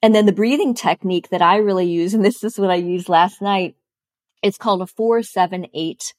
And 0.00 0.14
then 0.14 0.26
the 0.26 0.32
breathing 0.32 0.74
technique 0.74 1.30
that 1.30 1.42
I 1.42 1.56
really 1.56 1.90
use, 1.90 2.14
and 2.14 2.24
this 2.24 2.44
is 2.44 2.58
what 2.58 2.70
I 2.70 2.76
used 2.76 3.08
last 3.08 3.42
night, 3.42 3.74
it's 4.42 4.58
called 4.58 4.82
a 4.82 4.86
four, 4.86 5.22
seven, 5.22 5.66
eight 5.74 6.14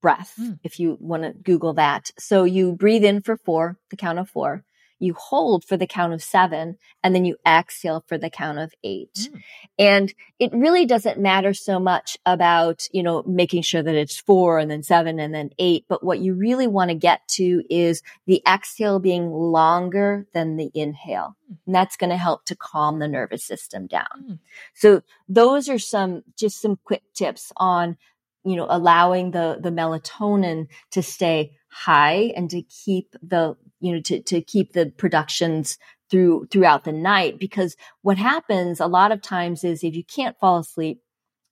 breath. 0.00 0.34
Mm. 0.40 0.60
If 0.62 0.78
you 0.78 0.96
want 1.00 1.24
to 1.24 1.32
Google 1.32 1.74
that. 1.74 2.10
So 2.18 2.44
you 2.44 2.76
breathe 2.76 3.04
in 3.04 3.20
for 3.20 3.36
four, 3.36 3.78
the 3.90 3.96
count 3.96 4.20
of 4.20 4.28
four 4.28 4.64
you 4.98 5.14
hold 5.14 5.64
for 5.64 5.76
the 5.76 5.86
count 5.86 6.12
of 6.12 6.22
seven, 6.22 6.76
and 7.02 7.14
then 7.14 7.24
you 7.24 7.36
exhale 7.46 8.04
for 8.06 8.18
the 8.18 8.30
count 8.30 8.58
of 8.58 8.72
eight. 8.82 9.14
Mm. 9.14 9.42
And 9.78 10.14
it 10.38 10.50
really 10.52 10.86
doesn't 10.86 11.20
matter 11.20 11.54
so 11.54 11.78
much 11.78 12.16
about, 12.26 12.86
you 12.92 13.02
know, 13.02 13.22
making 13.26 13.62
sure 13.62 13.82
that 13.82 13.94
it's 13.94 14.18
four 14.18 14.58
and 14.58 14.70
then 14.70 14.82
seven 14.82 15.18
and 15.20 15.32
then 15.32 15.50
eight. 15.58 15.84
But 15.88 16.02
what 16.02 16.18
you 16.18 16.34
really 16.34 16.66
want 16.66 16.90
to 16.90 16.96
get 16.96 17.26
to 17.36 17.62
is 17.70 18.02
the 18.26 18.42
exhale 18.46 18.98
being 18.98 19.30
longer 19.30 20.26
than 20.34 20.56
the 20.56 20.70
inhale. 20.74 21.36
Mm. 21.50 21.56
And 21.66 21.74
that's 21.74 21.96
going 21.96 22.10
to 22.10 22.16
help 22.16 22.44
to 22.46 22.56
calm 22.56 22.98
the 22.98 23.08
nervous 23.08 23.44
system 23.44 23.86
down. 23.86 24.06
Mm. 24.22 24.38
So 24.74 25.02
those 25.28 25.68
are 25.68 25.78
some, 25.78 26.22
just 26.36 26.60
some 26.60 26.78
quick 26.84 27.02
tips 27.14 27.52
on, 27.56 27.96
you 28.44 28.56
know, 28.56 28.66
allowing 28.68 29.32
the, 29.32 29.58
the 29.60 29.70
melatonin 29.70 30.68
to 30.92 31.02
stay 31.02 31.52
high 31.68 32.32
and 32.34 32.48
to 32.50 32.62
keep 32.62 33.14
the 33.22 33.56
you 33.80 33.92
know, 33.92 34.00
to, 34.02 34.22
to 34.22 34.40
keep 34.40 34.72
the 34.72 34.92
productions 34.96 35.78
through, 36.10 36.46
throughout 36.50 36.84
the 36.84 36.92
night. 36.92 37.38
Because 37.38 37.76
what 38.02 38.18
happens 38.18 38.80
a 38.80 38.86
lot 38.86 39.12
of 39.12 39.22
times 39.22 39.64
is 39.64 39.84
if 39.84 39.94
you 39.94 40.04
can't 40.04 40.38
fall 40.38 40.58
asleep, 40.58 41.00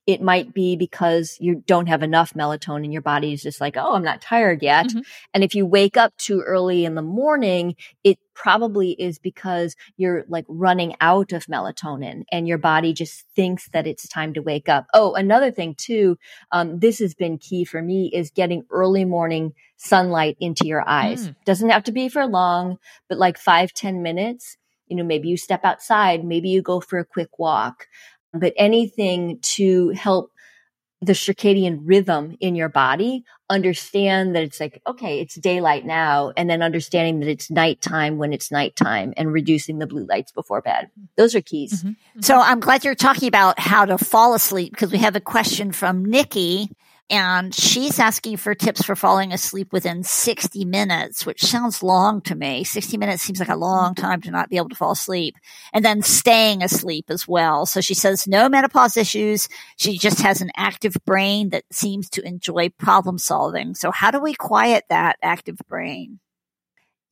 it 0.06 0.22
might 0.22 0.54
be 0.54 0.76
because 0.76 1.36
you 1.40 1.64
don't 1.66 1.88
have 1.88 2.02
enough 2.02 2.32
melatonin. 2.34 2.92
Your 2.92 3.02
body 3.02 3.32
is 3.32 3.42
just 3.42 3.60
like, 3.60 3.76
oh, 3.76 3.94
I'm 3.94 4.04
not 4.04 4.20
tired 4.20 4.62
yet. 4.62 4.86
Mm-hmm. 4.86 5.00
And 5.34 5.42
if 5.42 5.54
you 5.54 5.66
wake 5.66 5.96
up 5.96 6.16
too 6.16 6.42
early 6.42 6.84
in 6.84 6.94
the 6.94 7.02
morning, 7.02 7.74
it 8.04 8.18
probably 8.32 8.92
is 8.92 9.18
because 9.18 9.74
you're 9.96 10.24
like 10.28 10.44
running 10.46 10.94
out 11.00 11.32
of 11.32 11.46
melatonin 11.46 12.22
and 12.30 12.46
your 12.46 12.58
body 12.58 12.92
just 12.92 13.24
thinks 13.34 13.68
that 13.70 13.86
it's 13.86 14.06
time 14.06 14.32
to 14.34 14.42
wake 14.42 14.68
up. 14.68 14.86
Oh, 14.94 15.14
another 15.14 15.50
thing 15.50 15.74
too, 15.74 16.18
um, 16.52 16.78
this 16.78 17.00
has 17.00 17.14
been 17.14 17.38
key 17.38 17.64
for 17.64 17.82
me 17.82 18.10
is 18.14 18.30
getting 18.30 18.64
early 18.70 19.04
morning 19.04 19.54
sunlight 19.76 20.36
into 20.38 20.66
your 20.66 20.88
eyes. 20.88 21.28
Mm. 21.28 21.36
Doesn't 21.44 21.70
have 21.70 21.84
to 21.84 21.92
be 21.92 22.08
for 22.08 22.26
long, 22.26 22.78
but 23.08 23.18
like 23.18 23.38
five 23.38 23.72
ten 23.72 24.02
minutes. 24.02 24.56
You 24.88 24.96
know, 24.96 25.02
maybe 25.02 25.28
you 25.28 25.36
step 25.36 25.64
outside, 25.64 26.24
maybe 26.24 26.48
you 26.48 26.62
go 26.62 26.80
for 26.80 27.00
a 27.00 27.04
quick 27.04 27.40
walk 27.40 27.88
but 28.38 28.52
anything 28.56 29.38
to 29.40 29.90
help 29.90 30.30
the 31.02 31.12
circadian 31.12 31.80
rhythm 31.84 32.36
in 32.40 32.54
your 32.54 32.70
body, 32.70 33.22
understand 33.50 34.34
that 34.34 34.42
it's 34.42 34.58
like, 34.58 34.80
okay, 34.86 35.20
it's 35.20 35.34
daylight 35.34 35.84
now, 35.84 36.32
and 36.36 36.48
then 36.48 36.62
understanding 36.62 37.20
that 37.20 37.28
it's 37.28 37.50
nighttime 37.50 38.16
when 38.16 38.32
it's 38.32 38.50
nighttime 38.50 39.12
and 39.16 39.32
reducing 39.32 39.78
the 39.78 39.86
blue 39.86 40.06
lights 40.06 40.32
before 40.32 40.62
bed. 40.62 40.90
Those 41.16 41.34
are 41.34 41.42
keys. 41.42 41.80
Mm-hmm. 41.80 41.88
Mm-hmm. 41.88 42.20
So 42.22 42.40
I'm 42.40 42.60
glad 42.60 42.84
you're 42.84 42.94
talking 42.94 43.28
about 43.28 43.60
how 43.60 43.84
to 43.84 43.98
fall 43.98 44.34
asleep 44.34 44.72
because 44.72 44.90
we 44.90 44.98
have 44.98 45.16
a 45.16 45.20
question 45.20 45.70
from 45.70 46.04
Nikki 46.04 46.70
and 47.08 47.54
she's 47.54 48.00
asking 48.00 48.38
for 48.38 48.54
tips 48.54 48.84
for 48.84 48.96
falling 48.96 49.32
asleep 49.32 49.72
within 49.72 50.02
60 50.02 50.64
minutes, 50.64 51.24
which 51.24 51.42
sounds 51.42 51.82
long 51.82 52.20
to 52.22 52.34
me. 52.34 52.64
60 52.64 52.96
minutes 52.96 53.22
seems 53.22 53.38
like 53.38 53.48
a 53.48 53.56
long 53.56 53.94
time 53.94 54.20
to 54.22 54.30
not 54.30 54.50
be 54.50 54.56
able 54.56 54.68
to 54.70 54.74
fall 54.74 54.90
asleep. 54.90 55.36
And 55.72 55.84
then 55.84 56.02
staying 56.02 56.62
asleep 56.62 57.06
as 57.08 57.28
well. 57.28 57.64
So 57.64 57.80
she 57.80 57.94
says 57.94 58.26
no 58.26 58.48
menopause 58.48 58.96
issues. 58.96 59.48
She 59.76 59.98
just 59.98 60.20
has 60.20 60.40
an 60.40 60.50
active 60.56 60.96
brain 61.04 61.50
that 61.50 61.64
seems 61.70 62.10
to 62.10 62.26
enjoy 62.26 62.70
problem 62.70 63.18
solving. 63.18 63.74
So 63.74 63.92
how 63.92 64.10
do 64.10 64.20
we 64.20 64.34
quiet 64.34 64.84
that 64.88 65.16
active 65.22 65.58
brain? 65.68 66.18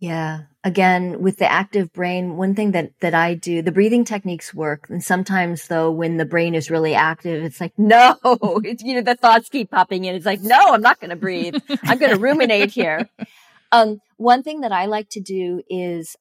Yeah. 0.04 0.42
Again, 0.64 1.22
with 1.22 1.38
the 1.38 1.50
active 1.50 1.90
brain, 1.94 2.36
one 2.36 2.54
thing 2.54 2.72
that, 2.72 2.92
that 3.00 3.14
I 3.14 3.32
do, 3.32 3.62
the 3.62 3.72
breathing 3.72 4.04
techniques 4.04 4.52
work. 4.52 4.84
And 4.90 5.02
sometimes 5.02 5.68
though, 5.68 5.90
when 5.90 6.18
the 6.18 6.26
brain 6.26 6.54
is 6.54 6.70
really 6.70 6.94
active, 6.94 7.42
it's 7.42 7.58
like, 7.58 7.72
no, 7.78 8.18
it's, 8.22 8.82
you 8.82 8.96
know, 8.96 9.00
the 9.00 9.14
thoughts 9.14 9.48
keep 9.48 9.70
popping 9.70 10.04
in. 10.04 10.14
It's 10.14 10.26
like, 10.26 10.42
no, 10.42 10.74
I'm 10.74 10.82
not 10.82 11.00
going 11.00 11.08
to 11.08 11.16
breathe. 11.16 11.56
I'm 11.84 11.96
going 11.96 12.12
to 12.12 12.18
ruminate 12.18 12.70
here. 12.70 13.08
Um, 13.72 14.00
one 14.18 14.44
thing 14.44 14.60
that 14.60 14.70
I 14.70 14.86
like 14.86 15.08
to 15.08 15.20
do 15.20 15.60
is 15.68 16.14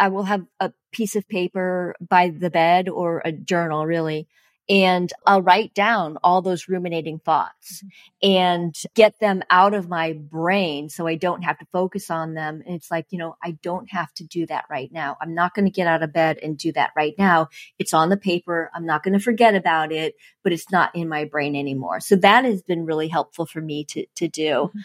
I 0.00 0.08
will 0.08 0.24
have 0.24 0.44
a 0.58 0.72
piece 0.90 1.14
of 1.14 1.28
paper 1.28 1.94
by 2.00 2.30
the 2.30 2.50
bed 2.50 2.88
or 2.88 3.22
a 3.24 3.30
journal 3.30 3.86
really 3.86 4.26
and 4.68 5.12
I'll 5.24 5.42
write 5.42 5.74
down 5.74 6.18
all 6.24 6.42
those 6.42 6.68
ruminating 6.68 7.18
thoughts 7.18 7.82
mm-hmm. 7.82 8.28
and 8.30 8.74
get 8.94 9.18
them 9.20 9.42
out 9.48 9.74
of 9.74 9.88
my 9.88 10.14
brain 10.14 10.88
so 10.88 11.06
I 11.06 11.14
don't 11.14 11.42
have 11.42 11.58
to 11.58 11.66
focus 11.72 12.10
on 12.10 12.34
them. 12.34 12.62
And 12.66 12.74
it's 12.74 12.90
like, 12.90 13.06
you 13.10 13.18
know, 13.18 13.36
I 13.42 13.52
don't 13.62 13.90
have 13.90 14.12
to 14.14 14.24
do 14.24 14.46
that 14.46 14.64
right 14.68 14.90
now. 14.90 15.16
I'm 15.20 15.34
not 15.34 15.54
going 15.54 15.66
to 15.66 15.70
get 15.70 15.86
out 15.86 16.02
of 16.02 16.12
bed 16.12 16.38
and 16.42 16.58
do 16.58 16.72
that 16.72 16.90
right 16.96 17.14
now. 17.16 17.48
It's 17.78 17.94
on 17.94 18.08
the 18.08 18.16
paper. 18.16 18.70
I'm 18.74 18.86
not 18.86 19.02
going 19.02 19.14
to 19.14 19.20
forget 19.20 19.54
about 19.54 19.92
it, 19.92 20.16
but 20.42 20.52
it's 20.52 20.70
not 20.70 20.94
in 20.94 21.08
my 21.08 21.24
brain 21.24 21.54
anymore. 21.54 22.00
So 22.00 22.16
that 22.16 22.44
has 22.44 22.62
been 22.62 22.86
really 22.86 23.08
helpful 23.08 23.46
for 23.46 23.60
me 23.60 23.84
to, 23.84 24.06
to 24.16 24.28
do. 24.28 24.70
Mm-hmm 24.70 24.80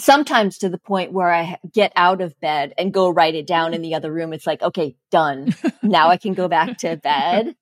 sometimes 0.00 0.58
to 0.58 0.68
the 0.68 0.78
point 0.78 1.12
where 1.12 1.32
I 1.32 1.58
get 1.72 1.92
out 1.96 2.20
of 2.20 2.38
bed 2.38 2.72
and 2.78 2.94
go 2.94 3.10
write 3.10 3.34
it 3.34 3.48
down 3.48 3.74
in 3.74 3.82
the 3.82 3.96
other 3.96 4.12
room. 4.12 4.32
It's 4.32 4.46
like, 4.46 4.62
okay, 4.62 4.94
done. 5.10 5.52
now 5.82 6.08
I 6.08 6.16
can 6.16 6.34
go 6.34 6.46
back 6.46 6.78
to 6.78 6.96
bed 6.96 7.56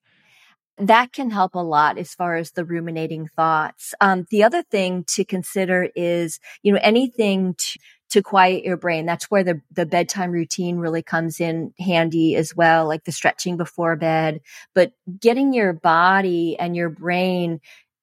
that 0.77 1.11
can 1.11 1.29
help 1.29 1.55
a 1.55 1.59
lot 1.59 1.97
as 1.97 2.13
far 2.13 2.35
as 2.35 2.51
the 2.51 2.65
ruminating 2.65 3.29
thoughts. 3.35 3.93
Um, 3.99 4.27
the 4.29 4.43
other 4.43 4.63
thing 4.63 5.03
to 5.09 5.25
consider 5.25 5.89
is, 5.95 6.39
you 6.61 6.71
know, 6.71 6.79
anything 6.81 7.55
to, 7.55 7.79
to 8.09 8.21
quiet 8.21 8.63
your 8.63 8.77
brain. 8.77 9.05
That's 9.05 9.25
where 9.25 9.43
the, 9.43 9.61
the 9.71 9.85
bedtime 9.85 10.31
routine 10.31 10.77
really 10.77 11.01
comes 11.01 11.39
in 11.39 11.73
handy 11.79 12.35
as 12.35 12.55
well, 12.55 12.87
like 12.87 13.03
the 13.03 13.11
stretching 13.11 13.57
before 13.57 13.95
bed, 13.95 14.41
but 14.73 14.93
getting 15.19 15.53
your 15.53 15.73
body 15.73 16.57
and 16.59 16.75
your 16.75 16.89
brain 16.89 17.59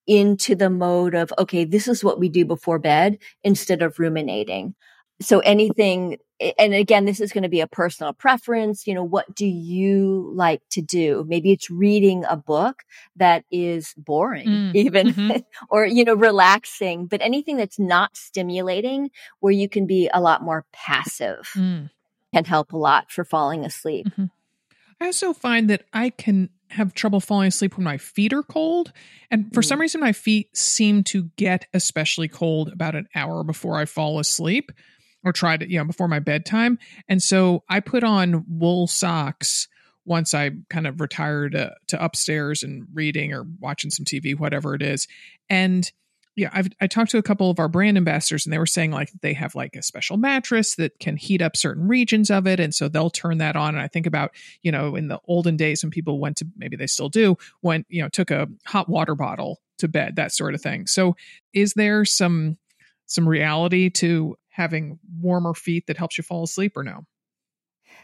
into 0.07 0.55
the 0.55 0.69
mode 0.69 1.15
of, 1.15 1.33
okay, 1.39 1.65
this 1.65 1.89
is 1.89 2.05
what 2.05 2.19
we 2.19 2.29
do 2.29 2.45
before 2.45 2.79
bed 2.79 3.19
instead 3.43 3.81
of 3.83 3.99
ruminating 3.99 4.75
so 5.25 5.41
anything 5.41 6.19
and 6.59 6.75
again 6.75 7.05
this 7.05 7.21
is 7.21 7.33
going 7.33 7.43
to 7.43 7.49
be 7.49 7.61
a 7.61 7.67
personal 7.67 8.13
preference 8.13 8.87
you 8.87 8.95
know 8.95 9.05
what 9.05 9.33
do 9.35 9.47
you 9.47 10.31
like 10.35 10.61
to 10.71 10.83
do 10.83 11.25
maybe 11.29 11.53
it's 11.53 11.71
reading 11.71 12.25
a 12.29 12.37
book 12.37 12.83
that 13.17 13.45
is 13.51 13.95
boring 13.97 14.47
mm, 14.47 14.75
even 14.75 15.09
mm-hmm. 15.09 15.39
or 15.71 15.87
you 15.87 16.05
know 16.05 16.15
relaxing 16.15 17.07
but 17.07 17.23
anything 17.23 17.57
that's 17.57 17.79
not 17.79 18.17
stimulating 18.17 19.11
where 19.41 19.53
you 19.53 19.69
can 19.69 19.87
be 19.87 20.11
a 20.13 20.21
lot 20.21 20.43
more 20.43 20.65
passive 20.73 21.49
mm. 21.55 21.89
can 22.33 22.45
help 22.45 22.73
a 22.73 22.77
lot 22.77 23.11
for 23.11 23.25
falling 23.25 23.65
asleep 23.65 24.07
mm-hmm. 24.07 24.27
i 25.01 25.07
also 25.07 25.33
find 25.33 25.71
that 25.71 25.85
i 25.93 26.11
can 26.11 26.49
have 26.71 26.93
trouble 26.93 27.21
falling 27.21 27.49
asleep 27.49 27.77
when 27.77 27.85
my 27.85 27.97
feet 27.97 28.33
are 28.33 28.43
cold. 28.43 28.93
And 29.31 29.53
for 29.55 29.61
mm. 29.61 29.65
some 29.65 29.81
reason, 29.81 30.01
my 30.01 30.13
feet 30.13 30.57
seem 30.57 31.05
to 31.05 31.31
get 31.37 31.67
especially 31.73 32.27
cold 32.27 32.69
about 32.69 32.97
an 32.97 33.07
hour 33.15 33.45
before 33.45 33.77
I 33.77 33.85
fall 33.85 34.19
asleep 34.19 34.73
or 35.25 35.33
tried 35.33 35.63
it, 35.63 35.71
you 35.71 35.79
know, 35.79 35.85
before 35.85 36.09
my 36.09 36.19
bedtime. 36.19 36.79
And 37.09 37.23
so 37.23 37.65
I 37.69 37.81
put 37.81 38.05
on 38.05 38.45
wool 38.49 38.87
socks 38.87 39.69
once 40.05 40.35
I 40.35 40.51
kind 40.69 40.87
of 40.87 41.01
retired 41.01 41.57
uh, 41.57 41.71
to 41.89 42.05
upstairs 42.05 42.63
and 42.63 42.87
reading 42.93 43.33
or 43.33 43.47
watching 43.59 43.91
some 43.91 44.05
TV, 44.05 44.39
whatever 44.39 44.75
it 44.75 44.83
is. 44.83 45.09
And 45.49 45.91
yeah, 46.37 46.51
I've 46.53 46.69
I 46.81 46.89
talked 46.89 47.13
to 47.13 47.19
a 47.19 47.23
couple 47.23 47.49
of 47.49 47.61
our 47.61 47.69
brand 47.69 47.97
ambassadors 47.97 48.45
and 48.45 48.53
they 48.53 48.59
were 48.59 48.67
saying 48.67 48.91
like 48.91 49.11
they 49.23 49.35
have 49.35 49.55
like 49.55 49.77
a 49.77 49.83
special 49.83 50.17
mattress 50.17 50.75
that 50.77 50.99
can 50.99 51.17
heat 51.17 51.41
up 51.41 51.57
certain 51.57 51.87
regions 51.87 52.31
of 52.31 52.47
it. 52.47 52.59
And 52.59 52.75
so 52.75 52.89
they'll 52.89 53.11
turn 53.11 53.39
that 53.39 53.57
on. 53.57 53.75
And 53.75 53.83
I 53.83 53.89
think 53.89 54.07
about, 54.07 54.33
you 54.63 54.73
know, 54.73 54.97
in 54.97 55.07
the 55.07 55.21
olden 55.29 55.57
days 55.57 55.85
when 55.85 55.93
people 55.93 56.19
went 56.19 56.39
to 56.39 56.47
maybe 56.57 56.77
they 56.77 56.89
still 56.89 57.09
do, 57.09 57.37
went, 57.63 57.87
you 57.89 58.03
know, 58.03 58.09
took 58.09 58.33
a 58.33 58.49
hot 58.67 58.89
water 58.89 59.15
bottle 59.15 59.61
to 59.79 59.89
bed, 59.89 60.17
that 60.17 60.33
sort 60.33 60.55
of 60.55 60.61
thing. 60.61 60.87
So 60.87 61.17
is 61.53 61.75
there 61.75 62.05
some 62.05 62.59
some 63.07 63.29
reality 63.29 63.91
to 63.91 64.37
having 64.55 65.01
warmer 65.21 65.53
feet 65.53 65.89
that 65.89 65.97
helps 65.97 66.17
you 66.17 66.23
fall 66.23 66.45
asleep 66.45 66.77
or 66.77 66.85
no? 66.85 67.05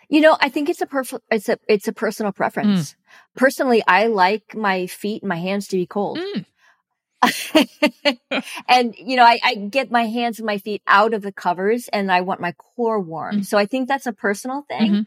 You 0.08 0.20
know, 0.20 0.36
I 0.40 0.48
think 0.48 0.68
it's 0.68 0.82
a 0.82 0.86
perf- 0.86 1.20
it's 1.30 1.48
a 1.48 1.58
it's 1.68 1.86
a 1.86 1.92
personal 1.92 2.32
preference. 2.32 2.92
Mm. 2.92 2.96
Personally, 3.36 3.82
I 3.86 4.08
like 4.08 4.56
my 4.56 4.88
feet 4.88 5.22
and 5.22 5.28
my 5.28 5.36
hands 5.36 5.68
to 5.68 5.76
be 5.76 5.86
cold. 5.86 6.18
Mm. 6.18 6.44
and 8.68 8.94
you 8.98 9.14
know, 9.16 9.24
I, 9.24 9.38
I, 9.44 9.54
get 9.54 9.90
my 9.90 10.06
hands 10.06 10.38
and 10.38 10.46
my 10.46 10.58
feet 10.58 10.82
out 10.86 11.12
of 11.12 11.20
the 11.22 11.32
covers 11.32 11.88
and 11.88 12.10
I 12.10 12.22
want 12.22 12.40
my 12.40 12.52
core 12.52 12.98
warm. 12.98 13.40
Mm. 13.40 13.46
So 13.46 13.58
I 13.58 13.66
think 13.66 13.88
that's 13.88 14.06
a 14.06 14.12
personal 14.12 14.62
thing. 14.62 14.90
Mm-hmm. 14.90 15.00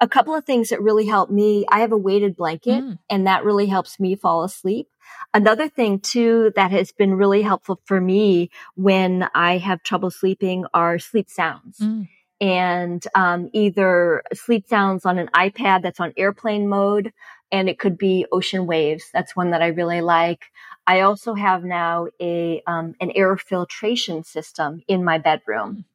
A 0.00 0.08
couple 0.08 0.34
of 0.34 0.44
things 0.44 0.68
that 0.68 0.82
really 0.82 1.06
help 1.06 1.30
me. 1.30 1.64
I 1.70 1.80
have 1.80 1.92
a 1.92 1.96
weighted 1.96 2.36
blanket 2.36 2.84
mm. 2.84 2.98
and 3.08 3.26
that 3.26 3.44
really 3.44 3.66
helps 3.66 3.98
me 3.98 4.14
fall 4.14 4.44
asleep. 4.44 4.88
Another 5.32 5.68
thing 5.68 6.00
too 6.00 6.52
that 6.56 6.70
has 6.70 6.92
been 6.92 7.14
really 7.14 7.42
helpful 7.42 7.80
for 7.84 8.00
me 8.00 8.50
when 8.74 9.28
I 9.34 9.58
have 9.58 9.82
trouble 9.82 10.10
sleeping 10.10 10.66
are 10.74 10.98
sleep 10.98 11.28
sounds. 11.28 11.78
Mm. 11.78 12.08
And 12.40 13.06
um, 13.14 13.48
either 13.54 14.22
sleep 14.34 14.68
sounds 14.68 15.06
on 15.06 15.18
an 15.18 15.30
iPad 15.34 15.82
that's 15.82 16.00
on 16.00 16.12
airplane 16.18 16.68
mode, 16.68 17.14
and 17.50 17.68
it 17.68 17.78
could 17.78 17.96
be 17.96 18.26
ocean 18.30 18.66
waves. 18.66 19.08
That's 19.12 19.34
one 19.34 19.52
that 19.52 19.62
I 19.62 19.68
really 19.68 20.02
like. 20.02 20.44
I 20.86 21.00
also 21.00 21.34
have 21.34 21.64
now 21.64 22.08
a 22.20 22.62
um, 22.66 22.94
an 23.00 23.10
air 23.14 23.36
filtration 23.36 24.22
system 24.22 24.82
in 24.86 25.02
my 25.02 25.18
bedroom. 25.18 25.86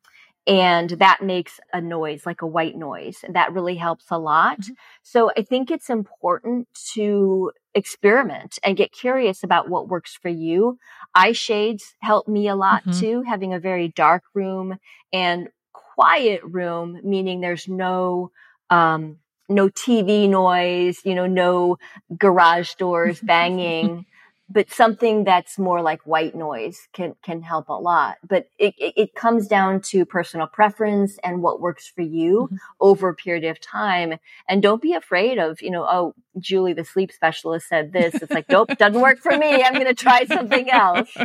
And 0.51 0.89
that 0.89 1.21
makes 1.21 1.61
a 1.71 1.79
noise, 1.79 2.25
like 2.25 2.41
a 2.41 2.47
white 2.47 2.75
noise. 2.75 3.19
And 3.23 3.35
that 3.37 3.53
really 3.53 3.75
helps 3.75 4.05
a 4.11 4.17
lot. 4.17 4.59
Mm-hmm. 4.59 4.73
So 5.01 5.31
I 5.37 5.43
think 5.43 5.71
it's 5.71 5.89
important 5.89 6.67
to 6.93 7.51
experiment 7.73 8.59
and 8.61 8.75
get 8.75 8.91
curious 8.91 9.43
about 9.43 9.69
what 9.69 9.87
works 9.87 10.13
for 10.21 10.27
you. 10.27 10.77
Eye 11.15 11.31
shades 11.31 11.95
help 12.01 12.27
me 12.27 12.49
a 12.49 12.55
lot 12.55 12.83
mm-hmm. 12.83 12.99
too, 12.99 13.21
having 13.21 13.53
a 13.53 13.59
very 13.59 13.87
dark 13.87 14.23
room 14.33 14.77
and 15.13 15.47
quiet 15.71 16.41
room, 16.43 16.99
meaning 17.01 17.39
there's 17.39 17.69
no, 17.69 18.31
um, 18.69 19.19
no 19.47 19.69
TV 19.69 20.27
noise, 20.27 20.99
you 21.05 21.15
know, 21.15 21.27
no 21.27 21.77
garage 22.17 22.75
doors 22.75 23.19
banging 23.23 24.05
but 24.51 24.69
something 24.69 25.23
that's 25.23 25.57
more 25.57 25.81
like 25.81 26.01
white 26.01 26.35
noise 26.35 26.87
can 26.93 27.15
can 27.23 27.41
help 27.41 27.69
a 27.69 27.73
lot. 27.73 28.17
But 28.27 28.49
it, 28.57 28.73
it, 28.77 29.15
comes 29.15 29.47
down 29.47 29.81
to 29.81 30.05
personal 30.05 30.47
preference 30.47 31.17
and 31.23 31.41
what 31.41 31.61
works 31.61 31.87
for 31.87 32.01
you 32.01 32.43
mm-hmm. 32.45 32.55
over 32.79 33.09
a 33.09 33.15
period 33.15 33.43
of 33.45 33.59
time. 33.61 34.17
And 34.47 34.61
don't 34.61 34.81
be 34.81 34.93
afraid 34.93 35.37
of 35.37 35.61
you 35.61 35.71
know 35.71 35.83
oh 35.83 36.13
julie 36.39 36.73
the 36.73 36.83
sleep 36.83 37.11
specialist 37.11 37.67
said 37.67 37.93
this. 37.93 38.15
It's 38.15 38.31
like 38.31 38.49
nope 38.49 38.69
doesn't 38.77 39.01
work 39.01 39.19
for 39.19 39.37
me. 39.37 39.63
I'm 39.63 39.73
going 39.73 39.85
to 39.85 39.93
try 39.93 40.25
something 40.25 40.69
else. 40.69 41.15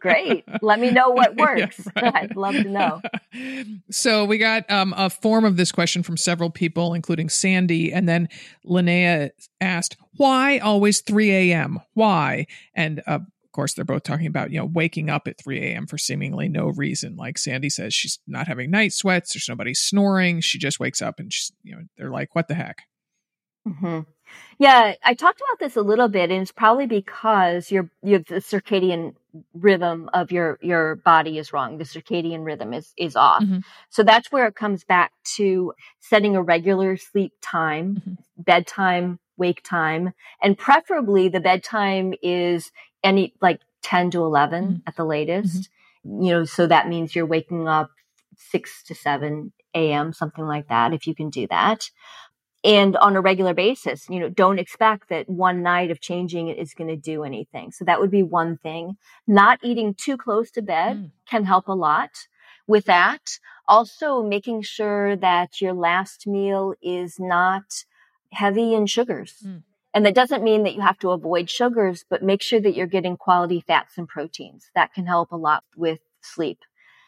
Great. 0.00 0.44
Let 0.62 0.80
me 0.80 0.90
know 0.90 1.10
what 1.10 1.36
works 1.36 1.88
yeah, 1.96 2.02
right. 2.02 2.14
i'd 2.22 2.36
love 2.36 2.54
to 2.54 2.64
know. 2.64 3.00
so 3.90 4.24
we 4.24 4.38
got 4.38 4.68
um, 4.70 4.94
a 4.96 5.10
form 5.10 5.44
of 5.44 5.56
this 5.56 5.72
question 5.72 6.02
from 6.02 6.16
several 6.16 6.50
people 6.50 6.94
including 6.94 7.28
sandy 7.28 7.92
and 7.92 8.08
then 8.08 8.28
linnea 8.64 9.30
asked 9.60 9.96
why 10.16 10.58
always 10.58 11.00
3 11.00 11.30
a.m.? 11.30 11.80
Why? 11.94 12.46
And 12.74 13.02
uh, 13.06 13.20
of 13.20 13.52
course, 13.52 13.74
they're 13.74 13.84
both 13.84 14.02
talking 14.02 14.26
about, 14.26 14.50
you 14.50 14.58
know, 14.58 14.66
waking 14.66 15.10
up 15.10 15.26
at 15.26 15.38
3 15.42 15.58
a.m. 15.58 15.86
for 15.86 15.96
seemingly 15.96 16.48
no 16.48 16.68
reason. 16.68 17.16
Like 17.16 17.38
Sandy 17.38 17.70
says, 17.70 17.94
she's 17.94 18.18
not 18.26 18.46
having 18.46 18.70
night 18.70 18.92
sweats. 18.92 19.32
There's 19.32 19.48
nobody 19.48 19.74
snoring. 19.74 20.40
She 20.40 20.58
just 20.58 20.80
wakes 20.80 21.00
up 21.00 21.18
and 21.18 21.32
she's, 21.32 21.52
you 21.62 21.74
know, 21.74 21.82
they're 21.96 22.10
like, 22.10 22.34
what 22.34 22.48
the 22.48 22.54
heck? 22.54 22.82
Mm-hmm. 23.66 24.00
Yeah, 24.58 24.94
I 25.04 25.14
talked 25.14 25.40
about 25.40 25.58
this 25.60 25.76
a 25.76 25.82
little 25.82 26.08
bit, 26.08 26.30
and 26.30 26.42
it's 26.42 26.52
probably 26.52 26.86
because 26.86 27.70
your 27.70 27.90
your 28.02 28.18
the 28.18 28.36
circadian 28.36 29.14
rhythm 29.54 30.10
of 30.12 30.32
your 30.32 30.58
your 30.60 30.96
body 30.96 31.38
is 31.38 31.52
wrong. 31.52 31.78
The 31.78 31.84
circadian 31.84 32.44
rhythm 32.44 32.74
is 32.74 32.92
is 32.96 33.14
off. 33.14 33.42
Mm-hmm. 33.42 33.58
So 33.90 34.02
that's 34.02 34.32
where 34.32 34.46
it 34.46 34.54
comes 34.54 34.84
back 34.84 35.12
to 35.36 35.72
setting 36.00 36.34
a 36.34 36.42
regular 36.42 36.96
sleep 36.96 37.32
time, 37.40 37.96
mm-hmm. 37.96 38.14
bedtime, 38.36 39.18
wake 39.38 39.62
time, 39.62 40.12
and 40.42 40.58
preferably 40.58 41.28
the 41.28 41.40
bedtime 41.40 42.14
is 42.22 42.70
any 43.02 43.34
like 43.40 43.60
10 43.82 44.10
to 44.12 44.22
11 44.22 44.64
mm-hmm. 44.64 44.76
at 44.86 44.96
the 44.96 45.04
latest. 45.04 45.70
Mm-hmm. 46.04 46.22
You 46.22 46.30
know, 46.30 46.44
so 46.44 46.66
that 46.66 46.88
means 46.88 47.14
you're 47.14 47.26
waking 47.26 47.68
up 47.68 47.90
6 48.36 48.82
to 48.84 48.94
7 48.94 49.52
a.m., 49.74 50.12
something 50.12 50.46
like 50.46 50.68
that, 50.68 50.92
if 50.92 51.06
you 51.06 51.14
can 51.14 51.30
do 51.30 51.46
that. 51.48 51.90
And 52.64 52.96
on 52.96 53.14
a 53.14 53.20
regular 53.20 53.54
basis, 53.54 54.08
you 54.08 54.18
know, 54.18 54.28
don't 54.28 54.58
expect 54.58 55.08
that 55.10 55.28
one 55.28 55.62
night 55.62 55.90
of 55.90 56.00
changing 56.00 56.48
it 56.48 56.58
is 56.58 56.74
going 56.74 56.88
to 56.88 56.96
do 56.96 57.22
anything. 57.22 57.70
So 57.70 57.84
that 57.84 58.00
would 58.00 58.10
be 58.10 58.22
one 58.22 58.58
thing. 58.58 58.96
Not 59.26 59.60
eating 59.62 59.94
too 59.94 60.16
close 60.16 60.50
to 60.52 60.62
bed 60.62 60.96
mm. 60.96 61.10
can 61.28 61.44
help 61.44 61.68
a 61.68 61.72
lot 61.72 62.10
with 62.66 62.86
that. 62.86 63.38
Also 63.68 64.22
making 64.22 64.62
sure 64.62 65.14
that 65.16 65.60
your 65.60 65.72
last 65.72 66.26
meal 66.26 66.74
is 66.82 67.20
not 67.20 67.84
heavy 68.32 68.74
in 68.74 68.86
sugars. 68.86 69.36
Mm. 69.44 69.62
And 69.94 70.06
that 70.06 70.14
doesn't 70.14 70.44
mean 70.44 70.64
that 70.64 70.74
you 70.74 70.80
have 70.82 70.98
to 70.98 71.10
avoid 71.10 71.50
sugars, 71.50 72.04
but 72.08 72.22
make 72.22 72.42
sure 72.42 72.60
that 72.60 72.74
you're 72.74 72.86
getting 72.86 73.16
quality 73.16 73.60
fats 73.66 73.96
and 73.96 74.06
proteins. 74.06 74.70
That 74.74 74.92
can 74.92 75.06
help 75.06 75.32
a 75.32 75.36
lot 75.36 75.64
with 75.76 76.00
sleep. 76.20 76.58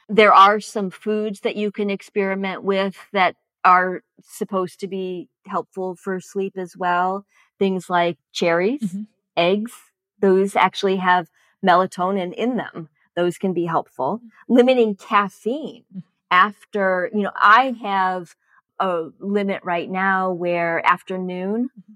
There 0.08 0.32
are 0.32 0.60
some 0.60 0.90
foods 0.90 1.40
that 1.40 1.56
you 1.56 1.70
can 1.70 1.90
experiment 1.90 2.64
with 2.64 2.96
that 3.12 3.36
are 3.64 4.02
supposed 4.22 4.80
to 4.80 4.88
be 4.88 5.28
helpful 5.46 5.94
for 5.94 6.20
sleep 6.20 6.54
as 6.56 6.76
well. 6.76 7.26
Things 7.58 7.90
like 7.90 8.18
cherries, 8.32 8.82
mm-hmm. 8.82 9.02
eggs, 9.36 9.72
those 10.20 10.56
actually 10.56 10.96
have 10.96 11.28
melatonin 11.64 12.32
in 12.32 12.56
them. 12.56 12.88
Those 13.14 13.38
can 13.38 13.52
be 13.52 13.66
helpful. 13.66 14.20
Limiting 14.48 14.96
caffeine 14.96 15.84
mm. 15.94 16.02
after, 16.30 17.10
you 17.12 17.22
know, 17.22 17.32
I 17.36 17.76
have 17.82 18.34
a 18.80 19.10
limit 19.20 19.60
right 19.62 19.88
now 19.88 20.32
where 20.32 20.84
afternoon 20.84 21.68
mm-hmm. 21.78 21.92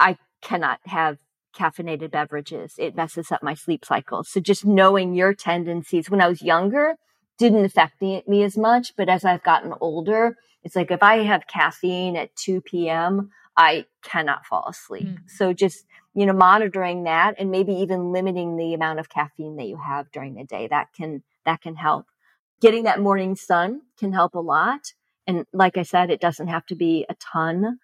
I 0.00 0.16
cannot 0.42 0.80
have 0.86 1.18
caffeinated 1.56 2.10
beverages. 2.10 2.74
It 2.78 2.96
messes 2.96 3.30
up 3.30 3.42
my 3.42 3.54
sleep 3.54 3.84
cycle. 3.84 4.24
So 4.24 4.40
just 4.40 4.64
knowing 4.64 5.14
your 5.14 5.34
tendencies 5.34 6.10
when 6.10 6.20
I 6.20 6.28
was 6.28 6.42
younger 6.42 6.96
didn't 7.38 7.64
affect 7.64 8.00
me, 8.00 8.22
me 8.26 8.42
as 8.42 8.56
much. 8.56 8.94
But 8.96 9.08
as 9.08 9.24
I've 9.24 9.42
gotten 9.42 9.74
older, 9.80 10.36
it's 10.62 10.76
like 10.76 10.90
if 10.90 11.02
I 11.02 11.18
have 11.18 11.46
caffeine 11.46 12.16
at 12.16 12.34
2 12.36 12.62
p.m., 12.62 13.30
I 13.56 13.86
cannot 14.02 14.44
fall 14.44 14.66
asleep. 14.68 15.06
Mm. 15.06 15.18
So 15.28 15.52
just, 15.52 15.86
you 16.14 16.26
know, 16.26 16.34
monitoring 16.34 17.04
that 17.04 17.36
and 17.38 17.50
maybe 17.50 17.72
even 17.72 18.12
limiting 18.12 18.56
the 18.56 18.74
amount 18.74 19.00
of 19.00 19.08
caffeine 19.08 19.56
that 19.56 19.66
you 19.66 19.78
have 19.78 20.10
during 20.12 20.34
the 20.34 20.44
day, 20.44 20.66
that 20.68 20.88
can, 20.94 21.22
that 21.46 21.62
can 21.62 21.76
help. 21.76 22.06
Getting 22.60 22.84
that 22.84 23.00
morning 23.00 23.34
sun 23.34 23.82
can 23.98 24.12
help 24.12 24.34
a 24.34 24.40
lot. 24.40 24.92
And 25.26 25.44
like 25.52 25.76
I 25.76 25.82
said, 25.82 26.10
it 26.10 26.20
doesn't 26.20 26.48
have 26.48 26.66
to 26.66 26.74
be 26.74 27.06
a 27.08 27.14
ton. 27.14 27.78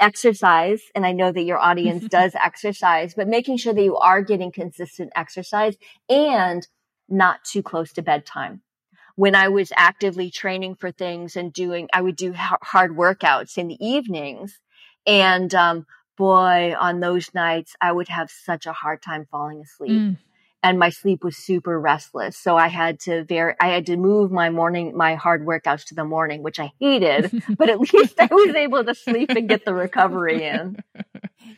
Exercise, 0.00 0.80
and 0.94 1.04
I 1.04 1.12
know 1.12 1.32
that 1.32 1.42
your 1.42 1.58
audience 1.58 2.04
does 2.08 2.34
exercise, 2.34 3.14
but 3.14 3.26
making 3.26 3.56
sure 3.56 3.74
that 3.74 3.82
you 3.82 3.96
are 3.96 4.22
getting 4.22 4.52
consistent 4.52 5.10
exercise 5.16 5.76
and 6.08 6.66
not 7.08 7.44
too 7.44 7.62
close 7.62 7.92
to 7.94 8.02
bedtime. 8.02 8.62
When 9.16 9.34
I 9.34 9.48
was 9.48 9.72
actively 9.76 10.30
training 10.30 10.76
for 10.76 10.92
things 10.92 11.34
and 11.34 11.52
doing, 11.52 11.88
I 11.92 12.02
would 12.02 12.14
do 12.14 12.32
hard 12.36 12.92
workouts 12.96 13.58
in 13.58 13.66
the 13.66 13.84
evenings. 13.84 14.60
And, 15.04 15.52
um, 15.54 15.86
boy, 16.16 16.76
on 16.78 17.00
those 17.00 17.34
nights, 17.34 17.74
I 17.80 17.90
would 17.90 18.08
have 18.08 18.30
such 18.30 18.66
a 18.66 18.72
hard 18.72 19.02
time 19.02 19.26
falling 19.30 19.62
asleep. 19.62 19.90
Mm 19.90 20.16
and 20.62 20.78
my 20.78 20.90
sleep 20.90 21.22
was 21.22 21.36
super 21.36 21.78
restless. 21.80 22.36
So 22.36 22.56
I 22.56 22.68
had 22.68 23.00
to 23.00 23.24
very, 23.24 23.54
I 23.60 23.68
had 23.68 23.86
to 23.86 23.96
move 23.96 24.32
my 24.32 24.50
morning, 24.50 24.96
my 24.96 25.14
hard 25.14 25.46
workouts 25.46 25.84
to 25.86 25.94
the 25.94 26.04
morning, 26.04 26.42
which 26.42 26.58
I 26.58 26.72
hated, 26.80 27.42
but 27.58 27.70
at 27.70 27.80
least 27.80 28.18
I 28.18 28.28
was 28.30 28.54
able 28.54 28.84
to 28.84 28.94
sleep 28.94 29.30
and 29.30 29.48
get 29.48 29.64
the 29.64 29.74
recovery 29.74 30.44
in. 30.44 30.76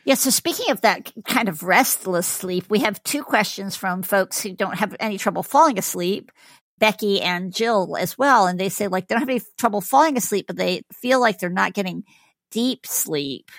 Yeah. 0.05 0.15
So 0.15 0.29
speaking 0.29 0.71
of 0.71 0.81
that 0.81 1.11
kind 1.25 1.49
of 1.49 1.63
restless 1.63 2.25
sleep, 2.25 2.65
we 2.69 2.79
have 2.79 3.03
two 3.03 3.23
questions 3.23 3.75
from 3.75 4.03
folks 4.03 4.41
who 4.41 4.53
don't 4.53 4.77
have 4.77 4.95
any 4.99 5.17
trouble 5.17 5.43
falling 5.43 5.77
asleep. 5.77 6.31
Becky 6.79 7.21
and 7.21 7.53
Jill 7.53 7.95
as 7.99 8.17
well. 8.17 8.47
And 8.47 8.59
they 8.59 8.69
say 8.69 8.87
like 8.87 9.07
they 9.07 9.15
don't 9.15 9.21
have 9.21 9.29
any 9.29 9.41
trouble 9.59 9.81
falling 9.81 10.17
asleep, 10.17 10.47
but 10.47 10.55
they 10.55 10.83
feel 10.91 11.19
like 11.19 11.37
they're 11.39 11.49
not 11.49 11.73
getting 11.73 12.03
deep 12.51 12.87
sleep. 12.87 13.51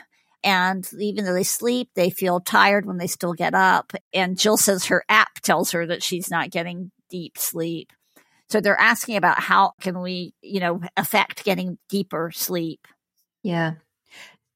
And 0.45 0.89
even 0.99 1.25
though 1.25 1.35
they 1.35 1.45
sleep, 1.45 1.91
they 1.95 2.11
feel 2.11 2.41
tired 2.41 2.85
when 2.85 2.99
they 2.99 3.07
still 3.07 3.33
get 3.33 3.55
up. 3.55 3.93
And 4.13 4.39
Jill 4.39 4.57
says 4.57 4.87
her 4.87 5.05
app 5.09 5.41
tells 5.41 5.71
her 5.73 5.87
that 5.87 6.03
she's 6.03 6.31
not 6.31 6.51
getting 6.51 6.91
deep 7.11 7.39
sleep. 7.39 7.93
So 8.51 8.61
they're 8.61 8.79
asking 8.79 9.17
about 9.17 9.41
how 9.41 9.73
can 9.81 10.01
we, 10.01 10.35
you 10.43 10.61
know, 10.61 10.81
affect 10.97 11.45
getting 11.45 11.79
deeper 11.89 12.31
sleep. 12.35 12.87
Yeah. 13.43 13.75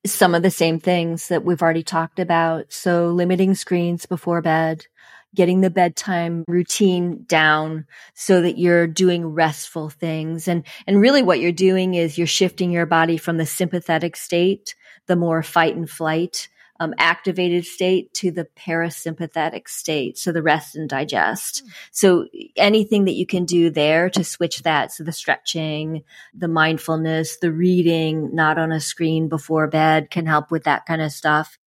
Some 0.05 0.35
of 0.35 0.43
the 0.43 0.51
same 0.51 0.81
things 0.81 1.29
that 1.29 1.45
we've 1.45 1.63
already 1.63 1.83
talked 1.83 2.19
about. 2.19 2.73
So 2.73 3.09
limiting 3.09 3.55
screens 3.55 4.07
before 4.07 4.43
bed, 4.43 4.87
getting 5.35 5.61
the 5.61 5.71
bedtime 5.71 6.45
routine 6.47 7.25
down 7.27 7.87
so 8.15 8.43
that 8.43 8.59
you're 8.59 8.87
doing 8.87 9.27
restful 9.27 9.89
things. 9.89 10.47
And, 10.47 10.65
and 10.87 11.01
really 11.01 11.23
what 11.23 11.41
you're 11.41 11.53
doing 11.53 11.95
is 11.95 12.19
you're 12.19 12.27
shifting 12.27 12.71
your 12.71 12.87
body 12.87 13.17
from 13.17 13.39
the 13.39 13.47
sympathetic 13.47 14.17
state 14.17 14.75
the 15.07 15.17
more 15.17 15.43
fight 15.43 15.77
and 15.77 15.89
flight 15.89 16.49
um, 16.79 16.95
activated 16.99 17.65
state 17.65 18.13
to 18.15 18.31
the 18.31 18.47
parasympathetic 18.57 19.69
state. 19.69 20.19
So 20.19 20.33
the 20.33 20.43
rest 20.43 20.77
and 20.77 20.89
digest. 20.89 21.65
Mm. 21.65 21.71
So 21.91 22.27
anything 22.57 23.07
that 23.07 23.15
you 23.15 23.27
can 23.27 23.45
do 23.45 23.71
there 23.71 24.11
to 24.11 24.25
switch 24.25 24.63
that. 24.63 24.93
So 24.93 25.05
the 25.05 25.13
stretching, 25.13 26.05
the 26.35 26.49
mindfulness, 26.49 27.39
the 27.39 27.53
reading, 27.53 28.35
not 28.35 28.59
on 28.59 28.73
a 28.73 28.81
screen 28.81 29.29
before 29.29 29.67
bed 29.69 30.11
can 30.11 30.27
help 30.27 30.51
with 30.51 30.65
that 30.65 30.87
kind 30.87 31.03
of 31.03 31.13
stuff 31.13 31.59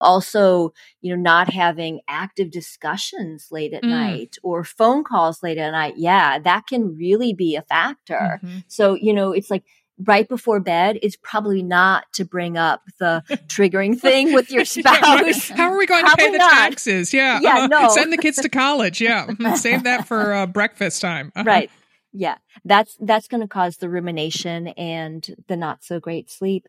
also 0.00 0.72
you 1.00 1.14
know 1.14 1.20
not 1.20 1.52
having 1.52 2.00
active 2.08 2.50
discussions 2.50 3.48
late 3.50 3.72
at 3.72 3.82
mm. 3.82 3.90
night 3.90 4.36
or 4.42 4.64
phone 4.64 5.04
calls 5.04 5.42
late 5.42 5.56
at 5.56 5.70
night 5.70 5.94
yeah 5.96 6.38
that 6.38 6.66
can 6.66 6.96
really 6.96 7.32
be 7.32 7.54
a 7.54 7.62
factor 7.62 8.40
mm-hmm. 8.42 8.58
so 8.66 8.94
you 8.94 9.14
know 9.14 9.32
it's 9.32 9.50
like 9.50 9.64
right 9.98 10.28
before 10.28 10.60
bed 10.60 10.98
is 11.02 11.16
probably 11.16 11.62
not 11.62 12.04
to 12.14 12.24
bring 12.24 12.56
up 12.56 12.82
the 12.98 13.22
triggering 13.46 13.98
thing 14.00 14.32
with 14.32 14.50
your 14.50 14.64
spouse. 14.64 15.48
How 15.50 15.70
are 15.70 15.78
we 15.78 15.86
going 15.86 16.04
probably 16.04 16.24
to 16.24 16.30
pay 16.30 16.32
the 16.32 16.38
not. 16.38 16.50
taxes? 16.50 17.14
Yeah. 17.14 17.40
Yeah. 17.40 17.60
Uh, 17.60 17.66
no. 17.68 17.88
Send 17.88 18.12
the 18.12 18.18
kids 18.18 18.38
to 18.38 18.48
college. 18.48 19.00
Yeah. 19.00 19.26
Mm-hmm. 19.26 19.56
Save 19.56 19.84
that 19.84 20.06
for 20.06 20.32
uh, 20.32 20.46
breakfast 20.46 21.00
time. 21.00 21.32
Uh-huh. 21.36 21.44
Right. 21.44 21.70
Yeah. 22.12 22.36
That's, 22.64 22.96
that's 23.00 23.28
going 23.28 23.40
to 23.40 23.48
cause 23.48 23.76
the 23.76 23.88
rumination 23.88 24.68
and 24.68 25.26
the 25.48 25.56
not 25.56 25.84
so 25.84 26.00
great 26.00 26.30
sleep. 26.30 26.66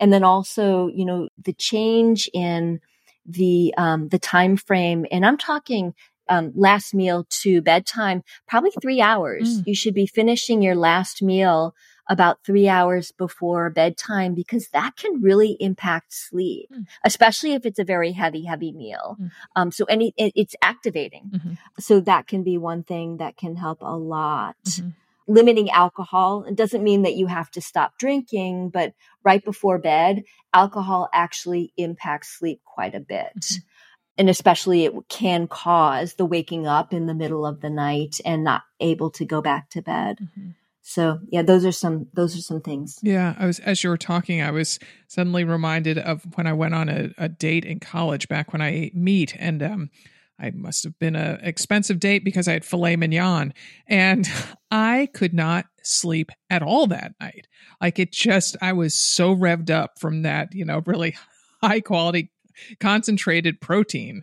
And 0.00 0.12
then 0.12 0.24
also, 0.24 0.88
you 0.88 1.04
know, 1.04 1.28
the 1.42 1.52
change 1.52 2.28
in 2.34 2.80
the, 3.26 3.72
um, 3.76 4.08
the 4.08 4.18
time 4.18 4.56
frame. 4.56 5.06
And 5.10 5.24
I'm 5.24 5.38
talking 5.38 5.94
um, 6.28 6.52
last 6.54 6.94
meal 6.94 7.26
to 7.42 7.62
bedtime, 7.62 8.22
probably 8.48 8.72
three 8.80 9.00
hours. 9.00 9.60
Mm. 9.60 9.66
You 9.66 9.74
should 9.74 9.94
be 9.94 10.06
finishing 10.06 10.62
your 10.62 10.74
last 10.74 11.22
meal 11.22 11.74
about 12.08 12.44
three 12.44 12.68
hours 12.68 13.12
before 13.12 13.70
bedtime 13.70 14.34
because 14.34 14.68
that 14.68 14.96
can 14.96 15.22
really 15.22 15.56
impact 15.60 16.12
sleep, 16.12 16.68
mm. 16.72 16.86
especially 17.04 17.52
if 17.52 17.64
it's 17.64 17.78
a 17.78 17.84
very 17.84 18.12
heavy, 18.12 18.44
heavy 18.44 18.72
meal. 18.72 19.16
Mm. 19.20 19.30
Um, 19.56 19.72
so 19.72 19.84
any, 19.86 20.12
it, 20.16 20.32
it's 20.34 20.54
activating. 20.62 21.30
Mm-hmm. 21.34 21.52
So 21.78 22.00
that 22.00 22.26
can 22.26 22.42
be 22.42 22.58
one 22.58 22.82
thing 22.82 23.18
that 23.18 23.36
can 23.36 23.56
help 23.56 23.78
a 23.80 23.96
lot. 23.96 24.56
Mm-hmm. 24.64 24.88
Limiting 25.26 25.70
alcohol. 25.70 26.44
It 26.44 26.54
doesn't 26.54 26.84
mean 26.84 27.02
that 27.02 27.14
you 27.14 27.26
have 27.26 27.50
to 27.52 27.62
stop 27.62 27.96
drinking, 27.98 28.68
but 28.68 28.92
right 29.22 29.42
before 29.42 29.78
bed, 29.78 30.24
alcohol 30.52 31.08
actually 31.14 31.72
impacts 31.78 32.38
sleep 32.38 32.60
quite 32.64 32.94
a 32.94 33.00
bit. 33.00 33.34
Mm-hmm 33.40 33.68
and 34.16 34.30
especially 34.30 34.84
it 34.84 34.92
can 35.08 35.48
cause 35.48 36.14
the 36.14 36.24
waking 36.24 36.66
up 36.66 36.92
in 36.92 37.06
the 37.06 37.14
middle 37.14 37.44
of 37.44 37.60
the 37.60 37.70
night 37.70 38.20
and 38.24 38.44
not 38.44 38.62
able 38.80 39.10
to 39.10 39.24
go 39.24 39.40
back 39.40 39.70
to 39.70 39.82
bed. 39.82 40.18
Mm-hmm. 40.22 40.50
So 40.86 41.18
yeah, 41.30 41.40
those 41.40 41.64
are 41.64 41.72
some 41.72 42.08
those 42.12 42.36
are 42.36 42.42
some 42.42 42.60
things. 42.60 42.98
Yeah, 43.02 43.34
I 43.38 43.46
was 43.46 43.58
as 43.60 43.82
you 43.82 43.88
were 43.88 43.96
talking, 43.96 44.42
I 44.42 44.50
was 44.50 44.78
suddenly 45.08 45.42
reminded 45.42 45.96
of 45.96 46.26
when 46.36 46.46
I 46.46 46.52
went 46.52 46.74
on 46.74 46.90
a, 46.90 47.08
a 47.16 47.26
date 47.26 47.64
in 47.64 47.80
college 47.80 48.28
back 48.28 48.52
when 48.52 48.60
I 48.60 48.68
ate 48.68 48.94
meat, 48.94 49.34
and 49.38 49.62
um, 49.62 49.90
I 50.38 50.50
must 50.50 50.84
have 50.84 50.98
been 50.98 51.16
a 51.16 51.38
expensive 51.42 51.98
date 51.98 52.22
because 52.22 52.46
I 52.46 52.52
had 52.52 52.66
filet 52.66 52.96
mignon, 52.96 53.54
and 53.86 54.28
I 54.70 55.08
could 55.14 55.32
not 55.32 55.64
sleep 55.82 56.30
at 56.50 56.62
all 56.62 56.86
that 56.88 57.14
night. 57.18 57.48
Like 57.80 57.98
it 57.98 58.12
just, 58.12 58.54
I 58.60 58.74
was 58.74 58.98
so 58.98 59.34
revved 59.34 59.70
up 59.70 59.98
from 59.98 60.20
that, 60.22 60.54
you 60.54 60.66
know, 60.66 60.82
really 60.84 61.16
high 61.62 61.80
quality 61.80 62.30
concentrated 62.78 63.58
protein, 63.58 64.22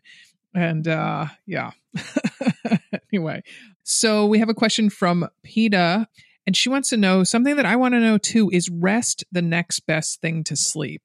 and 0.53 0.87
uh, 0.87 1.25
yeah. 1.47 1.71
anyway, 3.11 3.41
so 3.81 4.27
we 4.27 4.37
have 4.37 4.49
a 4.49 4.53
question 4.53 4.91
from 4.91 5.27
Peta 5.43 6.07
and 6.45 6.55
she 6.55 6.69
wants 6.69 6.89
to 6.89 6.97
know 6.97 7.23
something 7.23 7.55
that 7.55 7.65
I 7.65 7.75
want 7.75 7.93
to 7.93 7.99
know 7.99 8.17
too 8.17 8.49
is 8.51 8.69
rest 8.69 9.23
the 9.31 9.41
next 9.41 9.81
best 9.81 10.21
thing 10.21 10.43
to 10.45 10.55
sleep? 10.55 11.03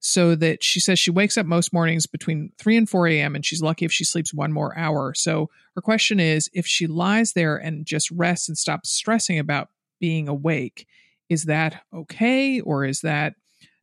So 0.00 0.34
that 0.34 0.62
she 0.62 0.80
says 0.80 0.98
she 0.98 1.10
wakes 1.10 1.38
up 1.38 1.46
most 1.46 1.72
mornings 1.72 2.06
between 2.06 2.52
3 2.58 2.76
and 2.76 2.88
4 2.88 3.08
a.m. 3.08 3.34
and 3.34 3.44
she's 3.44 3.62
lucky 3.62 3.86
if 3.86 3.92
she 3.92 4.04
sleeps 4.04 4.34
one 4.34 4.52
more 4.52 4.76
hour. 4.76 5.14
So 5.14 5.48
her 5.74 5.80
question 5.80 6.20
is 6.20 6.50
if 6.52 6.66
she 6.66 6.86
lies 6.86 7.32
there 7.32 7.56
and 7.56 7.86
just 7.86 8.10
rests 8.10 8.48
and 8.48 8.58
stops 8.58 8.90
stressing 8.90 9.38
about 9.38 9.70
being 10.00 10.28
awake, 10.28 10.86
is 11.30 11.44
that 11.44 11.82
okay? 11.92 12.60
Or 12.60 12.84
is 12.84 13.00
that 13.00 13.34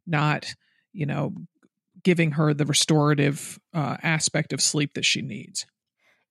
not, 0.05 0.53
you 0.93 1.07
know, 1.07 1.33
giving 2.03 2.33
her 2.33 2.53
the 2.53 2.65
restorative 2.67 3.59
uh, 3.73 3.97
aspect 4.03 4.53
of 4.53 4.61
sleep 4.61 4.93
that 4.93 5.05
she 5.05 5.23
needs? 5.23 5.65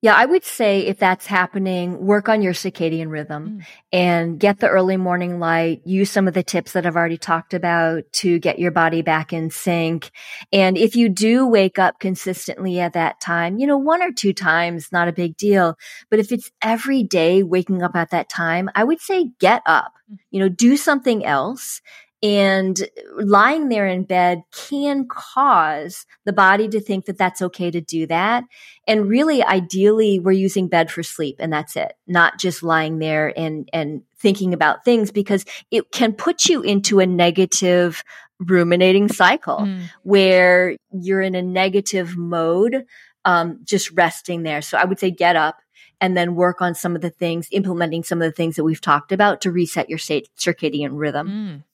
Yeah, 0.03 0.15
I 0.15 0.25
would 0.25 0.45
say 0.45 0.87
if 0.87 0.99
that's 0.99 1.27
happening, 1.27 2.07
work 2.07 2.31
on 2.31 2.41
your 2.41 2.55
circadian 2.55 3.11
rhythm 3.11 3.59
mm. 3.59 3.67
and 3.93 4.41
get 4.41 4.59
the 4.59 4.69
early 4.69 4.97
morning 4.97 5.39
light. 5.39 5.83
Use 5.85 6.11
some 6.11 6.27
of 6.27 6.33
the 6.33 6.43
tips 6.43 6.73
that 6.73 6.87
I've 6.87 6.97
already 6.97 7.19
talked 7.19 7.53
about 7.53 8.05
to 8.13 8.39
get 8.39 8.59
your 8.59 8.71
body 8.71 9.03
back 9.03 9.35
in 9.35 9.51
sync. 9.51 10.11
And 10.55 10.79
if 10.79 10.97
you 10.97 11.11
do 11.11 11.47
wake 11.47 11.79
up 11.79 12.01
consistently 12.01 12.81
at 12.81 12.95
that 12.95 13.21
time, 13.21 13.59
you 13.59 13.67
know, 13.67 13.77
one 13.77 14.03
or 14.03 14.11
two 14.11 14.33
times, 14.33 14.91
not 14.91 15.09
a 15.09 15.13
big 15.13 15.37
deal. 15.37 15.77
But 16.09 16.19
if 16.19 16.33
it's 16.33 16.51
every 16.63 17.03
day 17.03 17.43
waking 17.43 17.83
up 17.83 17.95
at 17.95 18.11
that 18.11 18.31
time, 18.31 18.71
I 18.75 18.85
would 18.85 19.03
say 19.03 19.33
get 19.39 19.61
up, 19.67 19.93
mm. 20.11 20.17
you 20.31 20.41
know, 20.41 20.49
do 20.49 20.79
something 20.79 21.27
else 21.27 21.83
and 22.23 22.89
lying 23.17 23.69
there 23.69 23.87
in 23.87 24.05
bed 24.05 24.43
can 24.53 25.09
cause 25.09 26.05
the 26.25 26.33
body 26.33 26.69
to 26.69 26.81
think 26.81 27.07
that 27.07 27.17
that's 27.17 27.41
okay 27.41 27.71
to 27.71 27.81
do 27.81 28.07
that. 28.07 28.45
And 28.87 29.09
really, 29.09 29.43
ideally, 29.43 30.19
we're 30.19 30.33
using 30.33 30.69
bed 30.69 30.91
for 30.91 31.03
sleep 31.03 31.37
and 31.39 31.53
that's 31.53 31.77
it, 31.77 31.95
not 32.07 32.39
just 32.39 32.63
lying 32.63 32.99
there 32.99 33.33
and, 33.39 33.69
and 33.73 34.03
thinking 34.19 34.53
about 34.53 34.85
things 34.85 35.11
because 35.11 35.47
it 35.71 35.91
can 35.93 36.13
put 36.13 36.45
you 36.47 36.61
into 36.61 37.01
a 37.01 37.07
negative 37.07 38.05
ruminating 38.39 39.09
cycle 39.09 39.61
mm. 39.61 39.83
where 40.03 40.77
you're 40.93 41.23
in 41.23 41.35
a 41.35 41.43
negative 41.43 42.17
mode, 42.17 42.85
um, 43.25 43.61
just 43.65 43.91
resting 43.93 44.43
there. 44.43 44.61
So 44.61 44.77
I 44.77 44.85
would 44.85 44.99
say 44.99 45.11
get 45.11 45.37
up, 45.37 45.57
and 46.01 46.17
then 46.17 46.35
work 46.35 46.63
on 46.63 46.75
some 46.75 46.97
of 46.97 47.03
the 47.03 47.11
things, 47.11 47.49
implementing 47.53 48.03
some 48.03 48.23
of 48.23 48.27
the 48.27 48.35
things 48.35 48.57
that 48.57 48.65
we've 48.65 48.81
talked 48.81 49.13
about 49.13 49.43
to 49.43 49.53
reset 49.53 49.91
your 49.91 49.99
circadian 49.99 50.93
rhythm. 50.93 51.29
Mm. 51.29 51.65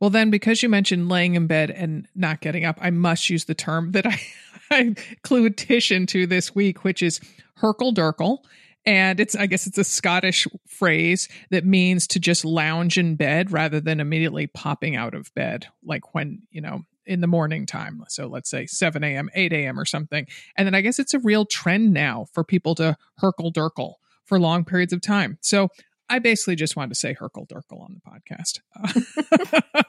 Well, 0.00 0.10
then, 0.10 0.30
because 0.30 0.62
you 0.62 0.68
mentioned 0.68 1.10
laying 1.10 1.34
in 1.34 1.46
bed 1.46 1.70
and 1.70 2.08
not 2.14 2.40
getting 2.40 2.64
up, 2.64 2.78
I 2.80 2.90
must 2.90 3.28
use 3.28 3.44
the 3.44 3.54
term 3.54 3.92
that 3.92 4.06
I, 4.06 4.20
I 4.70 4.94
clued 5.22 5.56
Tish 5.56 5.92
into 5.92 6.26
this 6.26 6.54
week, 6.54 6.84
which 6.84 7.02
is 7.02 7.20
hurkle 7.60 7.94
durkle. 7.94 8.38
And 8.86 9.20
it's, 9.20 9.36
I 9.36 9.44
guess 9.44 9.66
it's 9.66 9.76
a 9.76 9.84
Scottish 9.84 10.46
phrase 10.66 11.28
that 11.50 11.66
means 11.66 12.06
to 12.08 12.18
just 12.18 12.46
lounge 12.46 12.96
in 12.96 13.14
bed 13.14 13.52
rather 13.52 13.78
than 13.78 14.00
immediately 14.00 14.46
popping 14.46 14.96
out 14.96 15.14
of 15.14 15.34
bed, 15.34 15.66
like 15.84 16.14
when, 16.14 16.42
you 16.50 16.62
know, 16.62 16.84
in 17.04 17.20
the 17.20 17.26
morning 17.26 17.66
time. 17.66 18.02
So 18.08 18.26
let's 18.26 18.48
say 18.48 18.64
7 18.64 19.04
a.m., 19.04 19.28
8 19.34 19.52
a.m. 19.52 19.78
or 19.78 19.84
something. 19.84 20.26
And 20.56 20.66
then 20.66 20.74
I 20.74 20.80
guess 20.80 20.98
it's 20.98 21.12
a 21.12 21.18
real 21.18 21.44
trend 21.44 21.92
now 21.92 22.26
for 22.32 22.42
people 22.42 22.74
to 22.76 22.96
hurkle 23.20 23.52
durkle 23.52 23.94
for 24.24 24.40
long 24.40 24.64
periods 24.64 24.92
of 24.92 25.02
time. 25.02 25.36
So 25.42 25.68
I 26.10 26.18
basically 26.18 26.56
just 26.56 26.74
wanted 26.74 26.88
to 26.88 26.94
say 26.96 27.14
Hurkle 27.14 27.46
Durkle 27.46 27.80
on 27.80 27.94
the 27.94 28.00
podcast. 28.10 28.60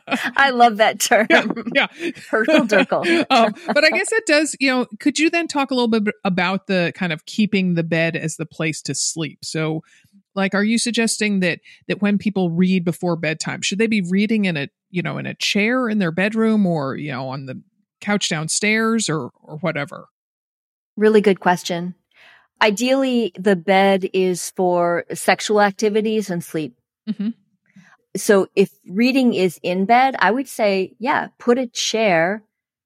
I 0.37 0.51
love 0.51 0.77
that 0.77 0.99
term. 0.99 1.25
Yeah, 1.29 1.45
yeah. 1.73 1.87
Hurkle 2.29 2.67
Durkle. 2.67 3.25
um, 3.31 3.53
but 3.65 3.83
I 3.83 3.89
guess 3.89 4.11
it 4.11 4.27
does, 4.27 4.55
you 4.59 4.69
know, 4.69 4.85
could 4.99 5.17
you 5.17 5.31
then 5.31 5.47
talk 5.47 5.71
a 5.71 5.73
little 5.73 5.87
bit 5.87 6.13
about 6.23 6.67
the 6.67 6.93
kind 6.95 7.11
of 7.11 7.25
keeping 7.25 7.73
the 7.73 7.83
bed 7.83 8.15
as 8.15 8.35
the 8.35 8.45
place 8.45 8.83
to 8.83 8.93
sleep? 8.93 9.39
So, 9.43 9.81
like, 10.35 10.53
are 10.53 10.63
you 10.63 10.77
suggesting 10.77 11.39
that 11.39 11.59
that 11.87 12.03
when 12.03 12.19
people 12.19 12.51
read 12.51 12.85
before 12.85 13.15
bedtime, 13.15 13.63
should 13.63 13.79
they 13.79 13.87
be 13.87 14.03
reading 14.07 14.45
in 14.45 14.57
a, 14.57 14.69
you 14.91 15.01
know, 15.01 15.17
in 15.17 15.25
a 15.25 15.33
chair 15.33 15.89
in 15.89 15.97
their 15.97 16.11
bedroom 16.11 16.67
or, 16.67 16.95
you 16.95 17.11
know, 17.11 17.29
on 17.29 17.47
the 17.47 17.61
couch 17.99 18.29
downstairs 18.29 19.09
or 19.09 19.31
or 19.41 19.57
whatever? 19.57 20.05
Really 20.95 21.21
good 21.21 21.39
question. 21.39 21.95
Ideally, 22.61 23.33
the 23.37 23.55
bed 23.55 24.09
is 24.13 24.51
for 24.51 25.05
sexual 25.13 25.61
activities 25.61 26.29
and 26.29 26.43
sleep. 26.43 26.77
Mm-hmm. 27.09 27.29
So 28.15 28.47
if 28.55 28.71
reading 28.87 29.33
is 29.33 29.59
in 29.63 29.85
bed, 29.85 30.15
I 30.19 30.31
would 30.31 30.47
say, 30.47 30.93
yeah, 30.99 31.29
put 31.39 31.57
a 31.57 31.67
chair 31.67 32.43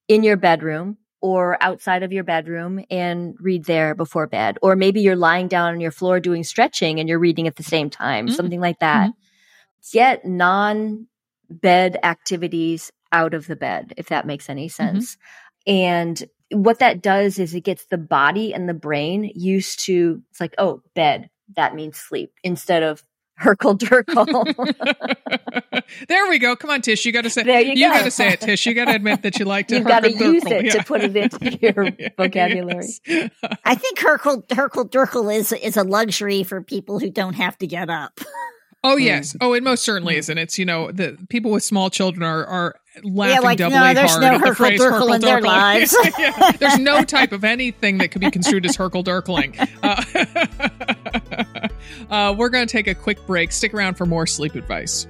in 0.07 0.23
your 0.23 0.38
bedroom 0.38 0.97
or 1.19 1.57
outside 1.61 2.03
of 2.03 2.13
your 2.13 2.23
bedroom 2.23 2.83
and 2.91 3.35
read 3.39 3.65
there 3.65 3.95
before 3.95 4.27
bed. 4.27 4.57
Or 4.61 4.75
maybe 4.75 5.01
you're 5.01 5.15
lying 5.15 5.47
down 5.47 5.73
on 5.73 5.81
your 5.81 5.91
floor 5.91 6.19
doing 6.19 6.43
stretching 6.43 6.99
and 6.99 7.09
you're 7.09 7.19
reading 7.19 7.47
at 7.47 7.55
the 7.55 7.63
same 7.63 7.89
time, 7.89 8.27
mm-hmm. 8.27 8.35
something 8.35 8.59
like 8.61 8.79
that. 8.79 9.09
Mm-hmm. 9.09 9.97
Get 9.97 10.25
non 10.25 11.07
bed 11.49 11.97
activities 12.03 12.91
out 13.11 13.33
of 13.33 13.47
the 13.47 13.55
bed, 13.55 13.93
if 13.97 14.07
that 14.09 14.27
makes 14.27 14.49
any 14.49 14.67
mm-hmm. 14.67 14.97
sense. 14.97 15.17
And 15.65 16.23
what 16.51 16.79
that 16.79 17.01
does 17.01 17.39
is 17.39 17.53
it 17.53 17.63
gets 17.63 17.86
the 17.88 17.97
body 17.97 18.53
and 18.53 18.69
the 18.69 18.73
brain 18.73 19.31
used 19.36 19.79
to 19.86 20.21
it's 20.29 20.39
like 20.39 20.53
oh 20.58 20.81
bed 20.93 21.29
that 21.55 21.75
means 21.75 21.97
sleep 21.97 22.31
instead 22.43 22.84
of 22.84 23.03
Hurkle 23.41 23.77
Durkle. 23.77 24.45
there 26.08 26.29
we 26.29 26.39
go. 26.39 26.55
Come 26.55 26.69
on, 26.69 26.81
Tish. 26.81 27.05
You 27.05 27.12
got 27.12 27.25
to 27.25 27.29
say. 27.29 27.43
There 27.43 27.60
you, 27.60 27.73
you 27.73 27.89
got 27.89 28.05
to 28.05 28.12
say 28.12 28.29
it, 28.29 28.39
Tish. 28.39 28.65
You 28.65 28.73
got 28.73 28.86
to 28.86 28.95
admit 28.95 29.23
that 29.23 29.39
you 29.39 29.45
like 29.45 29.67
to. 29.67 29.77
You 29.77 29.84
got 29.84 30.03
to 30.03 30.12
use 30.12 30.45
it 30.45 30.65
yeah. 30.65 30.71
to 30.71 30.84
put 30.86 31.01
it 31.01 31.17
into 31.17 31.58
your 31.58 31.91
vocabulary. 32.17 32.88
Yes. 33.05 33.29
I 33.65 33.75
think 33.75 33.99
Hurkle 33.99 34.47
Hurkle 34.47 34.89
Durkle 34.89 35.36
is 35.36 35.51
is 35.51 35.75
a 35.75 35.84
luxury 35.84 36.43
for 36.43 36.62
people 36.62 36.99
who 36.99 37.10
don't 37.10 37.34
have 37.34 37.58
to 37.58 37.67
get 37.67 37.89
up. 37.89 38.21
Oh 38.86 38.98
yes. 38.98 39.36
Oh, 39.41 39.54
it 39.54 39.63
most 39.63 39.84
certainly 39.84 40.15
isn't. 40.15 40.38
It's 40.38 40.60
you 40.60 40.65
know 40.65 40.91
the 40.91 41.17
people 41.28 41.50
with 41.50 41.63
small 41.63 41.89
children 41.89 42.21
are 42.21 42.45
are 42.45 42.76
laughing 43.04 43.34
yeah, 43.34 43.39
like, 43.39 43.57
doubly 43.57 43.80
no, 43.80 43.93
there's 43.95 44.12
hard 44.12 44.22
no 44.22 44.36
at 44.36 44.43
the 44.43 44.53
phrase 44.53 44.80
Durkle 44.80 45.01
Hurkle 45.01 45.16
in 45.16 45.22
their 45.22 45.41
lives. 45.41 45.95
yeah, 46.20 46.51
there's 46.51 46.78
no 46.78 47.03
type 47.03 47.32
of 47.32 47.43
anything 47.43 47.97
that 47.97 48.12
could 48.12 48.22
be 48.22 48.30
construed 48.30 48.64
as 48.64 48.78
Hurkle 48.78 49.03
Durkling. 49.03 49.55
Uh, 49.82 51.68
uh, 52.14 52.36
we're 52.38 52.49
going 52.49 52.68
to 52.68 52.72
take 52.72 52.86
a 52.86 52.93
quick 52.93 53.26
break. 53.26 53.51
Stick 53.51 53.74
around 53.74 53.95
for 53.95 54.05
more 54.05 54.28
sleep 54.28 54.53
advice. 54.53 55.07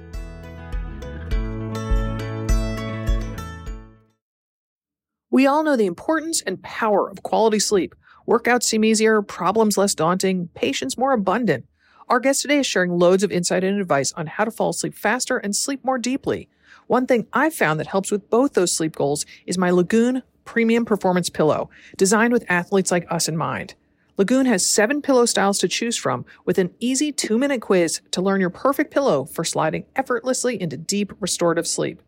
We 5.30 5.46
all 5.46 5.62
know 5.62 5.76
the 5.76 5.84
importance 5.84 6.40
and 6.40 6.62
power 6.62 7.10
of 7.10 7.22
quality 7.22 7.58
sleep. 7.58 7.94
Workouts 8.26 8.62
seem 8.62 8.84
easier, 8.84 9.20
problems 9.20 9.76
less 9.76 9.94
daunting, 9.94 10.48
patience 10.54 10.96
more 10.96 11.12
abundant. 11.12 11.66
Our 12.08 12.20
guest 12.20 12.42
today 12.42 12.60
is 12.60 12.66
sharing 12.68 12.96
loads 12.96 13.24
of 13.24 13.32
insight 13.32 13.64
and 13.64 13.80
advice 13.80 14.12
on 14.12 14.28
how 14.28 14.44
to 14.44 14.52
fall 14.52 14.70
asleep 14.70 14.94
faster 14.94 15.38
and 15.38 15.56
sleep 15.56 15.84
more 15.84 15.98
deeply. 15.98 16.48
One 16.86 17.04
thing 17.04 17.26
I've 17.32 17.52
found 17.52 17.80
that 17.80 17.88
helps 17.88 18.12
with 18.12 18.30
both 18.30 18.52
those 18.52 18.72
sleep 18.72 18.94
goals 18.94 19.26
is 19.44 19.58
my 19.58 19.70
Lagoon 19.70 20.22
Premium 20.44 20.84
Performance 20.84 21.28
Pillow, 21.28 21.68
designed 21.96 22.32
with 22.32 22.48
athletes 22.48 22.92
like 22.92 23.10
us 23.10 23.28
in 23.28 23.36
mind. 23.36 23.74
Lagoon 24.18 24.46
has 24.46 24.64
seven 24.64 25.02
pillow 25.02 25.26
styles 25.26 25.58
to 25.58 25.66
choose 25.66 25.96
from 25.96 26.24
with 26.44 26.58
an 26.58 26.72
easy 26.78 27.10
two 27.10 27.38
minute 27.38 27.60
quiz 27.60 28.00
to 28.12 28.22
learn 28.22 28.40
your 28.40 28.50
perfect 28.50 28.92
pillow 28.92 29.24
for 29.24 29.42
sliding 29.42 29.84
effortlessly 29.96 30.62
into 30.62 30.76
deep 30.76 31.12
restorative 31.18 31.66
sleep. 31.66 32.00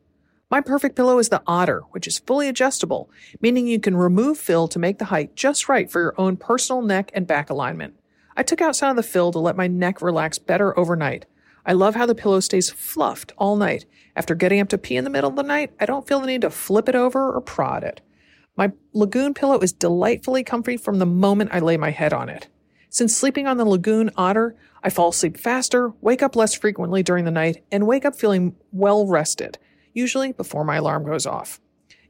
My 0.49 0.61
perfect 0.61 0.95
pillow 0.95 1.19
is 1.19 1.29
the 1.29 1.43
Otter, 1.45 1.81
which 1.91 2.07
is 2.07 2.21
fully 2.21 2.47
adjustable, 2.47 3.11
meaning 3.41 3.67
you 3.67 3.81
can 3.81 3.97
remove 3.97 4.39
fill 4.39 4.69
to 4.69 4.79
make 4.79 4.99
the 4.99 5.07
height 5.07 5.35
just 5.35 5.69
right 5.69 5.91
for 5.91 6.01
your 6.01 6.15
own 6.17 6.37
personal 6.37 6.83
neck 6.83 7.11
and 7.15 7.27
back 7.27 7.51
alignment. 7.51 7.98
I 8.39 8.45
took 8.45 8.61
out 8.61 8.77
some 8.77 8.91
of 8.91 8.97
the 8.97 9.03
fill 9.03 9.33
to 9.33 9.39
let 9.41 9.57
my 9.57 9.67
neck 9.67 10.01
relax 10.01 10.39
better 10.39 10.79
overnight. 10.79 11.27
I 11.67 11.73
love 11.73 11.97
how 11.97 12.07
the 12.07 12.15
pillow 12.15 12.39
stays 12.39 12.71
fluffed 12.71 13.33
all 13.37 13.57
night. 13.57 13.85
After 14.15 14.37
getting 14.37 14.61
up 14.61 14.69
to 14.69 14.79
pee 14.79 14.97
in 14.97 15.03
the 15.03 15.11
middle 15.11 15.31
of 15.31 15.35
the 15.35 15.43
night, 15.43 15.73
I 15.81 15.87
don't 15.87 16.07
feel 16.07 16.21
the 16.21 16.29
need 16.29 16.43
to 16.43 16.51
flip 16.51 16.89
it 16.89 16.95
over 16.95 17.33
or 17.33 17.41
prod 17.41 17.83
it. 17.83 18.01
My 18.57 18.71
Lagoon 18.93 19.35
pillow 19.35 19.59
is 19.59 19.73
delightfully 19.73 20.45
comfy 20.45 20.77
from 20.77 21.01
the 21.01 21.05
moment 21.05 21.51
I 21.53 21.59
lay 21.59 21.77
my 21.77 21.91
head 21.91 22.13
on 22.13 22.29
it. 22.29 22.47
Since 22.91 23.17
sleeping 23.17 23.49
on 23.49 23.57
the 23.57 23.65
Lagoon 23.65 24.09
Otter, 24.17 24.55
I 24.85 24.91
fall 24.91 25.09
asleep 25.09 25.37
faster, 25.37 25.93
wake 26.01 26.23
up 26.23 26.37
less 26.37 26.55
frequently 26.55 27.03
during 27.03 27.25
the 27.25 27.33
night, 27.33 27.65
and 27.73 27.89
wake 27.89 28.05
up 28.05 28.15
feeling 28.15 28.55
well 28.71 29.05
rested, 29.05 29.59
usually 29.93 30.31
before 30.31 30.65
my 30.65 30.77
alarm 30.77 31.05
goes 31.05 31.27
off. 31.27 31.61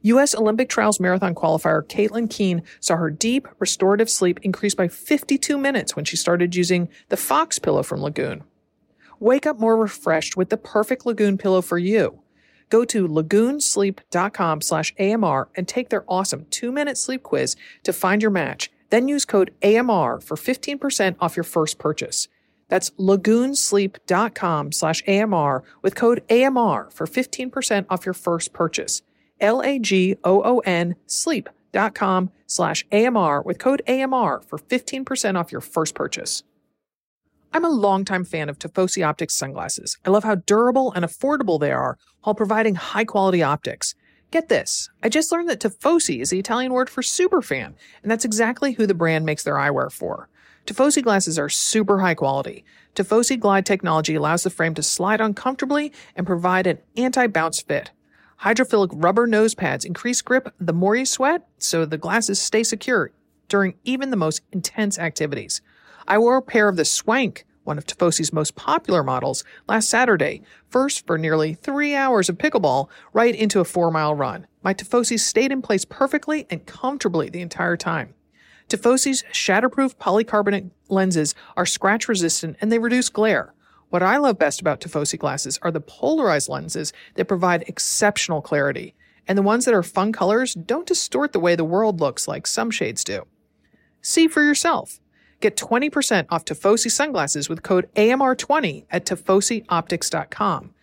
U.S. 0.01 0.33
Olympic 0.33 0.69
trials 0.69 0.99
marathon 0.99 1.35
qualifier 1.35 1.83
Caitlin 1.83 2.29
Keen 2.29 2.63
saw 2.79 2.95
her 2.95 3.09
deep, 3.09 3.47
restorative 3.59 4.09
sleep 4.09 4.39
increase 4.43 4.73
by 4.73 4.87
52 4.87 5.57
minutes 5.57 5.95
when 5.95 6.05
she 6.05 6.15
started 6.15 6.55
using 6.55 6.87
the 7.09 7.17
Fox 7.17 7.59
pillow 7.59 7.83
from 7.83 8.01
Lagoon. 8.01 8.43
Wake 9.19 9.45
up 9.45 9.59
more 9.59 9.75
refreshed 9.75 10.37
with 10.37 10.49
the 10.49 10.55
perfect 10.57 11.05
Lagoon 11.05 11.37
pillow 11.37 11.61
for 11.61 11.77
you. 11.77 12.21
Go 12.69 12.85
to 12.85 13.07
lagoonsleep.com 13.07 14.61
slash 14.61 14.93
AMR 14.97 15.49
and 15.55 15.67
take 15.67 15.89
their 15.89 16.05
awesome 16.07 16.45
two-minute 16.49 16.97
sleep 16.97 17.23
quiz 17.23 17.57
to 17.83 17.91
find 17.91 18.21
your 18.21 18.31
match. 18.31 18.71
Then 18.91 19.09
use 19.09 19.25
code 19.25 19.53
AMR 19.61 20.21
for 20.21 20.37
15% 20.37 21.15
off 21.19 21.35
your 21.35 21.43
first 21.43 21.77
purchase. 21.77 22.29
That's 22.69 22.91
lagoonsleep.com 22.91 24.71
slash 24.71 25.03
AMR 25.07 25.63
with 25.81 25.95
code 25.95 26.23
AMR 26.29 26.89
for 26.91 27.05
15% 27.05 27.85
off 27.89 28.05
your 28.05 28.13
first 28.13 28.53
purchase. 28.53 29.01
L-A-G-O-O-N 29.41 30.95
sleep.com 31.05 32.31
slash 32.47 32.85
AMR 32.91 33.41
with 33.43 33.59
code 33.59 33.81
AMR 33.87 34.41
for 34.41 34.57
15% 34.57 35.39
off 35.39 35.51
your 35.51 35.61
first 35.61 35.95
purchase. 35.95 36.43
I'm 37.51 37.65
a 37.65 37.69
longtime 37.69 38.25
fan 38.25 38.47
of 38.47 38.59
Tifosi 38.59 39.05
Optics 39.05 39.35
sunglasses. 39.35 39.97
I 40.05 40.11
love 40.11 40.23
how 40.23 40.35
durable 40.35 40.93
and 40.93 41.03
affordable 41.03 41.59
they 41.59 41.71
are 41.71 41.97
while 42.23 42.35
providing 42.35 42.75
high 42.75 43.05
quality 43.05 43.41
optics. 43.41 43.95
Get 44.29 44.49
this. 44.49 44.89
I 45.01 45.09
just 45.09 45.31
learned 45.31 45.49
that 45.49 45.59
Tifosi 45.59 46.21
is 46.21 46.29
the 46.29 46.37
Italian 46.37 46.71
word 46.71 46.91
for 46.91 47.01
superfan, 47.01 47.73
and 48.03 48.11
that's 48.11 48.25
exactly 48.25 48.73
who 48.73 48.85
the 48.85 48.93
brand 48.93 49.25
makes 49.25 49.43
their 49.43 49.55
eyewear 49.55 49.91
for. 49.91 50.29
Tifosi 50.67 51.01
glasses 51.01 51.39
are 51.39 51.49
super 51.49 51.97
high 51.99 52.13
quality. 52.13 52.63
Tifosi 52.93 53.39
Glide 53.39 53.65
technology 53.65 54.13
allows 54.13 54.43
the 54.43 54.51
frame 54.51 54.75
to 54.75 54.83
slide 54.83 55.19
on 55.19 55.33
comfortably 55.33 55.91
and 56.15 56.27
provide 56.27 56.67
an 56.67 56.77
anti-bounce 56.95 57.61
fit. 57.61 57.89
Hydrophilic 58.43 58.91
rubber 58.93 59.27
nose 59.27 59.53
pads 59.53 59.83
increase 59.83 60.21
grip 60.21 60.53
the 60.61 60.71
more 60.71 60.95
you 60.95 61.05
sweat, 61.05 61.45
so 61.57 61.83
the 61.83 61.97
glasses 61.97 62.39
stay 62.39 62.63
secure 62.63 63.11
during 63.49 63.73
even 63.83 64.11
the 64.11 64.15
most 64.15 64.41
intense 64.53 64.97
activities. 64.97 65.61
I 66.07 66.19
wore 66.19 66.37
a 66.37 66.41
pair 66.41 66.69
of 66.69 66.77
the 66.77 66.85
Swank, 66.85 67.45
one 67.65 67.77
of 67.77 67.85
Tifosi's 67.85 68.31
most 68.31 68.55
popular 68.55 69.03
models, 69.03 69.43
last 69.67 69.89
Saturday, 69.89 70.41
first 70.69 71.05
for 71.05 71.17
nearly 71.17 71.53
three 71.53 71.95
hours 71.95 72.29
of 72.29 72.37
pickleball, 72.37 72.87
right 73.11 73.35
into 73.35 73.59
a 73.59 73.65
four 73.65 73.91
mile 73.91 74.15
run. 74.15 74.47
My 74.63 74.73
Tifosi 74.73 75.19
stayed 75.19 75.51
in 75.51 75.61
place 75.61 75.83
perfectly 75.83 76.47
and 76.49 76.65
comfortably 76.65 77.29
the 77.29 77.41
entire 77.41 77.75
time. 77.75 78.13
Tifosi's 78.69 79.23
shatterproof 79.33 79.95
polycarbonate 79.97 80.71
lenses 80.87 81.35
are 81.57 81.65
scratch 81.65 82.07
resistant 82.07 82.55
and 82.61 82.71
they 82.71 82.79
reduce 82.79 83.09
glare. 83.09 83.53
What 83.89 84.03
I 84.03 84.17
love 84.17 84.37
best 84.37 84.61
about 84.61 84.81
Tifosi 84.81 85.17
glasses 85.17 85.57
are 85.63 85.71
the 85.71 85.81
polarized 85.81 86.47
lenses 86.47 86.93
that 87.15 87.27
provide 87.27 87.63
exceptional 87.67 88.41
clarity, 88.41 88.93
and 89.27 89.37
the 89.37 89.43
ones 89.43 89.65
that 89.65 89.73
are 89.73 89.83
fun 89.83 90.11
colors 90.11 90.53
don't 90.53 90.87
distort 90.87 91.33
the 91.33 91.39
way 91.39 91.55
the 91.55 91.63
world 91.63 91.99
looks 91.99 92.27
like 92.27 92.45
some 92.45 92.69
shades 92.69 93.03
do. 93.03 93.25
See 94.01 94.27
for 94.27 94.43
yourself. 94.43 94.99
Get 95.41 95.55
20% 95.55 96.27
off 96.29 96.45
Tifosi 96.45 96.91
sunglasses 96.91 97.49
with 97.49 97.63
code 97.63 97.89
AMR20 97.95 98.85
at 98.91 99.05
TifosiOptics.com. 99.05 100.73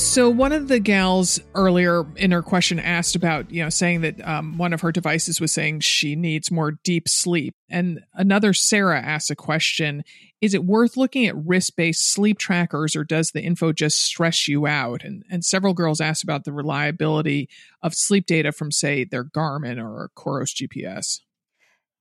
So 0.00 0.28
one 0.30 0.50
of 0.50 0.66
the 0.68 0.80
gals 0.80 1.38
earlier 1.54 2.04
in 2.16 2.32
her 2.32 2.42
question 2.42 2.80
asked 2.80 3.14
about, 3.14 3.50
you 3.50 3.62
know, 3.62 3.68
saying 3.68 4.00
that 4.00 4.26
um, 4.26 4.56
one 4.56 4.72
of 4.72 4.80
her 4.80 4.90
devices 4.90 5.40
was 5.40 5.52
saying 5.52 5.80
she 5.80 6.16
needs 6.16 6.50
more 6.50 6.72
deep 6.82 7.06
sleep. 7.06 7.54
And 7.68 8.00
another 8.14 8.52
Sarah 8.52 9.00
asked 9.00 9.30
a 9.30 9.36
question: 9.36 10.02
Is 10.40 10.54
it 10.54 10.64
worth 10.64 10.96
looking 10.96 11.26
at 11.26 11.36
wrist-based 11.36 12.12
sleep 12.12 12.38
trackers, 12.38 12.96
or 12.96 13.04
does 13.04 13.30
the 13.30 13.42
info 13.42 13.72
just 13.72 14.00
stress 14.00 14.48
you 14.48 14.66
out? 14.66 15.04
And 15.04 15.22
and 15.30 15.44
several 15.44 15.74
girls 15.74 16.00
asked 16.00 16.24
about 16.24 16.44
the 16.44 16.52
reliability 16.52 17.48
of 17.80 17.94
sleep 17.94 18.26
data 18.26 18.50
from, 18.52 18.72
say, 18.72 19.04
their 19.04 19.24
Garmin 19.24 19.78
or 19.78 20.10
Coros 20.16 20.52
GPS. 20.52 21.20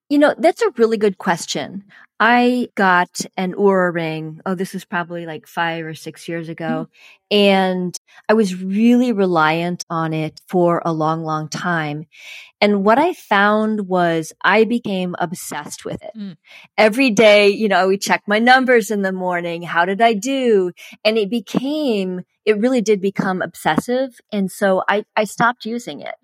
You 0.09 0.17
know, 0.17 0.33
that's 0.37 0.61
a 0.61 0.71
really 0.77 0.97
good 0.97 1.17
question. 1.17 1.83
I 2.19 2.67
got 2.75 3.21
an 3.37 3.53
Oura 3.53 3.93
ring. 3.93 4.41
Oh, 4.45 4.53
this 4.53 4.73
was 4.73 4.83
probably 4.83 5.25
like 5.25 5.47
five 5.47 5.85
or 5.85 5.93
six 5.93 6.27
years 6.27 6.49
ago. 6.49 6.89
Mm-hmm. 7.31 7.37
And 7.37 7.99
I 8.27 8.33
was 8.33 8.61
really 8.61 9.13
reliant 9.13 9.85
on 9.89 10.13
it 10.13 10.41
for 10.47 10.81
a 10.83 10.91
long, 10.91 11.23
long 11.23 11.47
time. 11.47 12.07
And 12.59 12.83
what 12.83 12.99
I 12.99 13.13
found 13.13 13.87
was 13.87 14.33
I 14.43 14.65
became 14.65 15.15
obsessed 15.17 15.85
with 15.85 16.03
it. 16.03 16.11
Mm. 16.17 16.35
Every 16.77 17.09
day, 17.09 17.47
you 17.49 17.69
know, 17.69 17.87
we 17.87 17.97
check 17.97 18.23
my 18.27 18.39
numbers 18.39 18.91
in 18.91 19.01
the 19.01 19.13
morning. 19.13 19.61
How 19.61 19.85
did 19.85 20.01
I 20.01 20.13
do? 20.13 20.71
And 21.05 21.17
it 21.17 21.29
became, 21.29 22.23
it 22.43 22.57
really 22.57 22.81
did 22.81 22.99
become 22.99 23.41
obsessive. 23.41 24.19
And 24.33 24.51
so 24.51 24.83
I, 24.89 25.05
I 25.15 25.23
stopped 25.23 25.63
using 25.63 26.01
it. 26.01 26.15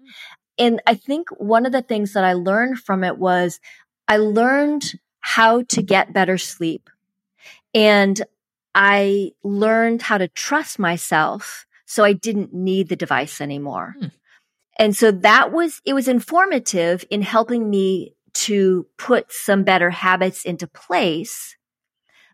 And 0.57 0.81
I 0.87 0.95
think 0.95 1.29
one 1.37 1.65
of 1.65 1.71
the 1.71 1.81
things 1.81 2.13
that 2.13 2.23
I 2.23 2.33
learned 2.33 2.79
from 2.79 3.03
it 3.03 3.17
was 3.17 3.59
I 4.07 4.17
learned 4.17 4.93
how 5.19 5.63
to 5.63 5.81
get 5.81 6.13
better 6.13 6.37
sleep. 6.37 6.89
And 7.73 8.21
I 8.73 9.31
learned 9.43 10.01
how 10.01 10.17
to 10.17 10.27
trust 10.27 10.79
myself 10.79 11.65
so 11.85 12.03
I 12.03 12.13
didn't 12.13 12.53
need 12.53 12.89
the 12.89 12.95
device 12.95 13.41
anymore. 13.41 13.95
Hmm. 13.99 14.07
And 14.77 14.95
so 14.95 15.11
that 15.11 15.51
was, 15.51 15.81
it 15.85 15.93
was 15.93 16.07
informative 16.07 17.05
in 17.09 17.21
helping 17.21 17.69
me 17.69 18.15
to 18.33 18.85
put 18.97 19.31
some 19.31 19.63
better 19.63 19.89
habits 19.89 20.43
into 20.43 20.67
place, 20.67 21.55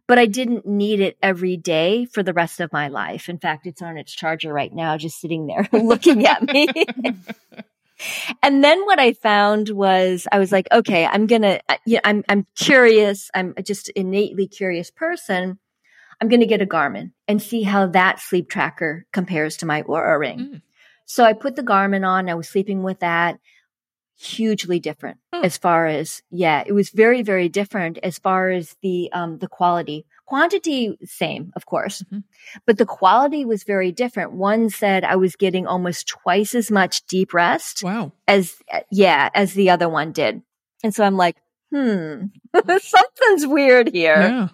but 0.07 0.17
I 0.17 0.25
didn't 0.25 0.65
need 0.65 0.99
it 0.99 1.17
every 1.21 1.55
day 1.55 2.05
for 2.05 2.23
the 2.23 2.33
rest 2.33 2.59
of 2.59 2.73
my 2.73 2.87
life. 2.87 3.29
In 3.29 3.37
fact, 3.37 3.67
it's 3.67 3.83
on 3.83 3.97
its 3.97 4.11
charger 4.11 4.51
right 4.51 4.73
now, 4.73 4.97
just 4.97 5.21
sitting 5.21 5.45
there 5.45 5.69
looking 5.79 6.25
at 6.25 6.41
me. 6.41 6.67
and 8.43 8.63
then 8.63 8.85
what 8.85 8.99
I 8.99 9.13
found 9.13 9.69
was 9.69 10.27
I 10.31 10.39
was 10.39 10.51
like, 10.51 10.67
okay, 10.71 11.05
I'm 11.05 11.27
gonna, 11.27 11.59
uh, 11.69 11.77
yeah, 11.85 11.99
I'm 12.03 12.23
I'm 12.29 12.45
curious. 12.55 13.29
I'm 13.33 13.53
just 13.63 13.89
innately 13.89 14.47
curious 14.47 14.91
person. 14.91 15.59
I'm 16.19 16.27
gonna 16.27 16.45
get 16.45 16.61
a 16.61 16.65
Garmin 16.65 17.11
and 17.27 17.41
see 17.41 17.63
how 17.63 17.87
that 17.87 18.19
sleep 18.19 18.49
tracker 18.49 19.05
compares 19.11 19.57
to 19.57 19.65
my 19.65 19.83
Oura 19.83 20.19
ring. 20.19 20.39
Mm. 20.39 20.61
So 21.05 21.23
I 21.23 21.33
put 21.33 21.55
the 21.55 21.63
Garmin 21.63 22.07
on. 22.07 22.29
I 22.29 22.35
was 22.35 22.47
sleeping 22.47 22.83
with 22.83 22.99
that. 22.99 23.39
Hugely 24.21 24.79
different 24.79 25.17
huh. 25.33 25.41
as 25.43 25.57
far 25.57 25.87
as 25.87 26.21
yeah 26.29 26.63
it 26.65 26.73
was 26.73 26.91
very 26.91 27.23
very 27.23 27.49
different 27.49 27.97
as 28.03 28.19
far 28.19 28.51
as 28.51 28.75
the 28.81 29.11
um 29.13 29.39
the 29.39 29.47
quality. 29.47 30.05
Quantity 30.25 30.97
same 31.03 31.51
of 31.55 31.65
course 31.65 32.03
mm-hmm. 32.03 32.19
but 32.65 32.77
the 32.77 32.85
quality 32.85 33.43
was 33.43 33.63
very 33.63 33.91
different. 33.91 34.31
One 34.31 34.69
said 34.69 35.03
i 35.03 35.15
was 35.15 35.35
getting 35.35 35.65
almost 35.65 36.07
twice 36.07 36.55
as 36.55 36.69
much 36.69 37.05
deep 37.07 37.33
rest 37.33 37.83
wow. 37.83 38.13
as 38.27 38.55
yeah 38.91 39.29
as 39.33 39.53
the 39.53 39.71
other 39.71 39.89
one 39.89 40.11
did. 40.11 40.41
And 40.83 40.93
so 40.93 41.03
i'm 41.03 41.17
like 41.17 41.37
hmm 41.73 42.25
something's 42.55 43.47
weird 43.47 43.89
here. 43.89 44.21
Yeah. 44.21 44.47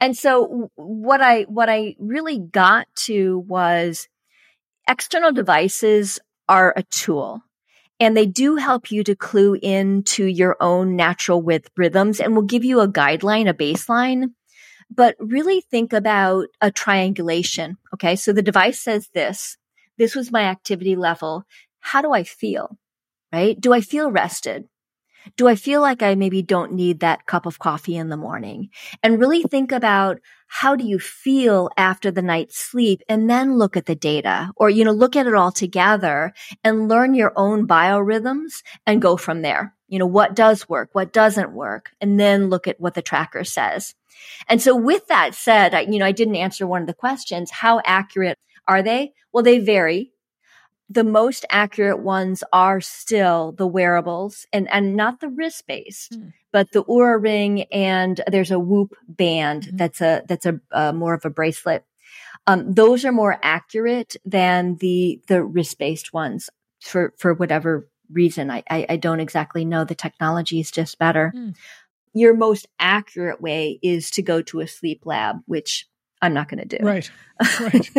And 0.00 0.16
so 0.16 0.70
what 0.76 1.22
i 1.22 1.42
what 1.42 1.68
i 1.70 1.96
really 1.98 2.38
got 2.38 2.86
to 3.06 3.38
was 3.38 4.06
external 4.86 5.32
devices 5.32 6.20
are 6.48 6.72
a 6.76 6.82
tool 6.84 7.42
and 8.00 8.16
they 8.16 8.26
do 8.26 8.56
help 8.56 8.90
you 8.90 9.02
to 9.04 9.16
clue 9.16 9.54
into 9.54 10.24
your 10.24 10.56
own 10.60 10.96
natural 10.96 11.42
width 11.42 11.70
rhythms 11.76 12.20
and 12.20 12.34
will 12.34 12.42
give 12.42 12.64
you 12.64 12.80
a 12.80 12.88
guideline, 12.88 13.48
a 13.48 13.54
baseline. 13.54 14.32
But 14.90 15.16
really 15.18 15.60
think 15.60 15.92
about 15.92 16.46
a 16.60 16.70
triangulation. 16.70 17.76
Okay. 17.94 18.16
So 18.16 18.32
the 18.32 18.42
device 18.42 18.80
says 18.80 19.08
this. 19.12 19.56
This 19.98 20.14
was 20.14 20.32
my 20.32 20.44
activity 20.44 20.96
level. 20.96 21.44
How 21.80 22.00
do 22.00 22.12
I 22.12 22.22
feel? 22.22 22.78
Right? 23.32 23.60
Do 23.60 23.72
I 23.74 23.80
feel 23.80 24.10
rested? 24.10 24.68
Do 25.36 25.48
I 25.48 25.54
feel 25.54 25.80
like 25.80 26.02
I 26.02 26.14
maybe 26.14 26.42
don't 26.42 26.72
need 26.72 27.00
that 27.00 27.26
cup 27.26 27.46
of 27.46 27.58
coffee 27.58 27.96
in 27.96 28.08
the 28.08 28.16
morning? 28.16 28.70
And 29.02 29.20
really 29.20 29.42
think 29.42 29.72
about 29.72 30.18
how 30.46 30.74
do 30.74 30.84
you 30.84 30.98
feel 30.98 31.70
after 31.76 32.10
the 32.10 32.22
night's 32.22 32.58
sleep 32.58 33.02
and 33.08 33.28
then 33.28 33.58
look 33.58 33.76
at 33.76 33.86
the 33.86 33.94
data 33.94 34.50
or, 34.56 34.70
you 34.70 34.84
know, 34.84 34.92
look 34.92 35.14
at 35.14 35.26
it 35.26 35.34
all 35.34 35.52
together 35.52 36.32
and 36.64 36.88
learn 36.88 37.14
your 37.14 37.32
own 37.36 37.66
biorhythms 37.66 38.62
and 38.86 39.02
go 39.02 39.16
from 39.16 39.42
there. 39.42 39.74
You 39.88 39.98
know, 39.98 40.06
what 40.06 40.34
does 40.34 40.68
work? 40.68 40.90
What 40.92 41.12
doesn't 41.12 41.52
work? 41.52 41.90
And 42.00 42.18
then 42.18 42.48
look 42.48 42.66
at 42.66 42.80
what 42.80 42.94
the 42.94 43.02
tracker 43.02 43.44
says. 43.44 43.94
And 44.48 44.60
so 44.60 44.74
with 44.74 45.06
that 45.08 45.34
said, 45.34 45.74
I, 45.74 45.80
you 45.82 45.98
know, 45.98 46.06
I 46.06 46.12
didn't 46.12 46.36
answer 46.36 46.66
one 46.66 46.80
of 46.80 46.86
the 46.86 46.94
questions. 46.94 47.50
How 47.50 47.80
accurate 47.84 48.38
are 48.66 48.82
they? 48.82 49.12
Well, 49.32 49.44
they 49.44 49.58
vary 49.58 50.12
the 50.90 51.04
most 51.04 51.44
accurate 51.50 52.00
ones 52.00 52.42
are 52.52 52.80
still 52.80 53.52
the 53.52 53.66
wearables 53.66 54.46
and, 54.52 54.68
and 54.70 54.96
not 54.96 55.20
the 55.20 55.28
wrist 55.28 55.66
based, 55.66 56.12
mm. 56.12 56.32
but 56.52 56.70
the 56.72 56.82
Oura 56.84 57.22
ring 57.22 57.64
and 57.64 58.22
there's 58.30 58.50
a 58.50 58.58
Whoop 58.58 58.94
band 59.06 59.64
mm-hmm. 59.64 59.76
that's 59.76 60.00
a, 60.00 60.22
that's 60.26 60.46
a, 60.46 60.60
uh, 60.72 60.92
more 60.92 61.14
of 61.14 61.24
a 61.24 61.30
bracelet. 61.30 61.84
Um, 62.46 62.72
those 62.72 63.04
are 63.04 63.12
more 63.12 63.38
accurate 63.42 64.16
than 64.24 64.76
the, 64.76 65.20
the 65.28 65.44
wrist 65.44 65.78
based 65.78 66.14
ones 66.14 66.48
for, 66.80 67.12
for 67.18 67.34
whatever 67.34 67.88
reason. 68.10 68.50
I, 68.50 68.62
I, 68.70 68.86
I, 68.88 68.96
don't 68.96 69.20
exactly 69.20 69.66
know. 69.66 69.84
The 69.84 69.94
technology 69.94 70.58
is 70.58 70.70
just 70.70 70.98
better. 70.98 71.34
Mm. 71.36 71.54
Your 72.14 72.34
most 72.34 72.66
accurate 72.78 73.42
way 73.42 73.78
is 73.82 74.10
to 74.12 74.22
go 74.22 74.40
to 74.42 74.60
a 74.60 74.66
sleep 74.66 75.02
lab, 75.04 75.36
which 75.44 75.86
I'm 76.22 76.32
not 76.32 76.48
going 76.48 76.66
to 76.66 76.78
do. 76.78 76.82
Right. 76.82 77.10
Right. 77.60 77.90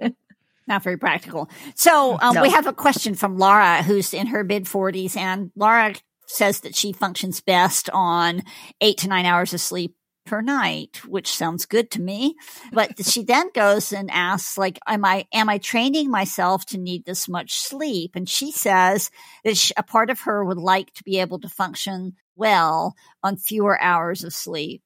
not 0.66 0.82
very 0.82 0.96
practical. 0.96 1.48
So 1.74 2.18
um, 2.20 2.34
no. 2.34 2.42
we 2.42 2.50
have 2.50 2.66
a 2.66 2.72
question 2.72 3.14
from 3.14 3.38
Laura, 3.38 3.82
who's 3.82 4.14
in 4.14 4.28
her 4.28 4.44
mid 4.44 4.64
40s, 4.64 5.16
and 5.16 5.50
Laura 5.56 5.94
says 6.26 6.60
that 6.60 6.74
she 6.74 6.92
functions 6.92 7.40
best 7.40 7.90
on 7.90 8.42
eight 8.80 8.98
to 8.98 9.08
nine 9.08 9.26
hours 9.26 9.52
of 9.52 9.60
sleep 9.60 9.94
per 10.24 10.40
night, 10.40 11.02
which 11.06 11.28
sounds 11.28 11.66
good 11.66 11.90
to 11.92 12.00
me. 12.00 12.34
But 12.72 13.04
she 13.04 13.22
then 13.22 13.50
goes 13.54 13.92
and 13.92 14.10
asks, 14.10 14.56
like, 14.56 14.78
am 14.86 15.04
I, 15.04 15.26
am 15.32 15.48
I 15.48 15.58
training 15.58 16.10
myself 16.10 16.64
to 16.66 16.78
need 16.78 17.04
this 17.04 17.28
much 17.28 17.58
sleep? 17.58 18.12
And 18.14 18.28
she 18.28 18.50
says 18.50 19.10
that 19.44 19.56
she, 19.56 19.74
a 19.76 19.82
part 19.82 20.10
of 20.10 20.20
her 20.20 20.44
would 20.44 20.58
like 20.58 20.92
to 20.94 21.04
be 21.04 21.20
able 21.20 21.40
to 21.40 21.48
function 21.48 22.14
well 22.36 22.94
on 23.22 23.36
fewer 23.36 23.80
hours 23.80 24.24
of 24.24 24.32
sleep. 24.32 24.82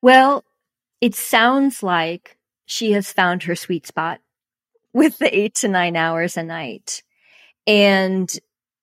Well, 0.00 0.44
it 1.00 1.14
sounds 1.14 1.82
like 1.82 2.38
she 2.66 2.92
has 2.92 3.12
found 3.12 3.44
her 3.44 3.54
sweet 3.54 3.86
spot 3.86 4.20
with 4.92 5.18
the 5.18 5.36
eight 5.36 5.54
to 5.56 5.68
nine 5.68 5.96
hours 5.96 6.36
a 6.36 6.42
night. 6.42 7.02
And 7.66 8.30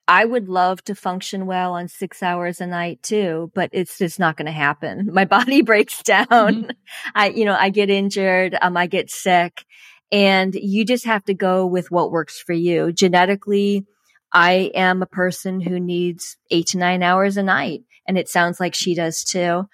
I 0.08 0.26
would 0.26 0.50
love 0.50 0.84
to 0.86 0.96
function 0.96 1.46
well 1.46 1.74
on 1.74 1.88
six 1.88 2.24
hours 2.24 2.60
a 2.60 2.66
night 2.66 3.04
too, 3.04 3.52
but 3.54 3.70
it's 3.74 4.00
just 4.00 4.18
not 4.18 4.38
going 4.38 4.48
to 4.48 4.52
happen. 4.52 5.10
My 5.14 5.26
body 5.26 5.62
breaks 5.64 6.02
down. 6.02 6.28
Mm-hmm. 6.28 6.70
I, 7.14 7.30
you 7.30 7.46
know, 7.46 7.56
I 7.56 7.70
get 7.70 7.92
injured. 7.92 8.58
Um, 8.60 8.76
I 8.76 8.88
get 8.88 9.12
sick 9.12 9.66
and 10.12 10.56
you 10.56 10.84
just 10.84 11.06
have 11.06 11.24
to 11.26 11.36
go 11.36 11.68
with 11.68 11.92
what 11.92 12.12
works 12.12 12.40
for 12.40 12.54
you. 12.54 12.92
Genetically, 12.92 13.86
I 14.34 14.72
am 14.74 15.04
a 15.04 15.08
person 15.08 15.62
who 15.62 15.80
needs 15.80 16.38
eight 16.50 16.68
to 16.68 16.80
nine 16.80 17.04
hours 17.04 17.38
a 17.38 17.44
night 17.44 17.82
and 18.08 18.18
it 18.18 18.28
sounds 18.28 18.60
like 18.60 18.74
she 18.74 18.96
does 18.96 19.24
too. 19.24 19.68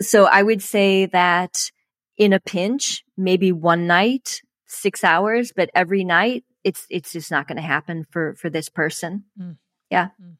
So 0.00 0.24
I 0.24 0.42
would 0.42 0.62
say 0.62 1.06
that 1.06 1.70
in 2.16 2.32
a 2.32 2.40
pinch, 2.40 3.04
maybe 3.18 3.52
one 3.52 3.86
night 3.86 4.40
six 4.66 5.04
hours, 5.04 5.52
but 5.54 5.70
every 5.74 6.04
night 6.04 6.44
it's 6.64 6.86
it's 6.90 7.12
just 7.12 7.30
not 7.30 7.46
going 7.46 7.56
to 7.56 7.62
happen 7.62 8.06
for 8.10 8.34
for 8.34 8.50
this 8.50 8.68
person. 8.68 9.24
Mm. 9.40 9.56
Yeah. 9.90 10.08
Mm. 10.20 10.36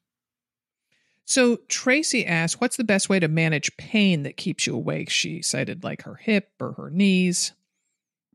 So 1.25 1.57
Tracy 1.67 2.25
asked, 2.25 2.61
"What's 2.61 2.77
the 2.77 2.83
best 2.83 3.09
way 3.09 3.19
to 3.19 3.27
manage 3.27 3.77
pain 3.77 4.23
that 4.23 4.37
keeps 4.37 4.67
you 4.67 4.75
awake?" 4.75 5.09
She 5.09 5.41
cited 5.41 5.83
like 5.83 6.03
her 6.03 6.15
hip 6.15 6.49
or 6.59 6.73
her 6.73 6.89
knees. 6.89 7.53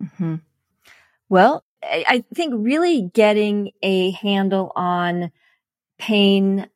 Mm-hmm. 0.03 0.37
Well, 1.29 1.65
I, 1.83 2.05
I 2.09 2.25
think 2.35 2.55
really 2.57 3.11
getting 3.15 3.73
a 3.83 4.11
handle 4.11 4.73
on 4.75 5.31
pain 5.99 6.69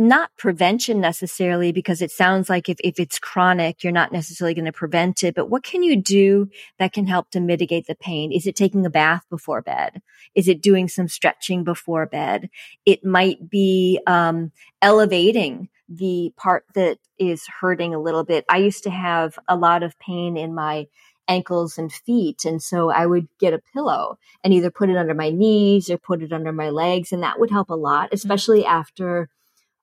not 0.00 0.30
prevention 0.38 0.98
necessarily 1.00 1.72
because 1.72 2.00
it 2.00 2.10
sounds 2.10 2.48
like 2.48 2.68
if, 2.68 2.78
if 2.82 2.98
it's 2.98 3.18
chronic, 3.18 3.84
you're 3.84 3.92
not 3.92 4.12
necessarily 4.12 4.54
going 4.54 4.64
to 4.64 4.72
prevent 4.72 5.22
it, 5.22 5.34
but 5.34 5.50
what 5.50 5.62
can 5.62 5.82
you 5.82 5.94
do 5.94 6.48
that 6.78 6.92
can 6.92 7.06
help 7.06 7.30
to 7.30 7.40
mitigate 7.40 7.86
the 7.86 7.94
pain? 7.94 8.32
Is 8.32 8.46
it 8.46 8.56
taking 8.56 8.86
a 8.86 8.90
bath 8.90 9.26
before 9.28 9.60
bed? 9.60 10.00
Is 10.34 10.48
it 10.48 10.62
doing 10.62 10.88
some 10.88 11.06
stretching 11.06 11.64
before 11.64 12.06
bed? 12.06 12.48
It 12.86 13.04
might 13.04 13.50
be, 13.50 14.00
um, 14.06 14.52
elevating 14.80 15.68
the 15.88 16.32
part 16.36 16.64
that 16.74 16.98
is 17.18 17.46
hurting 17.60 17.94
a 17.94 18.00
little 18.00 18.24
bit. 18.24 18.46
I 18.48 18.58
used 18.58 18.84
to 18.84 18.90
have 18.90 19.38
a 19.48 19.56
lot 19.56 19.82
of 19.82 19.98
pain 19.98 20.36
in 20.36 20.54
my 20.54 20.86
ankles 21.28 21.78
and 21.78 21.92
feet. 21.92 22.44
And 22.44 22.62
so 22.62 22.90
I 22.90 23.06
would 23.06 23.28
get 23.38 23.54
a 23.54 23.60
pillow 23.72 24.18
and 24.42 24.54
either 24.54 24.70
put 24.70 24.88
it 24.88 24.96
under 24.96 25.14
my 25.14 25.30
knees 25.30 25.90
or 25.90 25.98
put 25.98 26.22
it 26.22 26.32
under 26.32 26.52
my 26.52 26.70
legs. 26.70 27.12
And 27.12 27.22
that 27.22 27.38
would 27.38 27.50
help 27.50 27.70
a 27.70 27.74
lot, 27.74 28.06
mm-hmm. 28.06 28.14
especially 28.14 28.64
after 28.64 29.28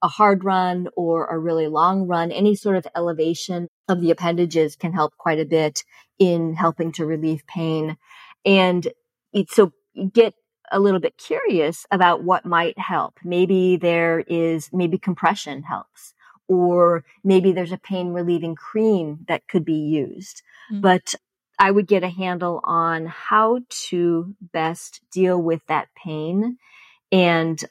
a 0.02 0.08
hard 0.08 0.44
run 0.44 0.88
or 0.96 1.26
a 1.26 1.38
really 1.38 1.68
long 1.68 2.08
run, 2.08 2.32
any 2.32 2.56
sort 2.56 2.76
of 2.76 2.88
elevation 2.96 3.68
of 3.88 4.02
the 4.02 4.12
appendages 4.12 4.76
can 4.76 4.94
help 4.94 5.18
quite 5.18 5.40
a 5.40 5.46
bit 5.46 5.84
in 6.20 6.54
helping 6.54 6.92
to 6.94 7.06
relieve 7.06 7.46
pain. 7.48 7.98
And 8.46 8.88
it, 9.34 9.50
so 9.50 9.72
get 10.14 10.34
a 10.72 10.80
little 10.80 11.00
bit 11.00 11.18
curious 11.18 11.86
about 11.92 12.24
what 12.24 12.46
might 12.46 12.78
help. 12.78 13.20
Maybe 13.24 13.78
there 13.78 14.20
is, 14.20 14.70
maybe 14.72 14.98
compression 14.98 15.64
helps, 15.64 16.14
or 16.48 17.04
maybe 17.24 17.52
there's 17.52 17.72
a 17.72 17.78
pain 17.78 18.10
relieving 18.10 18.56
cream 18.56 19.26
that 19.28 19.48
could 19.48 19.66
be 19.66 19.74
used. 19.74 20.44
Mm-hmm. 20.72 20.82
But 20.82 21.16
I 21.60 21.72
would 21.72 21.88
get 21.88 22.04
a 22.04 22.10
handle 22.10 22.62
on 22.64 23.08
how 23.08 23.60
to 23.90 24.36
best 24.54 25.02
deal 25.12 25.42
with 25.42 25.62
that 25.68 25.88
pain 25.96 26.58
and 27.12 27.64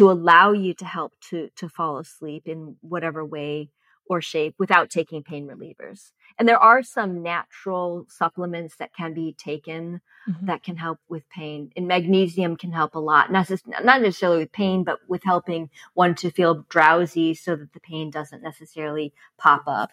to 0.00 0.10
allow 0.10 0.52
you 0.52 0.72
to 0.72 0.86
help 0.86 1.12
to 1.28 1.50
to 1.56 1.68
fall 1.68 1.98
asleep 1.98 2.48
in 2.48 2.74
whatever 2.80 3.22
way 3.22 3.68
or 4.06 4.22
shape 4.22 4.54
without 4.58 4.88
taking 4.88 5.22
pain 5.22 5.46
relievers. 5.46 6.12
And 6.38 6.48
there 6.48 6.58
are 6.58 6.82
some 6.82 7.22
natural 7.22 8.06
supplements 8.08 8.76
that 8.76 8.94
can 8.94 9.12
be 9.12 9.34
taken 9.34 10.00
mm-hmm. 10.26 10.46
that 10.46 10.62
can 10.62 10.76
help 10.78 11.00
with 11.10 11.28
pain. 11.28 11.70
And 11.76 11.86
magnesium 11.86 12.56
can 12.56 12.72
help 12.72 12.94
a 12.94 12.98
lot, 12.98 13.30
not, 13.30 13.50
not 13.66 14.00
necessarily 14.00 14.38
with 14.38 14.52
pain, 14.52 14.84
but 14.84 15.00
with 15.06 15.22
helping 15.22 15.68
one 15.92 16.14
to 16.14 16.30
feel 16.30 16.64
drowsy 16.70 17.34
so 17.34 17.54
that 17.54 17.74
the 17.74 17.80
pain 17.80 18.10
doesn't 18.10 18.42
necessarily 18.42 19.12
pop 19.36 19.64
up. 19.66 19.90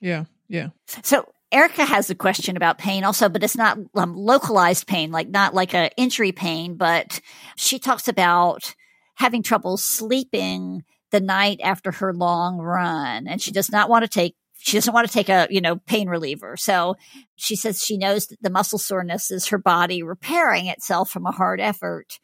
Yeah, 0.00 0.24
yeah. 0.48 0.70
So 1.02 1.30
Erica 1.52 1.84
has 1.84 2.08
a 2.08 2.14
question 2.14 2.56
about 2.56 2.78
pain 2.78 3.04
also, 3.04 3.28
but 3.28 3.44
it's 3.44 3.56
not 3.56 3.78
um, 3.94 4.16
localized 4.16 4.86
pain, 4.86 5.12
like 5.12 5.28
not 5.28 5.52
like 5.52 5.74
a 5.74 5.90
injury 5.98 6.32
pain, 6.32 6.76
but 6.76 7.20
she 7.56 7.78
talks 7.78 8.08
about 8.08 8.74
having 9.14 9.42
trouble 9.42 9.76
sleeping 9.76 10.84
the 11.10 11.20
night 11.20 11.60
after 11.62 11.92
her 11.92 12.12
long 12.12 12.58
run 12.58 13.26
and 13.28 13.40
she 13.40 13.52
does 13.52 13.70
not 13.70 13.88
want 13.88 14.02
to 14.02 14.08
take 14.08 14.34
she 14.62 14.76
doesn't 14.76 14.94
want 14.94 15.06
to 15.06 15.12
take 15.12 15.28
a 15.28 15.46
you 15.50 15.60
know 15.60 15.76
pain 15.76 16.08
reliever. 16.08 16.56
So 16.56 16.96
she 17.36 17.56
says 17.56 17.82
she 17.82 17.98
knows 17.98 18.26
that 18.28 18.42
the 18.42 18.50
muscle 18.50 18.78
soreness 18.78 19.30
is 19.30 19.48
her 19.48 19.58
body 19.58 20.02
repairing 20.02 20.66
itself 20.66 21.10
from 21.10 21.26
a 21.26 21.32
hard 21.32 21.60
effort. 21.60 22.18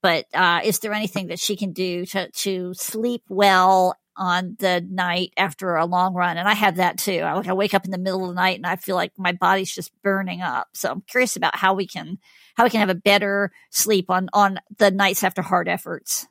But 0.00 0.26
uh, 0.34 0.60
is 0.62 0.78
there 0.78 0.92
anything 0.92 1.28
that 1.28 1.40
she 1.40 1.56
can 1.56 1.72
do 1.72 2.06
to 2.06 2.30
to 2.30 2.74
sleep 2.74 3.22
well 3.28 3.96
on 4.16 4.56
the 4.60 4.86
night 4.88 5.32
after 5.36 5.74
a 5.74 5.86
long 5.86 6.14
run? 6.14 6.36
And 6.36 6.48
i 6.48 6.54
have 6.54 6.76
that 6.76 6.98
too. 6.98 7.20
I, 7.20 7.42
I 7.44 7.52
wake 7.52 7.74
up 7.74 7.84
in 7.84 7.90
the 7.90 7.98
middle 7.98 8.22
of 8.22 8.28
the 8.28 8.34
night 8.34 8.56
and 8.56 8.66
i 8.66 8.76
feel 8.76 8.96
like 8.96 9.12
my 9.18 9.32
body's 9.32 9.74
just 9.74 9.90
burning 10.02 10.42
up. 10.42 10.68
So 10.74 10.90
i'm 10.90 11.02
curious 11.02 11.36
about 11.36 11.56
how 11.56 11.74
we 11.74 11.86
can 11.86 12.18
how 12.54 12.64
we 12.64 12.70
can 12.70 12.80
have 12.80 12.90
a 12.90 12.94
better 12.94 13.50
sleep 13.70 14.10
on 14.10 14.28
on 14.32 14.58
the 14.78 14.90
nights 14.90 15.24
after 15.24 15.42
hard 15.42 15.68
efforts. 15.68 16.26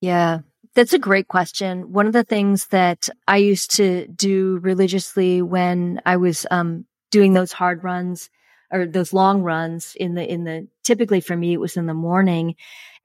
Yeah, 0.00 0.40
that's 0.74 0.92
a 0.92 0.98
great 0.98 1.28
question. 1.28 1.92
One 1.92 2.06
of 2.06 2.12
the 2.12 2.24
things 2.24 2.66
that 2.68 3.08
I 3.26 3.38
used 3.38 3.76
to 3.76 4.06
do 4.08 4.58
religiously 4.62 5.42
when 5.42 6.00
I 6.04 6.16
was 6.16 6.46
um, 6.50 6.84
doing 7.10 7.32
those 7.32 7.52
hard 7.52 7.82
runs 7.82 8.28
or 8.70 8.86
those 8.86 9.12
long 9.12 9.42
runs 9.42 9.94
in 9.94 10.14
the 10.14 10.30
in 10.30 10.44
the 10.44 10.68
typically 10.82 11.20
for 11.20 11.36
me 11.36 11.52
it 11.52 11.60
was 11.60 11.76
in 11.76 11.86
the 11.86 11.94
morning 11.94 12.56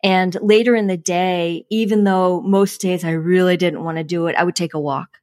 and 0.03 0.35
later 0.41 0.75
in 0.75 0.87
the 0.87 0.97
day 0.97 1.65
even 1.69 2.03
though 2.03 2.41
most 2.41 2.81
days 2.81 3.03
I 3.03 3.11
really 3.11 3.57
didn't 3.57 3.83
want 3.83 3.97
to 3.97 4.03
do 4.03 4.27
it 4.27 4.35
I 4.35 4.43
would 4.43 4.55
take 4.55 4.73
a 4.73 4.79
walk 4.79 5.19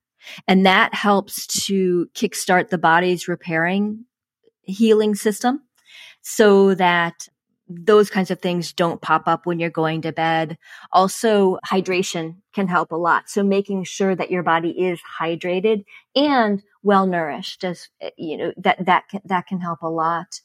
and 0.47 0.67
that 0.67 0.95
helps 0.95 1.47
to 1.67 2.09
kickstart 2.15 2.69
the 2.69 2.79
body's 2.79 3.29
repairing 3.29 4.05
healing 4.63 5.15
system 5.15 5.63
so 6.29 6.75
that 6.75 7.27
those 7.71 8.11
kinds 8.11 8.31
of 8.31 8.39
things 8.39 8.75
don't 8.75 9.01
pop 9.01 9.27
up 9.27 9.47
when 9.47 9.59
you're 9.59 9.71
going 9.71 10.03
to 10.03 10.13
bed. 10.13 10.59
Also, 10.93 11.59
hydration 11.67 12.37
can 12.55 12.69
help 12.69 12.93
a 12.93 12.97
lot. 12.97 13.31
So 13.31 13.43
making 13.43 13.85
sure 13.85 14.15
that 14.15 14.31
your 14.31 14.43
body 14.43 14.71
is 14.71 15.01
hydrated 15.19 15.85
and 16.15 16.63
well 16.83 17.07
nourished 17.07 17.65
as, 17.65 17.89
eh, 18.03 18.11
you 18.19 18.37
know, 18.37 18.53
that, 18.59 18.85
that, 18.85 19.09
can, 19.09 19.23
that 19.25 19.47
can 19.47 19.61
help 19.61 19.81
a 19.81 19.89
lot. 19.89 20.41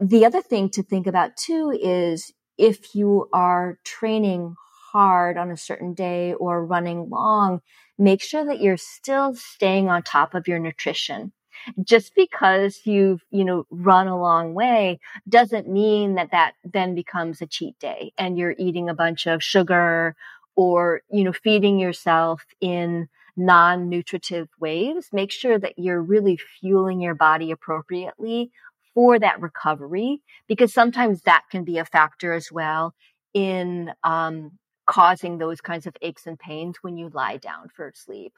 The 0.00 0.24
other 0.24 0.42
thing 0.42 0.70
to 0.70 0.82
think 0.84 1.08
about 1.08 1.36
too 1.36 1.76
is 1.80 2.32
if 2.56 2.94
you 2.94 3.28
are 3.32 3.80
training 3.84 4.54
hard 4.92 5.36
on 5.36 5.50
a 5.50 5.56
certain 5.56 5.92
day 5.92 6.34
or 6.34 6.64
running 6.64 7.10
long, 7.10 7.62
make 7.98 8.22
sure 8.22 8.44
that 8.44 8.60
you're 8.60 8.76
still 8.76 9.34
staying 9.34 9.88
on 9.88 10.04
top 10.04 10.34
of 10.34 10.46
your 10.46 10.60
nutrition 10.60 11.32
just 11.82 12.14
because 12.14 12.80
you've, 12.84 13.22
you 13.30 13.44
know, 13.44 13.64
run 13.70 14.08
a 14.08 14.20
long 14.20 14.54
way 14.54 14.98
doesn't 15.28 15.68
mean 15.68 16.14
that 16.14 16.30
that 16.32 16.52
then 16.64 16.94
becomes 16.94 17.40
a 17.40 17.46
cheat 17.46 17.78
day 17.78 18.12
and 18.18 18.38
you're 18.38 18.54
eating 18.58 18.88
a 18.88 18.94
bunch 18.94 19.26
of 19.26 19.42
sugar 19.42 20.14
or, 20.56 21.02
you 21.10 21.24
know, 21.24 21.32
feeding 21.32 21.78
yourself 21.78 22.44
in 22.60 23.08
non-nutritive 23.36 24.48
ways. 24.58 25.08
Make 25.12 25.30
sure 25.30 25.58
that 25.58 25.78
you're 25.78 26.02
really 26.02 26.38
fueling 26.60 27.00
your 27.00 27.14
body 27.14 27.50
appropriately 27.50 28.50
for 28.94 29.18
that 29.18 29.40
recovery 29.40 30.22
because 30.48 30.72
sometimes 30.72 31.22
that 31.22 31.42
can 31.50 31.64
be 31.64 31.78
a 31.78 31.84
factor 31.84 32.32
as 32.32 32.50
well 32.50 32.94
in 33.34 33.92
um, 34.04 34.52
causing 34.86 35.36
those 35.36 35.60
kinds 35.60 35.86
of 35.86 35.94
aches 36.00 36.26
and 36.26 36.38
pains 36.38 36.76
when 36.80 36.96
you 36.96 37.10
lie 37.12 37.36
down 37.36 37.68
for 37.74 37.92
sleep. 37.94 38.32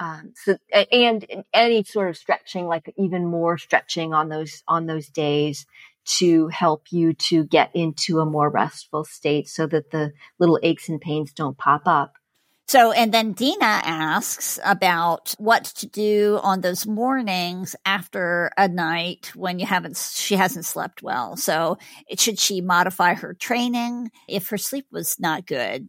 Um, 0.00 0.32
so 0.34 0.56
and 0.90 1.44
any 1.52 1.84
sort 1.84 2.08
of 2.08 2.16
stretching, 2.16 2.66
like 2.66 2.92
even 2.96 3.26
more 3.26 3.58
stretching 3.58 4.14
on 4.14 4.30
those 4.30 4.62
on 4.66 4.86
those 4.86 5.08
days 5.08 5.66
to 6.16 6.48
help 6.48 6.86
you 6.90 7.12
to 7.12 7.44
get 7.44 7.70
into 7.74 8.20
a 8.20 8.26
more 8.26 8.48
restful 8.48 9.04
state 9.04 9.46
so 9.48 9.66
that 9.66 9.90
the 9.90 10.12
little 10.38 10.58
aches 10.62 10.88
and 10.88 11.00
pains 11.00 11.32
don't 11.32 11.58
pop 11.58 11.82
up. 11.84 12.14
So, 12.66 12.92
and 12.92 13.12
then 13.12 13.32
Dina 13.32 13.82
asks 13.84 14.60
about 14.64 15.34
what 15.38 15.64
to 15.64 15.88
do 15.88 16.38
on 16.42 16.60
those 16.60 16.86
mornings 16.86 17.74
after 17.84 18.52
a 18.56 18.68
night 18.68 19.32
when 19.34 19.58
you 19.58 19.66
haven't, 19.66 19.96
she 19.96 20.36
hasn't 20.36 20.64
slept 20.64 21.02
well. 21.02 21.36
So, 21.36 21.78
should 22.16 22.38
she 22.38 22.60
modify 22.60 23.14
her 23.14 23.34
training 23.34 24.12
if 24.28 24.48
her 24.50 24.56
sleep 24.56 24.86
was 24.92 25.16
not 25.18 25.46
good? 25.46 25.88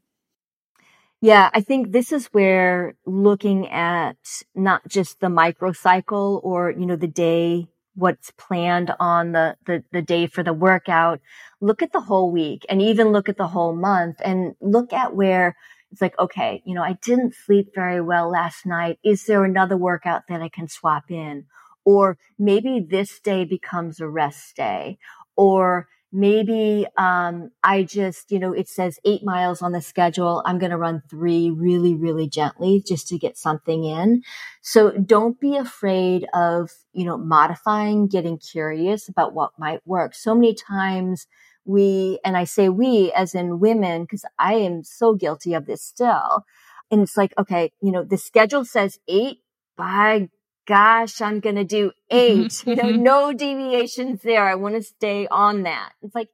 Yeah, 1.22 1.50
I 1.54 1.62
think 1.62 1.92
this 1.92 2.12
is 2.12 2.28
where 2.28 2.96
looking 3.06 3.68
at 3.70 4.18
not 4.56 4.88
just 4.88 5.20
the 5.20 5.28
microcycle 5.28 6.44
or, 6.44 6.72
you 6.72 6.86
know, 6.86 6.96
the 6.96 7.08
day, 7.08 7.68
what's 7.94 8.32
planned 8.32 8.92
on 9.00 9.32
the, 9.34 9.56
the, 9.68 9.84
the 9.92 10.02
day 10.02 10.26
for 10.26 10.42
the 10.42 10.54
workout, 10.54 11.20
look 11.60 11.84
at 11.84 11.92
the 11.92 12.00
whole 12.02 12.32
week 12.32 12.66
and 12.70 12.82
even 12.82 13.10
look 13.12 13.30
at 13.30 13.38
the 13.38 13.48
whole 13.50 13.76
month 13.76 14.20
and 14.24 14.56
look 14.62 14.94
at 14.94 15.16
where 15.16 15.56
it's 15.92 16.02
like, 16.02 16.18
okay, 16.18 16.64
you 16.66 16.74
know, 16.74 16.82
I 16.84 16.94
didn't 17.04 17.36
sleep 17.36 17.68
very 17.76 18.02
well 18.02 18.30
last 18.32 18.66
night. 18.66 18.98
Is 19.04 19.26
there 19.26 19.44
another 19.44 19.78
workout 19.78 20.24
that 20.30 20.42
I 20.42 20.50
can 20.50 20.68
swap 20.70 21.12
in? 21.12 21.46
Or 21.86 22.18
maybe 22.40 22.80
this 22.80 23.20
day 23.20 23.44
becomes 23.46 24.00
a 24.00 24.08
rest 24.08 24.56
day 24.56 24.98
or 25.36 25.88
maybe 26.12 26.86
um, 26.97 27.51
I 27.64 27.84
just, 27.84 28.32
you 28.32 28.39
know, 28.39 28.53
it 28.53 28.68
says 28.68 28.99
eight 29.05 29.24
miles 29.24 29.62
on 29.62 29.72
the 29.72 29.82
schedule. 29.82 30.43
I'm 30.45 30.59
going 30.59 30.72
to 30.72 30.78
run 30.78 31.01
three 31.09 31.49
really, 31.49 31.95
really 31.95 32.28
gently 32.28 32.84
just 32.86 33.07
to 33.09 33.18
get 33.18 33.38
something 33.38 33.86
in. 33.86 34.22
So 34.62 34.91
don't 34.91 35.39
be 35.39 35.55
afraid 35.57 36.28
of, 36.34 36.72
you 36.93 37.05
know, 37.05 37.18
modifying, 37.18 38.07
getting 38.07 38.38
curious 38.38 39.07
about 39.07 39.34
what 39.34 39.51
might 39.57 39.86
work. 39.86 40.14
So 40.14 40.36
many 40.36 40.53
times 40.53 41.28
we, 41.66 42.20
and 42.26 42.36
I 42.36 42.43
say 42.43 42.70
we 42.70 43.12
as 43.14 43.36
in 43.36 43.59
women, 43.59 44.03
because 44.03 44.26
I 44.38 44.55
am 44.55 44.84
so 44.84 45.16
guilty 45.16 45.53
of 45.53 45.66
this 45.66 45.82
still. 45.82 46.45
And 46.89 47.01
it's 47.01 47.16
like, 47.16 47.34
okay, 47.38 47.72
you 47.82 47.91
know, 47.91 48.03
the 48.03 48.18
schedule 48.18 48.66
says 48.66 48.99
eight. 49.07 49.39
By 49.78 50.30
gosh, 50.68 51.22
I'm 51.22 51.39
going 51.39 51.55
to 51.55 51.64
do 51.64 51.91
8 52.09 52.64
you 52.68 52.76
know, 52.76 52.89
no 52.91 53.34
deviations 53.34 54.22
there. 54.22 54.43
I 54.43 54.55
want 54.55 54.76
to 54.76 54.84
stay 54.84 55.28
on 55.28 55.64
that. 55.64 55.91
It's 56.01 56.16
like, 56.16 56.30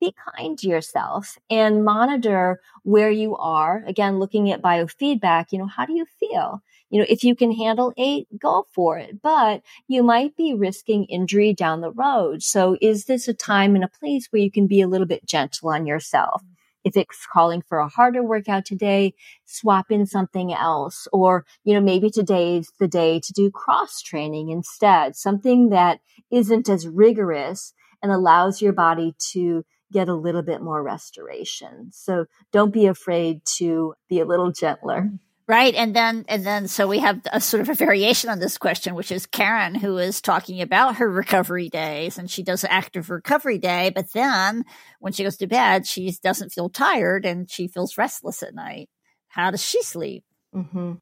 be 0.00 0.14
kind 0.36 0.58
to 0.58 0.68
yourself 0.68 1.38
and 1.48 1.84
monitor 1.84 2.60
where 2.82 3.10
you 3.10 3.36
are. 3.36 3.84
Again, 3.86 4.18
looking 4.18 4.50
at 4.50 4.60
biofeedback, 4.60 5.46
you 5.52 5.58
know, 5.58 5.66
how 5.66 5.86
do 5.86 5.92
you 5.92 6.06
feel? 6.18 6.60
You 6.90 6.98
know, 6.98 7.06
if 7.08 7.22
you 7.22 7.36
can 7.36 7.52
handle 7.52 7.92
eight, 7.96 8.26
go 8.36 8.66
for 8.74 8.98
it, 8.98 9.22
but 9.22 9.62
you 9.86 10.02
might 10.02 10.36
be 10.36 10.54
risking 10.54 11.04
injury 11.04 11.54
down 11.54 11.80
the 11.80 11.92
road. 11.92 12.42
So 12.42 12.76
is 12.80 13.04
this 13.04 13.28
a 13.28 13.32
time 13.32 13.76
and 13.76 13.84
a 13.84 13.88
place 13.88 14.26
where 14.30 14.42
you 14.42 14.50
can 14.50 14.66
be 14.66 14.80
a 14.80 14.88
little 14.88 15.06
bit 15.06 15.24
gentle 15.24 15.70
on 15.70 15.86
yourself? 15.86 16.42
If 16.84 16.96
it's 16.96 17.26
calling 17.32 17.62
for 17.62 17.78
a 17.78 17.88
harder 17.88 18.22
workout 18.22 18.64
today, 18.64 19.14
swap 19.44 19.90
in 19.90 20.06
something 20.06 20.52
else. 20.52 21.06
Or, 21.12 21.44
you 21.64 21.74
know, 21.74 21.80
maybe 21.80 22.10
today's 22.10 22.72
the 22.78 22.88
day 22.88 23.20
to 23.20 23.32
do 23.32 23.50
cross 23.50 24.00
training 24.02 24.50
instead, 24.50 25.16
something 25.16 25.70
that 25.70 26.00
isn't 26.30 26.68
as 26.68 26.88
rigorous 26.88 27.74
and 28.02 28.10
allows 28.10 28.60
your 28.60 28.72
body 28.72 29.14
to 29.32 29.64
get 29.92 30.08
a 30.08 30.14
little 30.14 30.42
bit 30.42 30.62
more 30.62 30.82
restoration. 30.82 31.90
So 31.92 32.26
don't 32.50 32.72
be 32.72 32.86
afraid 32.86 33.44
to 33.58 33.94
be 34.08 34.20
a 34.20 34.24
little 34.24 34.50
gentler. 34.50 35.10
Right. 35.48 35.74
And 35.74 35.94
then, 35.94 36.24
and 36.28 36.46
then, 36.46 36.68
so 36.68 36.86
we 36.86 37.00
have 37.00 37.20
a 37.32 37.40
sort 37.40 37.60
of 37.62 37.68
a 37.68 37.74
variation 37.74 38.30
on 38.30 38.38
this 38.38 38.56
question, 38.58 38.94
which 38.94 39.10
is 39.10 39.26
Karen, 39.26 39.74
who 39.74 39.98
is 39.98 40.20
talking 40.20 40.60
about 40.60 40.96
her 40.96 41.10
recovery 41.10 41.68
days 41.68 42.16
and 42.16 42.30
she 42.30 42.44
does 42.44 42.64
active 42.64 43.10
recovery 43.10 43.58
day. 43.58 43.90
But 43.92 44.12
then 44.12 44.64
when 45.00 45.12
she 45.12 45.24
goes 45.24 45.36
to 45.38 45.48
bed, 45.48 45.86
she 45.86 46.14
doesn't 46.22 46.52
feel 46.52 46.68
tired 46.68 47.26
and 47.26 47.50
she 47.50 47.66
feels 47.66 47.98
restless 47.98 48.42
at 48.42 48.54
night. 48.54 48.88
How 49.28 49.50
does 49.50 49.64
she 49.64 49.82
sleep? 49.82 50.24
Mm-hmm. 50.54 50.92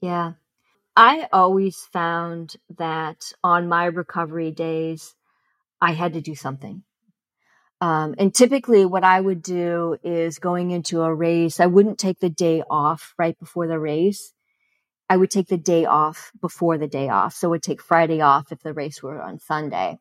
Yeah. 0.00 0.32
I 0.94 1.28
always 1.32 1.76
found 1.92 2.54
that 2.78 3.32
on 3.42 3.68
my 3.68 3.86
recovery 3.86 4.52
days, 4.52 5.14
I 5.80 5.92
had 5.92 6.12
to 6.12 6.20
do 6.20 6.34
something. 6.34 6.84
Um, 7.82 8.14
and 8.16 8.32
typically 8.32 8.86
what 8.86 9.02
I 9.02 9.20
would 9.20 9.42
do 9.42 9.96
is 10.04 10.38
going 10.38 10.70
into 10.70 11.02
a 11.02 11.12
race, 11.12 11.58
I 11.58 11.66
wouldn't 11.66 11.98
take 11.98 12.20
the 12.20 12.30
day 12.30 12.62
off 12.70 13.12
right 13.18 13.36
before 13.36 13.66
the 13.66 13.80
race. 13.80 14.32
I 15.10 15.16
would 15.16 15.32
take 15.32 15.48
the 15.48 15.56
day 15.56 15.84
off 15.84 16.30
before 16.40 16.78
the 16.78 16.86
day 16.86 17.08
off. 17.08 17.34
So 17.34 17.48
I 17.48 17.50
would 17.50 17.62
take 17.64 17.82
Friday 17.82 18.20
off 18.20 18.52
if 18.52 18.62
the 18.62 18.72
race 18.72 19.02
were 19.02 19.20
on 19.20 19.40
Sunday. 19.40 19.98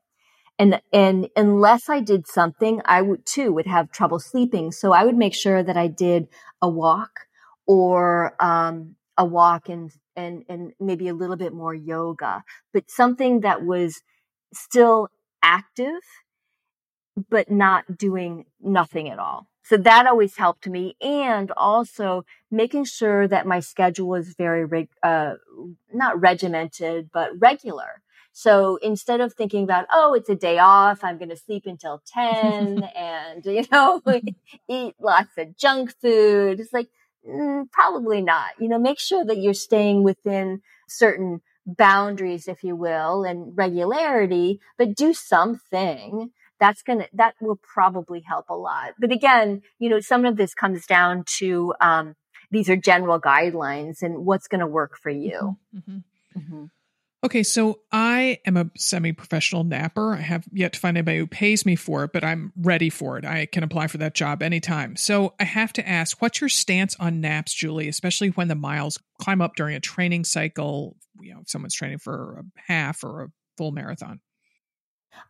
And, 0.59 0.79
and 0.93 1.27
unless 1.35 1.89
I 1.89 2.01
did 2.01 2.27
something, 2.27 2.81
I 2.85 3.01
would 3.01 3.25
too 3.25 3.51
would 3.51 3.65
have 3.65 3.91
trouble 3.91 4.19
sleeping. 4.19 4.71
So 4.71 4.91
I 4.91 5.03
would 5.03 5.17
make 5.17 5.33
sure 5.33 5.63
that 5.63 5.75
I 5.75 5.87
did 5.87 6.27
a 6.61 6.69
walk 6.69 7.21
or, 7.65 8.35
um, 8.39 8.95
a 9.17 9.25
walk 9.25 9.69
and, 9.69 9.91
and, 10.15 10.43
and 10.47 10.73
maybe 10.79 11.07
a 11.07 11.15
little 11.15 11.35
bit 11.35 11.51
more 11.51 11.73
yoga, 11.73 12.43
but 12.73 12.91
something 12.91 13.39
that 13.39 13.65
was 13.65 14.03
still 14.53 15.07
active 15.41 15.99
but 17.29 17.51
not 17.51 17.97
doing 17.97 18.45
nothing 18.61 19.09
at 19.09 19.19
all. 19.19 19.47
So 19.63 19.77
that 19.77 20.07
always 20.07 20.35
helped 20.35 20.67
me. 20.67 20.95
And 21.01 21.51
also 21.55 22.25
making 22.49 22.85
sure 22.85 23.27
that 23.27 23.45
my 23.45 23.59
schedule 23.59 24.07
was 24.07 24.33
very, 24.35 24.65
reg- 24.65 24.89
uh, 25.03 25.35
not 25.93 26.19
regimented, 26.19 27.09
but 27.13 27.31
regular. 27.39 28.01
So 28.33 28.77
instead 28.77 29.21
of 29.21 29.33
thinking 29.33 29.63
about, 29.63 29.85
oh, 29.91 30.13
it's 30.13 30.29
a 30.29 30.35
day 30.35 30.57
off, 30.57 31.03
I'm 31.03 31.17
going 31.17 31.29
to 31.29 31.37
sleep 31.37 31.63
until 31.65 32.01
10 32.05 32.83
and, 32.95 33.45
you 33.45 33.65
know, 33.71 34.01
eat 34.69 34.95
lots 34.99 35.37
of 35.37 35.55
junk 35.57 35.93
food. 36.01 36.59
It's 36.59 36.73
like, 36.73 36.89
mm, 37.27 37.69
probably 37.71 38.21
not. 38.21 38.51
You 38.59 38.69
know, 38.69 38.79
make 38.79 38.99
sure 38.99 39.25
that 39.25 39.37
you're 39.37 39.53
staying 39.53 40.03
within 40.03 40.61
certain 40.87 41.41
boundaries, 41.65 42.47
if 42.47 42.63
you 42.63 42.75
will, 42.75 43.23
and 43.23 43.55
regularity, 43.55 44.59
but 44.77 44.95
do 44.95 45.13
something 45.13 46.31
that's 46.61 46.83
going 46.83 46.99
to, 46.99 47.07
that 47.13 47.33
will 47.41 47.59
probably 47.61 48.21
help 48.21 48.45
a 48.49 48.55
lot. 48.55 48.93
But 48.99 49.11
again, 49.11 49.63
you 49.79 49.89
know, 49.89 49.99
some 49.99 50.25
of 50.25 50.37
this 50.37 50.53
comes 50.53 50.85
down 50.85 51.25
to, 51.39 51.73
um, 51.81 52.15
these 52.51 52.69
are 52.69 52.77
general 52.77 53.19
guidelines 53.19 54.01
and 54.01 54.25
what's 54.25 54.47
going 54.47 54.59
to 54.59 54.67
work 54.67 54.97
for 55.01 55.09
you. 55.09 55.57
Mm-hmm. 55.75 55.97
Mm-hmm. 56.39 56.65
Okay, 57.23 57.43
so 57.43 57.81
I 57.91 58.39
am 58.47 58.57
a 58.57 58.71
semi 58.77 59.11
professional 59.11 59.63
napper. 59.63 60.13
I 60.13 60.21
have 60.21 60.45
yet 60.51 60.73
to 60.73 60.79
find 60.79 60.97
anybody 60.97 61.19
who 61.19 61.27
pays 61.27 61.65
me 61.65 61.75
for 61.75 62.03
it, 62.03 62.13
but 62.13 62.23
I'm 62.23 62.51
ready 62.55 62.89
for 62.89 63.17
it. 63.17 63.25
I 63.25 63.45
can 63.45 63.63
apply 63.63 63.87
for 63.87 63.99
that 63.99 64.15
job 64.15 64.41
anytime. 64.41 64.95
So 64.95 65.35
I 65.39 65.43
have 65.43 65.71
to 65.73 65.87
ask, 65.87 66.19
what's 66.21 66.41
your 66.41 66.49
stance 66.49 66.95
on 66.99 67.21
naps, 67.21 67.53
Julie, 67.53 67.87
especially 67.87 68.29
when 68.29 68.47
the 68.47 68.55
miles 68.55 68.97
climb 69.19 69.41
up 69.41 69.55
during 69.55 69.75
a 69.75 69.79
training 69.79 70.25
cycle? 70.25 70.95
You 71.19 71.35
know, 71.35 71.41
if 71.41 71.49
someone's 71.49 71.75
training 71.75 71.99
for 71.99 72.39
a 72.39 72.61
half 72.71 73.03
or 73.03 73.23
a 73.23 73.27
full 73.55 73.71
marathon. 73.71 74.19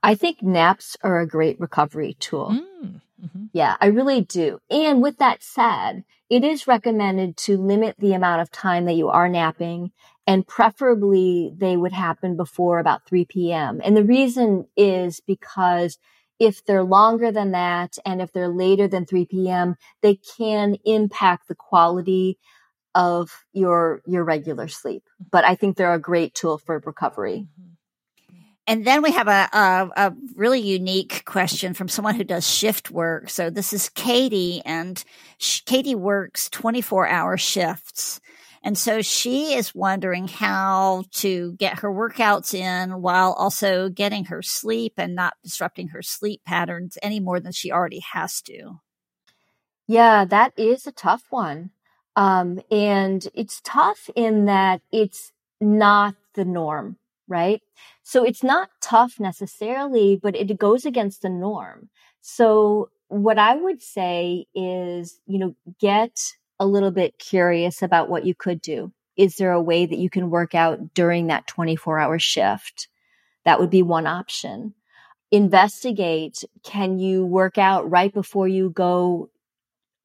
I 0.03 0.15
think 0.15 0.41
naps 0.41 0.97
are 1.03 1.19
a 1.19 1.27
great 1.27 1.59
recovery 1.59 2.15
tool. 2.19 2.49
Mm, 2.51 3.01
mm-hmm. 3.23 3.45
Yeah, 3.53 3.77
I 3.79 3.87
really 3.87 4.21
do. 4.21 4.59
And 4.69 5.01
with 5.01 5.17
that 5.17 5.43
said, 5.43 6.03
it 6.29 6.43
is 6.43 6.67
recommended 6.67 7.37
to 7.37 7.57
limit 7.57 7.95
the 7.99 8.13
amount 8.13 8.41
of 8.41 8.51
time 8.51 8.85
that 8.85 8.95
you 8.95 9.09
are 9.09 9.29
napping 9.29 9.91
and 10.27 10.47
preferably 10.47 11.51
they 11.55 11.75
would 11.75 11.91
happen 11.91 12.37
before 12.37 12.79
about 12.79 13.05
3 13.05 13.25
p.m. 13.25 13.81
And 13.83 13.97
the 13.97 14.03
reason 14.03 14.67
is 14.77 15.19
because 15.19 15.97
if 16.39 16.63
they're 16.65 16.83
longer 16.83 17.31
than 17.31 17.51
that 17.51 17.97
and 18.05 18.21
if 18.21 18.31
they're 18.31 18.47
later 18.47 18.87
than 18.87 19.05
3 19.05 19.25
p.m., 19.25 19.75
they 20.01 20.15
can 20.37 20.77
impact 20.85 21.47
the 21.47 21.55
quality 21.55 22.39
of 22.95 23.45
your 23.53 24.01
your 24.05 24.23
regular 24.23 24.67
sleep. 24.67 25.03
But 25.31 25.45
I 25.45 25.55
think 25.55 25.77
they're 25.77 25.93
a 25.93 25.99
great 25.99 26.33
tool 26.33 26.57
for 26.57 26.81
recovery. 26.85 27.47
Mm-hmm. 27.47 27.70
And 28.67 28.85
then 28.85 29.01
we 29.01 29.11
have 29.11 29.27
a, 29.27 29.49
a, 29.51 29.89
a, 29.97 30.13
really 30.35 30.59
unique 30.59 31.25
question 31.25 31.73
from 31.73 31.87
someone 31.87 32.15
who 32.15 32.23
does 32.23 32.47
shift 32.47 32.91
work. 32.91 33.29
So 33.29 33.49
this 33.49 33.73
is 33.73 33.89
Katie, 33.89 34.61
and 34.65 35.03
Katie 35.65 35.95
works 35.95 36.49
24 36.49 37.07
hour 37.07 37.37
shifts. 37.37 38.21
And 38.63 38.77
so 38.77 39.01
she 39.01 39.55
is 39.55 39.73
wondering 39.73 40.27
how 40.27 41.05
to 41.13 41.53
get 41.53 41.79
her 41.79 41.89
workouts 41.89 42.53
in 42.53 43.01
while 43.01 43.33
also 43.33 43.89
getting 43.89 44.25
her 44.25 44.43
sleep 44.43 44.93
and 44.97 45.15
not 45.15 45.33
disrupting 45.43 45.89
her 45.89 46.03
sleep 46.03 46.41
patterns 46.45 46.97
any 47.01 47.19
more 47.19 47.39
than 47.39 47.53
she 47.53 47.71
already 47.71 48.01
has 48.13 48.41
to. 48.43 48.79
Yeah, 49.87 50.25
that 50.25 50.53
is 50.57 50.85
a 50.85 50.91
tough 50.91 51.23
one. 51.31 51.71
Um, 52.15 52.61
and 52.69 53.27
it's 53.33 53.61
tough 53.63 54.09
in 54.15 54.45
that 54.45 54.81
it's 54.91 55.31
not 55.59 56.15
the 56.35 56.45
norm, 56.45 56.97
right? 57.27 57.61
So 58.11 58.25
it's 58.25 58.43
not 58.43 58.67
tough 58.81 59.21
necessarily, 59.21 60.19
but 60.21 60.35
it 60.35 60.59
goes 60.59 60.85
against 60.85 61.21
the 61.21 61.29
norm. 61.29 61.87
So 62.19 62.89
what 63.07 63.37
I 63.37 63.55
would 63.55 63.81
say 63.81 64.47
is, 64.53 65.21
you 65.27 65.39
know, 65.39 65.55
get 65.79 66.19
a 66.59 66.65
little 66.65 66.91
bit 66.91 67.19
curious 67.19 67.81
about 67.81 68.09
what 68.09 68.25
you 68.25 68.35
could 68.35 68.59
do. 68.59 68.91
Is 69.15 69.37
there 69.37 69.53
a 69.53 69.61
way 69.61 69.85
that 69.85 69.97
you 69.97 70.09
can 70.09 70.29
work 70.29 70.53
out 70.53 70.93
during 70.93 71.27
that 71.27 71.47
24 71.47 71.99
hour 71.99 72.19
shift? 72.19 72.89
That 73.45 73.61
would 73.61 73.69
be 73.69 73.81
one 73.81 74.07
option. 74.07 74.73
Investigate. 75.31 76.43
Can 76.63 76.99
you 76.99 77.25
work 77.25 77.57
out 77.57 77.89
right 77.89 78.13
before 78.13 78.49
you 78.49 78.71
go 78.71 79.29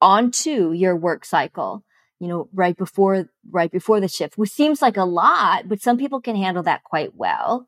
onto 0.01 0.71
your 0.71 0.95
work 0.95 1.25
cycle? 1.25 1.83
You 2.21 2.29
know, 2.29 2.49
right 2.55 2.77
before, 2.77 3.29
right 3.51 3.73
before 3.73 3.99
the 3.99 4.07
shift, 4.07 4.39
which 4.39 4.53
seems 4.53 4.81
like 4.81 4.97
a 4.97 5.03
lot, 5.03 5.69
but 5.69 5.83
some 5.83 5.99
people 5.99 6.21
can 6.21 6.37
handle 6.37 6.63
that 6.63 6.85
quite 6.85 7.17
well. 7.17 7.67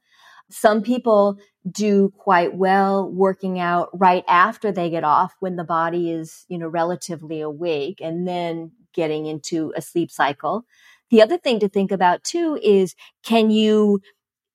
Some 0.50 0.82
people 0.82 1.38
do 1.70 2.10
quite 2.16 2.54
well 2.54 3.10
working 3.10 3.58
out 3.58 3.90
right 3.92 4.24
after 4.28 4.72
they 4.72 4.88
get 4.88 5.04
off 5.04 5.34
when 5.40 5.56
the 5.56 5.64
body 5.64 6.10
is, 6.10 6.46
you 6.48 6.56
know, 6.58 6.68
relatively 6.68 7.40
awake 7.40 8.00
and 8.00 8.26
then 8.26 8.72
getting 8.94 9.26
into 9.26 9.72
a 9.76 9.82
sleep 9.82 10.10
cycle. 10.10 10.64
The 11.10 11.22
other 11.22 11.36
thing 11.38 11.60
to 11.60 11.68
think 11.68 11.92
about 11.92 12.24
too 12.24 12.58
is 12.62 12.94
can 13.24 13.50
you 13.50 14.00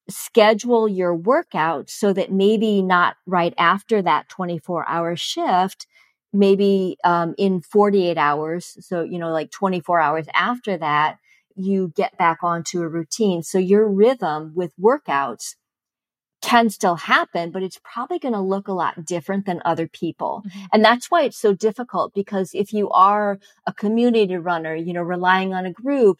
schedule 0.09 0.87
your 0.87 1.15
workout 1.15 1.89
so 1.89 2.13
that 2.13 2.31
maybe 2.31 2.81
not 2.81 3.15
right 3.25 3.53
after 3.57 4.01
that 4.01 4.27
24 4.29 4.87
hour 4.89 5.15
shift, 5.15 5.87
maybe 6.33 6.97
um, 7.03 7.33
in 7.37 7.61
48 7.61 8.17
hours. 8.17 8.77
So, 8.81 9.03
you 9.03 9.17
know, 9.17 9.31
like 9.31 9.51
24 9.51 9.99
hours 9.99 10.27
after 10.33 10.77
that, 10.77 11.17
you 11.55 11.93
get 11.95 12.17
back 12.17 12.39
onto 12.43 12.81
a 12.81 12.87
routine. 12.87 13.43
So 13.43 13.57
your 13.59 13.87
rhythm 13.89 14.51
with 14.55 14.73
workouts 14.81 15.55
can 16.43 16.69
still 16.69 16.97
happen, 16.97 17.51
but 17.51 17.63
it's 17.63 17.79
probably 17.83 18.19
going 18.19 18.33
to 18.33 18.41
look 18.41 18.67
a 18.67 18.73
lot 18.73 19.05
different 19.05 19.45
than 19.45 19.61
other 19.63 19.87
people. 19.87 20.43
Mm-hmm. 20.45 20.65
And 20.73 20.85
that's 20.85 21.09
why 21.09 21.23
it's 21.23 21.37
so 21.37 21.53
difficult 21.53 22.13
because 22.13 22.51
if 22.53 22.73
you 22.73 22.89
are 22.89 23.39
a 23.65 23.73
community 23.73 24.35
runner, 24.35 24.75
you 24.75 24.91
know, 24.91 25.01
relying 25.01 25.53
on 25.53 25.65
a 25.65 25.71
group, 25.71 26.19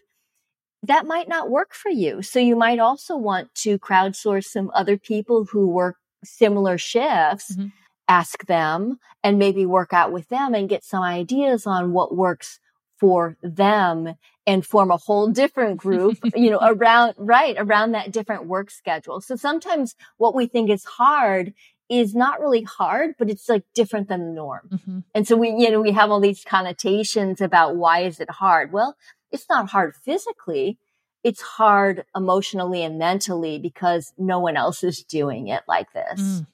that 0.82 1.05
might 1.05 1.28
not 1.28 1.49
work 1.49 1.74
for 1.74 1.89
you. 1.89 2.21
So 2.21 2.39
you 2.39 2.55
might 2.55 2.80
also 2.80 3.17
want 3.17 3.53
to 3.55 3.78
crowdsource 3.78 4.45
some 4.45 4.71
other 4.74 4.97
people 4.97 5.45
who 5.45 5.67
work 5.67 5.97
similar 6.24 6.78
shifts, 6.78 7.51
mm-hmm. 7.51 7.67
ask 8.07 8.45
them 8.45 8.99
and 9.24 9.38
maybe 9.38 9.65
work 9.65 9.91
out 9.91 10.13
with 10.13 10.30
them 10.30 10.53
and 10.53 10.69
get 10.69 10.86
some 10.86 11.03
ideas 11.03 11.67
on 11.67 11.91
what 11.91 12.15
works 12.15 12.59
for 12.97 13.37
them 13.41 14.15
and 14.45 14.65
form 14.65 14.91
a 14.91 14.97
whole 14.97 15.29
different 15.29 15.77
group, 15.77 16.17
you 16.35 16.49
know, 16.49 16.59
around, 16.61 17.15
right, 17.17 17.55
around 17.57 17.93
that 17.93 18.11
different 18.11 18.45
work 18.45 18.69
schedule. 18.69 19.21
So 19.21 19.35
sometimes 19.35 19.95
what 20.17 20.35
we 20.35 20.47
think 20.47 20.69
is 20.69 20.83
hard 20.83 21.53
is 21.89 22.15
not 22.15 22.39
really 22.39 22.63
hard, 22.63 23.15
but 23.19 23.29
it's 23.29 23.47
like 23.49 23.63
different 23.73 24.07
than 24.07 24.27
the 24.27 24.31
norm. 24.31 24.69
Mm-hmm. 24.71 24.99
And 25.13 25.27
so 25.27 25.35
we, 25.35 25.49
you 25.49 25.69
know, 25.69 25.81
we 25.81 25.91
have 25.91 26.11
all 26.11 26.19
these 26.19 26.43
connotations 26.43 27.41
about 27.41 27.75
why 27.75 27.99
is 27.99 28.19
it 28.19 28.29
hard? 28.29 28.71
Well, 28.71 28.95
it's 29.31 29.47
not 29.49 29.69
hard 29.69 29.95
physically. 29.95 30.77
It's 31.23 31.41
hard 31.41 32.03
emotionally 32.15 32.83
and 32.83 32.97
mentally 32.97 33.59
because 33.59 34.13
no 34.17 34.39
one 34.39 34.57
else 34.57 34.83
is 34.83 35.03
doing 35.03 35.47
it 35.47 35.63
like 35.67 35.91
this. 35.93 36.21
Mm 36.21 36.47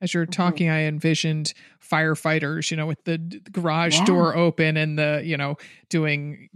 as 0.00 0.12
you're 0.12 0.24
mm-hmm. 0.24 0.32
talking, 0.32 0.68
I 0.70 0.82
envisioned 0.82 1.54
firefighters, 1.80 2.70
you 2.70 2.76
know, 2.76 2.86
with 2.86 3.02
the 3.04 3.18
garage 3.50 3.98
yeah. 3.98 4.04
door 4.04 4.36
open 4.36 4.76
and 4.76 4.98
the, 4.98 5.22
you 5.24 5.36
know, 5.36 5.56
doing 5.88 6.48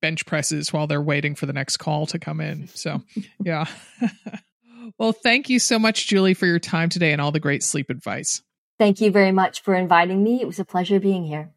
bench 0.00 0.26
presses 0.26 0.72
while 0.72 0.86
they're 0.86 1.02
waiting 1.02 1.34
for 1.34 1.46
the 1.46 1.52
next 1.52 1.78
call 1.78 2.06
to 2.06 2.18
come 2.18 2.40
in. 2.40 2.68
So, 2.68 3.02
yeah. 3.44 3.66
well, 4.98 5.12
thank 5.12 5.48
you 5.48 5.58
so 5.58 5.78
much, 5.78 6.06
Julie, 6.06 6.34
for 6.34 6.46
your 6.46 6.58
time 6.58 6.88
today 6.88 7.12
and 7.12 7.20
all 7.20 7.32
the 7.32 7.40
great 7.40 7.62
sleep 7.62 7.90
advice. 7.90 8.42
Thank 8.78 9.00
you 9.00 9.10
very 9.10 9.32
much 9.32 9.62
for 9.62 9.74
inviting 9.74 10.22
me. 10.22 10.40
It 10.40 10.46
was 10.46 10.60
a 10.60 10.64
pleasure 10.64 11.00
being 11.00 11.24
here. 11.24 11.50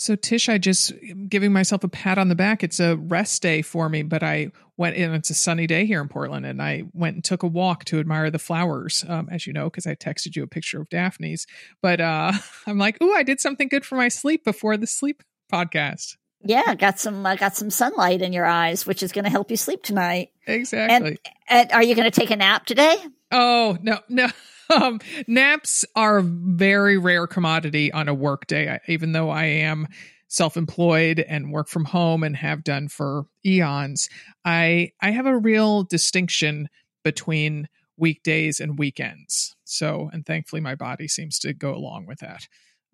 So 0.00 0.16
Tish, 0.16 0.48
I 0.48 0.56
just 0.56 0.94
giving 1.28 1.52
myself 1.52 1.84
a 1.84 1.88
pat 1.88 2.16
on 2.16 2.30
the 2.30 2.34
back. 2.34 2.64
It's 2.64 2.80
a 2.80 2.96
rest 2.96 3.42
day 3.42 3.60
for 3.60 3.86
me, 3.86 4.02
but 4.02 4.22
I 4.22 4.50
went 4.78 4.96
in. 4.96 5.12
It's 5.12 5.28
a 5.28 5.34
sunny 5.34 5.66
day 5.66 5.84
here 5.84 6.00
in 6.00 6.08
Portland, 6.08 6.46
and 6.46 6.62
I 6.62 6.84
went 6.94 7.16
and 7.16 7.22
took 7.22 7.42
a 7.42 7.46
walk 7.46 7.84
to 7.84 8.00
admire 8.00 8.30
the 8.30 8.38
flowers, 8.38 9.04
um, 9.06 9.28
as 9.30 9.46
you 9.46 9.52
know, 9.52 9.64
because 9.64 9.86
I 9.86 9.94
texted 9.94 10.36
you 10.36 10.42
a 10.42 10.46
picture 10.46 10.80
of 10.80 10.88
Daphne's. 10.88 11.46
But 11.82 12.00
uh, 12.00 12.32
I'm 12.66 12.78
like, 12.78 12.96
ooh, 13.02 13.12
I 13.12 13.22
did 13.22 13.40
something 13.40 13.68
good 13.68 13.84
for 13.84 13.96
my 13.96 14.08
sleep 14.08 14.42
before 14.42 14.78
the 14.78 14.86
sleep 14.86 15.22
podcast. 15.52 16.16
Yeah, 16.42 16.74
got 16.76 16.98
some 16.98 17.26
uh, 17.26 17.34
got 17.34 17.54
some 17.54 17.68
sunlight 17.68 18.22
in 18.22 18.32
your 18.32 18.46
eyes, 18.46 18.86
which 18.86 19.02
is 19.02 19.12
going 19.12 19.24
to 19.24 19.30
help 19.30 19.50
you 19.50 19.58
sleep 19.58 19.82
tonight. 19.82 20.30
Exactly. 20.46 21.18
And, 21.50 21.70
and 21.70 21.72
are 21.72 21.82
you 21.82 21.94
going 21.94 22.10
to 22.10 22.20
take 22.20 22.30
a 22.30 22.36
nap 22.36 22.64
today? 22.64 22.96
Oh 23.30 23.76
no, 23.82 23.98
no. 24.08 24.28
um, 24.70 25.00
naps 25.26 25.84
are 25.94 26.18
a 26.18 26.22
very 26.22 26.98
rare 26.98 27.26
commodity 27.26 27.92
on 27.92 28.08
a 28.08 28.14
work 28.14 28.46
day. 28.46 28.78
even 28.88 29.12
though 29.12 29.30
I 29.30 29.44
am 29.44 29.86
self-employed 30.28 31.18
and 31.18 31.52
work 31.52 31.68
from 31.68 31.84
home 31.84 32.22
and 32.22 32.36
have 32.36 32.62
done 32.64 32.88
for 32.88 33.26
eons, 33.44 34.08
I 34.44 34.92
I 35.00 35.10
have 35.10 35.26
a 35.26 35.36
real 35.36 35.82
distinction 35.82 36.68
between 37.02 37.68
weekdays 37.96 38.60
and 38.60 38.78
weekends. 38.78 39.54
So, 39.64 40.10
and 40.12 40.24
thankfully, 40.24 40.60
my 40.60 40.74
body 40.74 41.08
seems 41.08 41.38
to 41.40 41.52
go 41.52 41.74
along 41.74 42.06
with 42.06 42.20
that. 42.20 42.48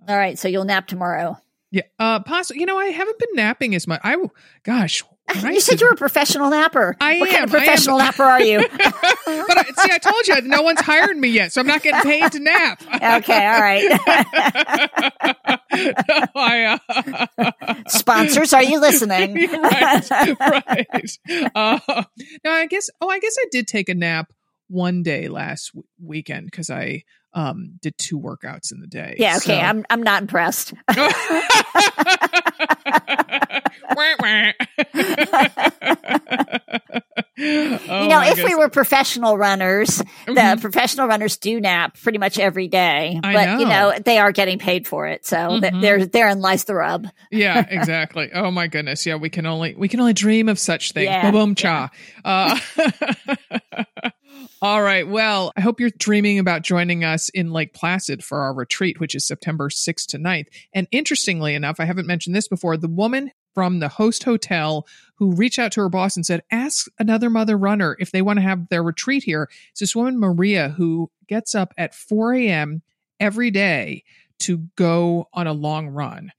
All 0.08 0.16
right, 0.16 0.38
so 0.38 0.48
you'll 0.48 0.64
nap 0.64 0.88
tomorrow. 0.88 1.38
Yeah, 1.70 1.82
uh, 1.98 2.20
possibly. 2.20 2.60
You 2.60 2.66
know, 2.66 2.78
I 2.78 2.86
haven't 2.86 3.18
been 3.18 3.34
napping 3.34 3.74
as 3.74 3.86
much. 3.86 4.00
I, 4.04 4.16
gosh, 4.62 5.02
you 5.34 5.60
said 5.60 5.80
you 5.80 5.86
were 5.86 5.92
a 5.92 5.96
professional 5.96 6.50
napper. 6.50 6.96
I 7.00 7.18
what 7.18 7.28
am. 7.28 7.34
kind 7.34 7.44
of 7.44 7.50
professional 7.50 7.98
napper 7.98 8.22
are 8.22 8.42
you? 8.42 8.58
but 8.78 8.78
I, 9.26 9.64
see, 9.76 9.90
I 9.92 9.98
told 9.98 10.26
you 10.26 10.40
no 10.42 10.62
one's 10.62 10.80
hired 10.80 11.16
me 11.16 11.28
yet, 11.28 11.52
so 11.52 11.60
I'm 11.60 11.66
not 11.66 11.82
getting 11.82 12.02
paid 12.02 12.32
to 12.32 12.40
nap. 12.40 12.82
okay, 12.94 13.46
all 13.46 13.60
right. 13.60 13.82
no, 15.74 16.26
I, 16.34 16.78
uh, 17.38 17.74
Sponsors, 17.88 18.52
are 18.52 18.62
you 18.62 18.80
listening? 18.80 19.34
right, 19.34 20.10
right. 20.40 21.18
Uh, 21.54 21.78
no, 22.44 22.50
I 22.50 22.66
guess. 22.66 22.88
Oh, 23.00 23.08
I 23.08 23.18
guess 23.18 23.36
I 23.38 23.46
did 23.50 23.66
take 23.66 23.88
a 23.88 23.94
nap 23.94 24.32
one 24.68 25.02
day 25.02 25.28
last 25.28 25.72
w- 25.72 25.86
weekend 26.02 26.46
because 26.46 26.70
I 26.70 27.02
um, 27.34 27.78
did 27.82 27.96
two 27.98 28.18
workouts 28.18 28.72
in 28.72 28.80
the 28.80 28.86
day. 28.86 29.16
Yeah, 29.18 29.36
okay. 29.36 29.38
So. 29.38 29.54
I'm 29.54 29.84
I'm 29.90 30.02
not 30.02 30.22
impressed. 30.22 30.72
Oh 33.88 34.52
you 37.38 38.08
know, 38.08 38.22
if 38.22 38.42
we 38.42 38.54
were 38.54 38.68
professional 38.68 39.36
runners, 39.36 40.02
the 40.26 40.58
professional 40.60 41.06
runners 41.06 41.36
do 41.36 41.60
nap 41.60 41.96
pretty 42.02 42.18
much 42.18 42.38
every 42.38 42.68
day, 42.68 43.20
I 43.22 43.32
but 43.32 43.44
know. 43.46 43.58
you 43.58 43.66
know 43.66 43.92
they 44.04 44.18
are 44.18 44.32
getting 44.32 44.58
paid 44.58 44.86
for 44.86 45.06
it, 45.06 45.26
so 45.26 45.36
Mhm. 45.36 45.60
th- 45.60 45.82
there 45.82 46.06
therein 46.06 46.40
lies 46.40 46.64
the 46.64 46.74
rub. 46.74 47.08
yeah, 47.30 47.64
exactly. 47.68 48.30
Oh 48.32 48.50
my 48.50 48.66
goodness. 48.68 49.04
Yeah, 49.06 49.16
we 49.16 49.30
can 49.30 49.46
only 49.46 49.74
we 49.74 49.88
can 49.88 50.00
only 50.00 50.14
dream 50.14 50.48
of 50.48 50.58
such 50.58 50.92
things. 50.92 51.06
Yeah, 51.06 51.30
Boom 51.30 51.54
cha. 51.54 51.90
Uh, 52.24 52.58
all 54.62 54.82
right. 54.82 55.06
Well, 55.06 55.52
I 55.56 55.60
hope 55.60 55.80
you're 55.80 55.90
dreaming 55.90 56.38
about 56.38 56.62
joining 56.62 57.04
us 57.04 57.28
in 57.30 57.52
Lake 57.52 57.72
Placid 57.74 58.24
for 58.24 58.40
our 58.40 58.54
retreat, 58.54 58.98
which 59.00 59.14
is 59.14 59.26
September 59.26 59.68
6th 59.68 60.06
to 60.08 60.18
9th. 60.18 60.46
And 60.74 60.86
interestingly 60.90 61.54
enough, 61.54 61.78
I 61.80 61.84
haven't 61.84 62.06
mentioned 62.06 62.34
this 62.34 62.48
before. 62.48 62.76
The 62.76 62.88
woman 62.88 63.30
from 63.56 63.78
the 63.78 63.88
host 63.88 64.24
hotel 64.24 64.86
who 65.14 65.32
reached 65.32 65.58
out 65.58 65.72
to 65.72 65.80
her 65.80 65.88
boss 65.88 66.14
and 66.14 66.26
said, 66.26 66.42
Ask 66.50 66.88
another 66.98 67.30
mother 67.30 67.56
runner 67.56 67.96
if 67.98 68.12
they 68.12 68.20
want 68.20 68.36
to 68.36 68.42
have 68.42 68.68
their 68.68 68.82
retreat 68.82 69.24
here. 69.24 69.48
It's 69.70 69.80
this 69.80 69.96
woman, 69.96 70.20
Maria, 70.20 70.68
who 70.68 71.10
gets 71.26 71.54
up 71.54 71.72
at 71.78 71.94
4 71.94 72.34
a.m. 72.34 72.82
every 73.18 73.50
day 73.50 74.04
to 74.40 74.58
go 74.76 75.30
on 75.32 75.46
a 75.46 75.54
long 75.54 75.88
run. 75.88 76.32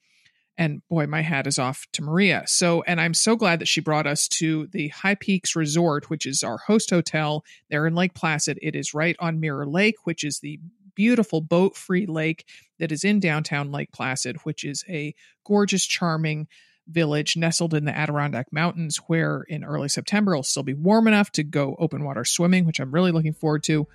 And 0.60 0.88
boy, 0.90 1.08
my 1.08 1.24
hat 1.24 1.48
is 1.48 1.58
off 1.58 1.88
to 1.94 2.04
Maria. 2.04 2.44
So, 2.46 2.84
and 2.84 3.02
I'm 3.02 3.16
so 3.16 3.36
glad 3.36 3.62
that 3.62 3.68
she 3.68 3.82
brought 3.82 4.06
us 4.06 4.28
to 4.28 4.68
the 4.68 4.90
High 4.90 5.16
Peaks 5.16 5.56
Resort, 5.56 6.12
which 6.12 6.28
is 6.28 6.44
our 6.44 6.60
host 6.60 6.92
hotel 6.92 7.44
there 7.72 7.88
in 7.88 7.96
Lake 7.96 8.14
Placid. 8.14 8.60
It 8.62 8.76
is 8.76 8.94
right 8.94 9.16
on 9.20 9.40
Mirror 9.40 9.66
Lake, 9.66 10.06
which 10.06 10.24
is 10.24 10.40
the 10.40 10.60
beautiful 10.94 11.42
boat 11.42 11.76
free 11.76 12.06
lake 12.06 12.46
that 12.78 12.92
is 12.92 13.04
in 13.04 13.20
downtown 13.20 13.72
Lake 13.72 13.92
Placid, 13.92 14.38
which 14.44 14.64
is 14.64 14.84
a 14.88 15.16
gorgeous, 15.46 15.86
charming 15.86 16.48
village 16.90 17.38
nestled 17.38 17.74
in 17.74 17.86
the 17.86 17.96
Adirondack 17.96 18.52
Mountains, 18.52 18.98
where 19.08 19.44
in 19.44 19.64
early 19.64 19.90
September 19.90 20.34
it'll 20.34 20.44
still 20.44 20.64
be 20.64 20.74
warm 20.74 21.08
enough 21.08 21.32
to 21.34 21.44
go 21.44 21.76
open 21.80 22.04
water 22.04 22.26
swimming, 22.26 22.66
which 22.66 22.80
I'm 22.80 22.92
really 22.92 23.12
looking 23.12 23.34
forward 23.34 23.64
to. 23.64 23.88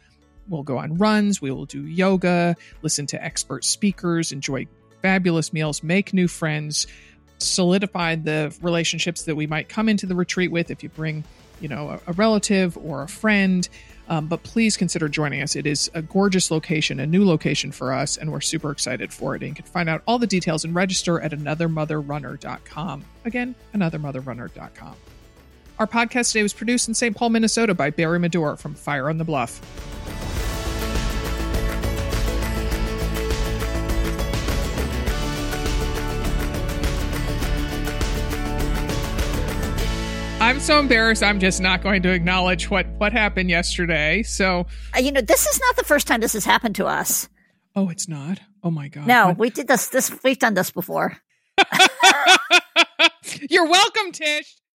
We'll 0.48 0.62
go 0.62 0.78
on 0.78 0.94
runs, 0.94 1.40
we 1.40 1.50
will 1.50 1.66
do 1.66 1.86
yoga, 1.86 2.56
listen 2.82 3.06
to 3.08 3.22
expert 3.22 3.64
speakers, 3.64 4.32
enjoy 4.32 4.66
fabulous 5.00 5.52
meals, 5.52 5.82
make 5.82 6.12
new 6.12 6.28
friends, 6.28 6.86
solidify 7.38 8.16
the 8.16 8.56
relationships 8.60 9.24
that 9.24 9.36
we 9.36 9.46
might 9.46 9.68
come 9.68 9.88
into 9.88 10.06
the 10.06 10.14
retreat 10.14 10.50
with 10.50 10.70
if 10.70 10.82
you 10.82 10.88
bring, 10.88 11.24
you 11.60 11.68
know, 11.68 11.90
a, 11.90 12.10
a 12.10 12.12
relative 12.12 12.76
or 12.78 13.02
a 13.02 13.08
friend. 13.08 13.68
Um, 14.12 14.26
but 14.26 14.42
please 14.42 14.76
consider 14.76 15.08
joining 15.08 15.40
us. 15.40 15.56
It 15.56 15.66
is 15.66 15.90
a 15.94 16.02
gorgeous 16.02 16.50
location, 16.50 17.00
a 17.00 17.06
new 17.06 17.24
location 17.24 17.72
for 17.72 17.94
us, 17.94 18.18
and 18.18 18.30
we're 18.30 18.42
super 18.42 18.70
excited 18.70 19.10
for 19.10 19.34
it. 19.34 19.40
And 19.40 19.48
you 19.48 19.54
can 19.54 19.64
find 19.64 19.88
out 19.88 20.02
all 20.06 20.18
the 20.18 20.26
details 20.26 20.66
and 20.66 20.74
register 20.74 21.18
at 21.18 21.32
anothermotherrunner.com. 21.32 23.06
Again, 23.24 23.54
anothermotherrunner.com. 23.74 24.96
Our 25.78 25.86
podcast 25.86 26.32
today 26.32 26.42
was 26.42 26.52
produced 26.52 26.88
in 26.88 26.94
St. 26.94 27.16
Paul, 27.16 27.30
Minnesota 27.30 27.72
by 27.72 27.88
Barry 27.88 28.18
Medore 28.18 28.58
from 28.58 28.74
Fire 28.74 29.08
on 29.08 29.16
the 29.16 29.24
Bluff. 29.24 30.21
I'm 40.52 40.60
so 40.60 40.78
embarrassed. 40.78 41.22
I'm 41.22 41.40
just 41.40 41.62
not 41.62 41.82
going 41.82 42.02
to 42.02 42.10
acknowledge 42.10 42.68
what 42.68 42.86
what 42.98 43.10
happened 43.10 43.48
yesterday. 43.48 44.22
So, 44.22 44.66
Uh, 44.94 44.98
you 44.98 45.10
know, 45.10 45.22
this 45.22 45.46
is 45.46 45.58
not 45.58 45.76
the 45.76 45.82
first 45.82 46.06
time 46.06 46.20
this 46.20 46.34
has 46.34 46.44
happened 46.44 46.74
to 46.76 46.84
us. 46.84 47.26
oh, 47.74 47.88
it's 47.88 48.06
not. 48.06 48.38
Oh 48.62 48.70
my 48.70 48.88
god. 48.88 49.06
No, 49.06 49.28
What- 49.28 49.38
we 49.38 49.48
did 49.48 49.66
this. 49.66 49.86
This 49.88 50.12
we've 50.22 50.38
done 50.38 50.52
this 50.52 50.70
before. 50.70 51.16
You're 53.48 53.66
welcome, 53.66 54.12
Tish. 54.12 54.54